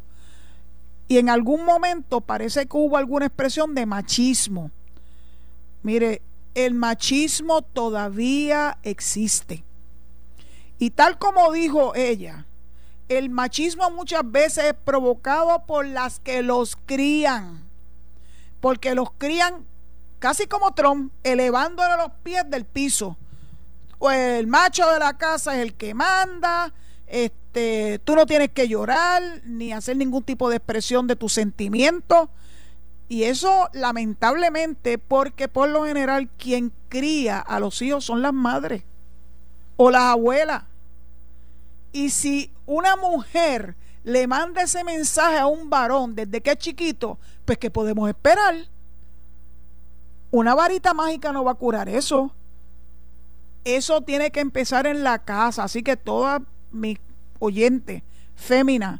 y 1.07 1.17
en 1.17 1.29
algún 1.29 1.63
momento 1.63 2.19
parece 2.19 2.65
que 2.65 2.75
hubo 2.75 2.97
alguna 2.97 3.27
expresión 3.27 3.73
de 3.73 3.85
machismo. 3.85 4.69
Mire, 5.81 6.21
el 6.55 6.73
machismo 6.73 7.61
todavía 7.61 8.79
existe. 8.83 9.63
Y 10.79 10.89
tal 10.89 11.19
como 11.19 11.51
dijo 11.51 11.93
ella, 11.95 12.45
el 13.07 13.29
machismo 13.29 13.91
muchas 13.91 14.29
veces 14.29 14.65
es 14.65 14.73
provocado 14.73 15.65
por 15.65 15.85
las 15.85 16.19
que 16.19 16.41
los 16.41 16.75
crían. 16.85 17.63
Porque 18.61 18.95
los 18.95 19.11
crían 19.17 19.65
casi 20.19 20.47
como 20.47 20.73
Trump, 20.73 21.13
elevándole 21.23 21.97
los 21.97 22.11
pies 22.23 22.49
del 22.49 22.65
piso. 22.65 23.17
Pues 23.99 24.39
el 24.39 24.47
macho 24.47 24.89
de 24.91 24.99
la 24.99 25.17
casa 25.17 25.55
es 25.55 25.61
el 25.61 25.73
que 25.73 25.93
manda, 25.93 26.73
este, 27.07 27.99
tú 28.03 28.15
no 28.15 28.25
tienes 28.25 28.49
que 28.49 28.67
llorar 28.67 29.21
ni 29.45 29.71
hacer 29.71 29.97
ningún 29.97 30.23
tipo 30.23 30.49
de 30.49 30.57
expresión 30.57 31.07
de 31.07 31.15
tus 31.15 31.33
sentimientos 31.33 32.29
y 33.07 33.23
eso 33.23 33.69
lamentablemente 33.73 34.97
porque 34.97 35.47
por 35.47 35.69
lo 35.69 35.85
general 35.85 36.27
quien 36.37 36.71
cría 36.89 37.39
a 37.39 37.59
los 37.59 37.81
hijos 37.81 38.05
son 38.05 38.21
las 38.21 38.33
madres 38.33 38.83
o 39.77 39.91
las 39.91 40.03
abuelas. 40.03 40.63
Y 41.91 42.09
si 42.09 42.51
una 42.65 42.95
mujer 42.95 43.75
le 44.03 44.27
manda 44.27 44.63
ese 44.63 44.83
mensaje 44.83 45.37
a 45.37 45.47
un 45.47 45.69
varón 45.69 46.15
desde 46.15 46.41
que 46.41 46.51
es 46.51 46.57
chiquito, 46.57 47.19
pues 47.45 47.57
que 47.57 47.69
podemos 47.69 48.09
esperar? 48.09 48.55
Una 50.31 50.55
varita 50.55 50.93
mágica 50.93 51.31
no 51.31 51.43
va 51.43 51.51
a 51.51 51.55
curar 51.55 51.87
eso. 51.87 52.31
Eso 53.63 54.01
tiene 54.01 54.31
que 54.31 54.41
empezar 54.41 54.87
en 54.87 55.03
la 55.03 55.19
casa. 55.19 55.63
Así 55.63 55.83
que 55.83 55.95
todas 55.95 56.41
mis 56.71 56.97
oyentes 57.39 58.03
féminas, 58.35 58.99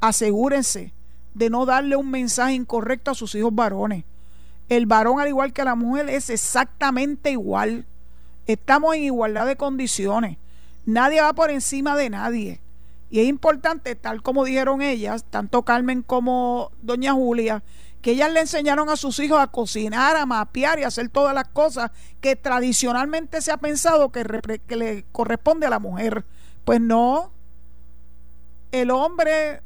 asegúrense 0.00 0.92
de 1.34 1.50
no 1.50 1.66
darle 1.66 1.96
un 1.96 2.10
mensaje 2.10 2.54
incorrecto 2.54 3.10
a 3.10 3.14
sus 3.14 3.34
hijos 3.34 3.54
varones. 3.54 4.04
El 4.68 4.86
varón, 4.86 5.20
al 5.20 5.28
igual 5.28 5.52
que 5.52 5.64
la 5.64 5.74
mujer, 5.74 6.08
es 6.08 6.30
exactamente 6.30 7.30
igual. 7.30 7.86
Estamos 8.46 8.94
en 8.94 9.04
igualdad 9.04 9.46
de 9.46 9.56
condiciones. 9.56 10.38
Nadie 10.86 11.20
va 11.20 11.32
por 11.32 11.50
encima 11.50 11.96
de 11.96 12.10
nadie. 12.10 12.60
Y 13.10 13.20
es 13.20 13.26
importante, 13.26 13.96
tal 13.96 14.22
como 14.22 14.44
dijeron 14.44 14.82
ellas, 14.82 15.24
tanto 15.28 15.62
Carmen 15.62 16.02
como 16.02 16.70
doña 16.80 17.12
Julia, 17.12 17.62
que 18.00 18.12
ellas 18.12 18.32
le 18.32 18.40
enseñaron 18.40 18.88
a 18.88 18.96
sus 18.96 19.18
hijos 19.18 19.40
a 19.40 19.48
cocinar, 19.48 20.16
a 20.16 20.26
mapear 20.26 20.78
y 20.78 20.84
a 20.84 20.88
hacer 20.88 21.08
todas 21.08 21.34
las 21.34 21.48
cosas 21.48 21.90
que 22.20 22.36
tradicionalmente 22.36 23.42
se 23.42 23.50
ha 23.50 23.56
pensado 23.56 24.10
que, 24.10 24.60
que 24.66 24.76
le 24.76 25.04
corresponde 25.12 25.66
a 25.66 25.70
la 25.70 25.80
mujer. 25.80 26.24
Pues 26.64 26.80
no. 26.80 27.32
El 28.70 28.92
hombre 28.92 29.62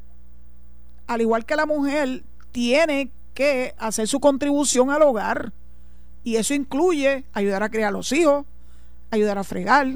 al 1.07 1.21
igual 1.21 1.45
que 1.45 1.55
la 1.55 1.65
mujer, 1.65 2.23
tiene 2.51 3.11
que 3.33 3.75
hacer 3.77 4.07
su 4.07 4.19
contribución 4.19 4.89
al 4.89 5.01
hogar. 5.01 5.53
Y 6.23 6.37
eso 6.37 6.53
incluye 6.53 7.25
ayudar 7.33 7.63
a 7.63 7.69
criar 7.69 7.89
a 7.89 7.91
los 7.91 8.11
hijos, 8.11 8.45
ayudar 9.11 9.37
a 9.37 9.43
fregar, 9.43 9.87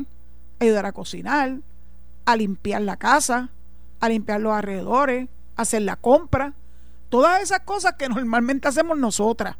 ayudar 0.59 0.85
a 0.85 0.91
cocinar, 0.91 1.59
a 2.25 2.35
limpiar 2.35 2.81
la 2.81 2.97
casa, 2.97 3.49
a 3.99 4.09
limpiar 4.09 4.41
los 4.41 4.53
alrededores, 4.53 5.29
hacer 5.55 5.81
la 5.81 5.95
compra. 5.95 6.53
Todas 7.09 7.41
esas 7.41 7.61
cosas 7.61 7.93
que 7.93 8.09
normalmente 8.09 8.67
hacemos 8.67 8.97
nosotras. 8.97 9.55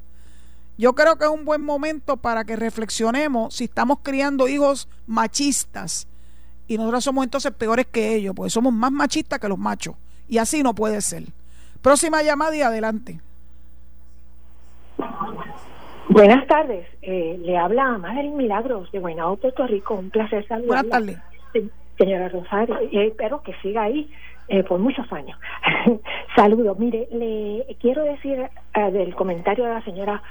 Yo 0.78 0.93
creo 0.93 1.18
que 1.18 1.26
es 1.26 1.30
un 1.30 1.43
buen 1.43 1.62
momento 1.62 2.18
para 2.18 2.45
que 2.45 2.56
reflexionemos 2.56 3.56
si 3.56 3.66
estamos 3.66 4.00
criando 4.02 4.47
hijos 4.47 4.88
machistas 5.08 6.08
y 6.70 6.78
nosotros 6.78 7.04
somos 7.04 7.24
entonces 7.24 7.52
peores 7.52 7.88
que 7.91 8.14
ellos, 8.16 8.36
porque 8.36 8.52
somos 8.52 8.72
más 8.72 8.91
machistas 8.91 9.39
que 9.39 9.50
los 9.50 9.58
machos. 9.58 9.95
Y 10.28 10.38
así 10.38 10.62
no 10.62 10.76
puede 10.76 11.02
ser. 11.02 11.26
Próxima 11.82 12.21
llamada 12.23 12.55
y 12.55 12.61
adelante. 12.61 13.19
Buenas 16.09 16.47
tardes, 16.47 16.88
eh, 17.03 17.38
le 17.39 17.57
habla 17.57 17.97
Madeline 17.99 18.36
Milagros 18.36 18.91
de 18.91 18.99
Guaynabo, 18.99 19.38
Puerto 19.38 19.67
Rico. 19.67 19.93
Un 19.93 20.09
placer 20.09 20.45
saludarla. 20.47 20.82
Buenas 20.82 21.21
tardes. 21.53 21.71
señora 21.97 22.30
Rosario, 22.30 22.77
y 22.91 22.99
espero 22.99 23.41
que 23.43 23.53
siga 23.61 23.84
ahí 23.84 24.11
eh, 24.47 24.63
por 24.63 24.80
muchos 24.80 25.11
años. 25.13 25.39
Saludos. 26.36 26.80
Mire, 26.80 27.07
le 27.11 27.63
quiero 27.80 28.03
decir 28.03 28.49
eh, 28.73 28.91
del 28.91 29.15
comentario 29.15 29.65
de 29.65 29.73
la 29.73 29.84
señora 29.84 30.23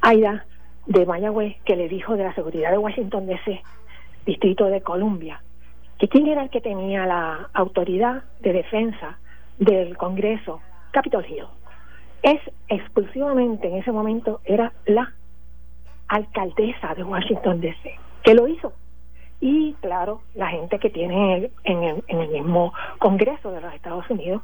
Aida 0.00 0.46
de 0.86 1.06
Mayagüez 1.06 1.56
que 1.64 1.76
le 1.76 1.88
dijo 1.88 2.16
de 2.16 2.24
la 2.24 2.34
seguridad 2.34 2.70
de 2.70 2.78
Washington 2.78 3.26
DC, 3.26 3.62
Distrito 4.26 4.64
de 4.66 4.80
Columbia, 4.80 5.42
que 5.98 6.08
quién 6.08 6.26
era 6.26 6.42
el 6.42 6.50
que 6.50 6.60
tenía 6.60 7.06
la 7.06 7.50
autoridad 7.52 8.24
de 8.40 8.52
defensa 8.54 9.18
del 9.58 9.96
Congreso, 9.96 10.60
Capitol 10.90 11.24
Hill. 11.28 11.46
Es 12.22 12.40
exclusivamente 12.68 13.68
en 13.68 13.76
ese 13.76 13.92
momento 13.92 14.40
era 14.44 14.72
la 14.86 15.12
alcaldesa 16.08 16.94
de 16.94 17.02
Washington 17.04 17.60
DC 17.60 17.98
que 18.22 18.34
lo 18.34 18.46
hizo. 18.46 18.72
Y 19.40 19.74
claro, 19.80 20.20
la 20.34 20.48
gente 20.48 20.78
que 20.78 20.90
tiene 20.90 21.50
en 21.64 21.82
el, 21.82 22.04
en 22.06 22.20
el 22.20 22.28
mismo 22.28 22.72
Congreso 22.98 23.50
de 23.50 23.60
los 23.60 23.74
Estados 23.74 24.08
Unidos, 24.08 24.42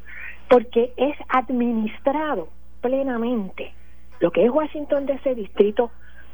porque 0.48 0.92
es 0.96 1.16
administrado 1.28 2.48
plenamente 2.80 3.72
lo 4.20 4.32
que 4.32 4.44
es 4.44 4.50
Washington 4.50 5.06
DC, 5.06 5.36
Distrito 5.36 5.92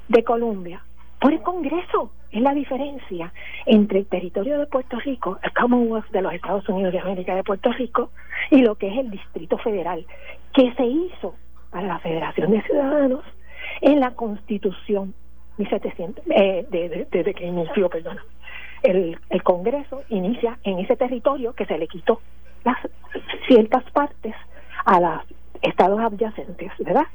de 0.08 0.24
Columbia, 0.24 0.82
por 1.24 1.32
el 1.32 1.40
Congreso. 1.40 2.12
Es 2.30 2.42
la 2.42 2.52
diferencia 2.52 3.32
entre 3.64 4.00
el 4.00 4.06
territorio 4.06 4.58
de 4.58 4.66
Puerto 4.66 4.98
Rico, 5.00 5.38
el 5.42 5.54
Commonwealth 5.54 6.10
de 6.10 6.20
los 6.20 6.34
Estados 6.34 6.68
Unidos 6.68 6.92
de 6.92 6.98
América 6.98 7.34
de 7.34 7.42
Puerto 7.42 7.72
Rico, 7.72 8.10
y 8.50 8.60
lo 8.60 8.74
que 8.74 8.88
es 8.88 8.98
el 8.98 9.10
Distrito 9.10 9.56
Federal, 9.56 10.04
que 10.52 10.74
se 10.74 10.84
hizo 10.84 11.34
para 11.70 11.86
la 11.86 11.98
Federación 12.00 12.50
de 12.50 12.60
Ciudadanos 12.64 13.24
en 13.80 14.00
la 14.00 14.10
Constitución 14.10 15.14
1700, 15.56 16.24
eh, 16.28 16.66
desde 17.10 17.32
que 17.32 17.46
inició, 17.46 17.88
perdona. 17.88 18.22
El, 18.82 19.18
el 19.30 19.42
Congreso 19.42 20.02
inicia 20.10 20.58
en 20.62 20.78
ese 20.80 20.94
territorio 20.94 21.54
que 21.54 21.64
se 21.64 21.78
le 21.78 21.88
quitó 21.88 22.20
las 22.64 22.76
ciertas 23.48 23.90
partes 23.92 24.34
a 24.84 25.00
los 25.00 25.22
estados 25.64 26.00
adyacentes, 26.00 26.70
¿verdad? 26.78 27.06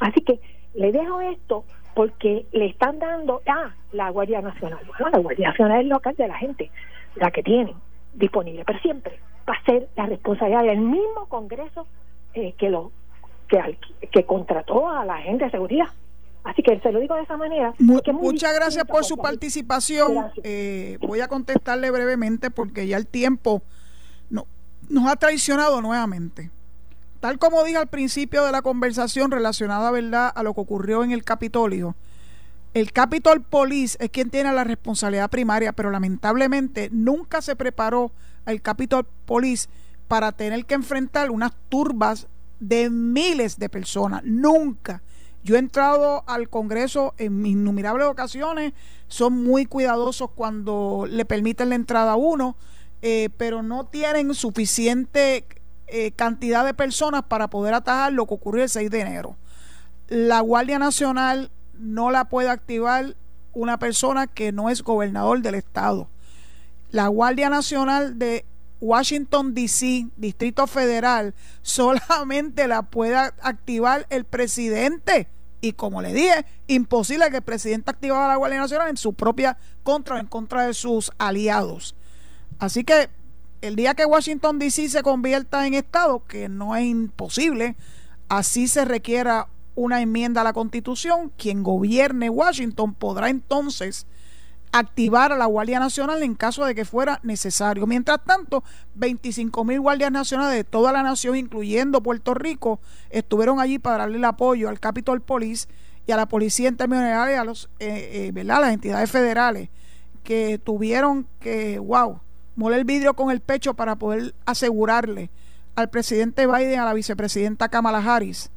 Así 0.00 0.20
que 0.22 0.40
le 0.74 0.92
dejo 0.92 1.20
esto 1.20 1.64
porque 1.94 2.46
le 2.52 2.66
están 2.66 2.98
dando, 2.98 3.42
ah, 3.46 3.74
la 3.92 4.10
Guardia 4.10 4.40
Nacional. 4.40 4.80
Bueno, 4.86 5.10
la 5.10 5.18
Guardia 5.18 5.48
Nacional 5.48 5.80
es 5.80 5.86
local 5.86 6.14
de 6.16 6.28
la 6.28 6.36
gente, 6.36 6.70
la 7.16 7.30
que 7.30 7.42
tienen 7.42 7.74
disponible, 8.14 8.64
pero 8.64 8.78
siempre 8.80 9.18
va 9.48 9.54
a 9.54 9.64
ser 9.64 9.88
la 9.96 10.06
responsabilidad 10.06 10.64
del 10.64 10.80
mismo 10.80 11.26
Congreso 11.28 11.86
eh, 12.34 12.54
que 12.58 12.70
lo 12.70 12.92
que, 13.48 13.78
que 14.12 14.24
contrató 14.24 14.88
a 14.88 15.04
la 15.04 15.18
gente 15.18 15.46
de 15.46 15.50
seguridad. 15.50 15.88
Así 16.44 16.62
que 16.62 16.78
se 16.80 16.92
lo 16.92 17.00
digo 17.00 17.14
de 17.14 17.22
esa 17.22 17.36
manera. 17.36 17.74
muchas 17.78 18.54
gracias 18.54 18.84
por 18.84 19.04
su 19.04 19.16
participación. 19.16 20.30
Eh, 20.42 20.98
voy 21.00 21.20
a 21.20 21.28
contestarle 21.28 21.90
brevemente 21.90 22.50
porque 22.50 22.86
ya 22.86 22.96
el 22.96 23.06
tiempo 23.06 23.62
no, 24.30 24.46
nos 24.88 25.10
ha 25.10 25.16
traicionado 25.16 25.82
nuevamente. 25.82 26.50
Tal 27.20 27.38
como 27.38 27.64
dije 27.64 27.78
al 27.78 27.88
principio 27.88 28.44
de 28.44 28.52
la 28.52 28.62
conversación 28.62 29.30
relacionada 29.30 29.90
¿verdad? 29.90 30.32
a 30.34 30.42
lo 30.42 30.54
que 30.54 30.60
ocurrió 30.60 31.02
en 31.02 31.10
el 31.10 31.24
Capitolio, 31.24 31.96
el 32.74 32.92
Capitol 32.92 33.42
Police 33.42 33.96
es 33.98 34.10
quien 34.10 34.30
tiene 34.30 34.52
la 34.52 34.62
responsabilidad 34.62 35.30
primaria, 35.30 35.72
pero 35.72 35.90
lamentablemente 35.90 36.90
nunca 36.92 37.42
se 37.42 37.56
preparó 37.56 38.12
el 38.46 38.62
Capitol 38.62 39.06
Police 39.24 39.68
para 40.06 40.32
tener 40.32 40.64
que 40.64 40.74
enfrentar 40.74 41.30
unas 41.30 41.52
turbas 41.68 42.28
de 42.60 42.90
miles 42.90 43.58
de 43.58 43.68
personas. 43.68 44.22
Nunca. 44.24 45.02
Yo 45.42 45.56
he 45.56 45.58
entrado 45.58 46.24
al 46.26 46.48
Congreso 46.48 47.14
en 47.16 47.46
innumerables 47.46 48.06
ocasiones, 48.06 48.74
son 49.06 49.42
muy 49.42 49.66
cuidadosos 49.66 50.30
cuando 50.30 51.06
le 51.08 51.24
permiten 51.24 51.70
la 51.70 51.74
entrada 51.74 52.12
a 52.12 52.16
uno, 52.16 52.56
eh, 53.00 53.30
pero 53.38 53.62
no 53.62 53.86
tienen 53.86 54.34
suficiente 54.34 55.46
eh, 55.90 56.12
cantidad 56.12 56.64
de 56.64 56.74
personas 56.74 57.22
para 57.24 57.48
poder 57.48 57.74
atajar 57.74 58.12
lo 58.12 58.26
que 58.26 58.34
ocurrió 58.34 58.62
el 58.62 58.68
6 58.68 58.90
de 58.90 59.00
enero. 59.00 59.36
La 60.08 60.40
Guardia 60.40 60.78
Nacional 60.78 61.50
no 61.78 62.10
la 62.10 62.26
puede 62.26 62.48
activar 62.48 63.16
una 63.52 63.78
persona 63.78 64.26
que 64.26 64.52
no 64.52 64.70
es 64.70 64.82
gobernador 64.82 65.42
del 65.42 65.54
estado. 65.54 66.08
La 66.90 67.08
Guardia 67.08 67.50
Nacional 67.50 68.18
de 68.18 68.44
Washington, 68.80 69.54
D.C., 69.54 70.06
Distrito 70.16 70.66
Federal, 70.66 71.34
solamente 71.62 72.68
la 72.68 72.82
pueda 72.82 73.34
activar 73.42 74.06
el 74.10 74.24
presidente. 74.24 75.28
Y 75.60 75.72
como 75.72 76.02
le 76.02 76.12
dije, 76.12 76.46
imposible 76.68 77.30
que 77.30 77.38
el 77.38 77.42
presidente 77.42 77.90
activara 77.90 78.28
la 78.28 78.36
Guardia 78.36 78.60
Nacional 78.60 78.88
en 78.88 78.96
su 78.96 79.12
propia 79.12 79.58
contra, 79.82 80.20
en 80.20 80.26
contra 80.26 80.66
de 80.66 80.74
sus 80.74 81.10
aliados. 81.18 81.96
Así 82.60 82.84
que 82.84 83.10
el 83.60 83.76
día 83.76 83.94
que 83.94 84.04
Washington, 84.04 84.58
D.C. 84.58 84.88
se 84.88 85.02
convierta 85.02 85.66
en 85.66 85.74
Estado, 85.74 86.24
que 86.26 86.48
no 86.48 86.76
es 86.76 86.84
imposible, 86.84 87.76
así 88.28 88.68
se 88.68 88.84
requiera 88.84 89.48
una 89.74 90.00
enmienda 90.00 90.40
a 90.40 90.44
la 90.44 90.52
Constitución, 90.52 91.32
quien 91.36 91.62
gobierne 91.62 92.30
Washington 92.30 92.94
podrá 92.94 93.28
entonces 93.28 94.06
activar 94.72 95.32
a 95.32 95.36
la 95.36 95.46
Guardia 95.46 95.80
Nacional 95.80 96.22
en 96.22 96.34
caso 96.34 96.64
de 96.64 96.74
que 96.74 96.84
fuera 96.84 97.20
necesario. 97.22 97.86
Mientras 97.86 98.22
tanto, 98.24 98.64
25 98.96 99.64
mil 99.64 99.80
guardias 99.80 100.12
nacionales 100.12 100.56
de 100.56 100.64
toda 100.64 100.92
la 100.92 101.02
nación, 101.02 101.36
incluyendo 101.36 102.02
Puerto 102.02 102.34
Rico, 102.34 102.80
estuvieron 103.10 103.60
allí 103.60 103.78
para 103.78 103.98
darle 103.98 104.18
el 104.18 104.24
apoyo 104.24 104.68
al 104.68 104.80
Capitol 104.80 105.20
Police 105.20 105.68
y 106.06 106.12
a 106.12 106.16
la 106.16 106.26
policía 106.26 106.68
en 106.68 106.76
términos 106.76 107.04
generales, 107.04 107.38
a 107.38 107.44
los, 107.44 107.70
eh, 107.78 108.32
eh, 108.34 108.44
las 108.44 108.72
entidades 108.72 109.10
federales 109.10 109.70
que 110.22 110.58
tuvieron 110.58 111.26
que, 111.40 111.78
wow, 111.78 112.20
moler 112.58 112.80
el 112.80 112.84
vidrio 112.84 113.14
con 113.14 113.30
el 113.30 113.40
pecho 113.40 113.74
para 113.74 113.96
poder 113.96 114.34
asegurarle 114.44 115.30
al 115.76 115.90
presidente 115.90 116.46
Biden, 116.46 116.80
a 116.80 116.84
la 116.84 116.92
vicepresidenta 116.92 117.68
Kamala 117.68 117.98
Harris, 117.98 118.50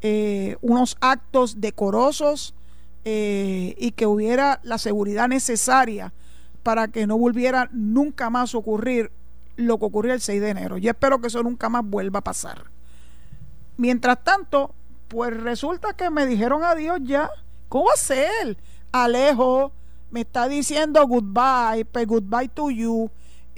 eh, 0.00 0.56
unos 0.60 0.96
actos 1.00 1.60
decorosos, 1.60 2.54
eh, 3.04 3.74
y 3.78 3.92
que 3.92 4.06
hubiera 4.06 4.60
la 4.62 4.78
seguridad 4.78 5.28
necesaria 5.28 6.12
para 6.62 6.88
que 6.88 7.06
no 7.06 7.18
volviera 7.18 7.68
nunca 7.72 8.30
más 8.30 8.54
a 8.54 8.58
ocurrir 8.58 9.10
lo 9.56 9.78
que 9.78 9.84
ocurrió 9.86 10.14
el 10.14 10.20
6 10.20 10.40
de 10.40 10.50
enero. 10.50 10.78
Y 10.78 10.88
espero 10.88 11.20
que 11.20 11.26
eso 11.26 11.42
nunca 11.42 11.68
más 11.68 11.84
vuelva 11.84 12.20
a 12.20 12.24
pasar. 12.24 12.64
Mientras 13.76 14.22
tanto, 14.22 14.74
pues 15.08 15.36
resulta 15.36 15.94
que 15.94 16.10
me 16.10 16.26
dijeron 16.26 16.62
adiós 16.62 17.00
ya. 17.02 17.28
¿Cómo 17.68 17.86
va 17.86 17.94
a 17.94 17.96
ser? 17.96 18.56
Alejo 18.92 19.72
me 20.10 20.20
está 20.20 20.48
diciendo 20.48 21.06
goodbye, 21.06 21.84
pues 21.84 22.06
goodbye 22.06 22.48
to 22.48 22.70
you. 22.70 23.10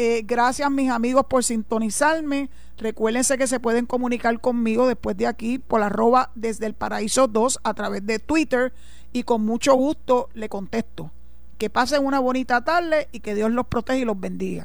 Eh, 0.03 0.23
gracias 0.25 0.71
mis 0.71 0.91
amigos 0.91 1.27
por 1.29 1.45
sintonizarme. 1.45 2.49
Recuérdense 2.79 3.37
que 3.37 3.47
se 3.47 3.61
pueden 3.61 3.85
comunicar 3.85 4.41
conmigo 4.41 4.89
después 4.89 5.15
de 5.15 5.27
aquí 5.27 5.59
por 5.59 5.83
arroba 5.83 6.31
desde 6.35 6.65
el 6.65 6.73
paraíso 6.73 7.29
2 7.29 7.61
a 7.65 7.75
través 7.75 8.07
de 8.07 8.19
Twitter 8.19 8.73
y 9.13 9.25
con 9.25 9.45
mucho 9.45 9.75
gusto 9.75 10.31
le 10.33 10.49
contesto. 10.49 11.11
Que 11.59 11.69
pasen 11.69 12.07
una 12.07 12.19
bonita 12.19 12.65
tarde 12.65 13.11
y 13.13 13.21
que 13.21 13.35
Dios 13.35 13.51
los 13.51 13.67
proteja 13.67 13.99
y 13.99 14.07
los 14.07 14.19
bendiga. 14.19 14.65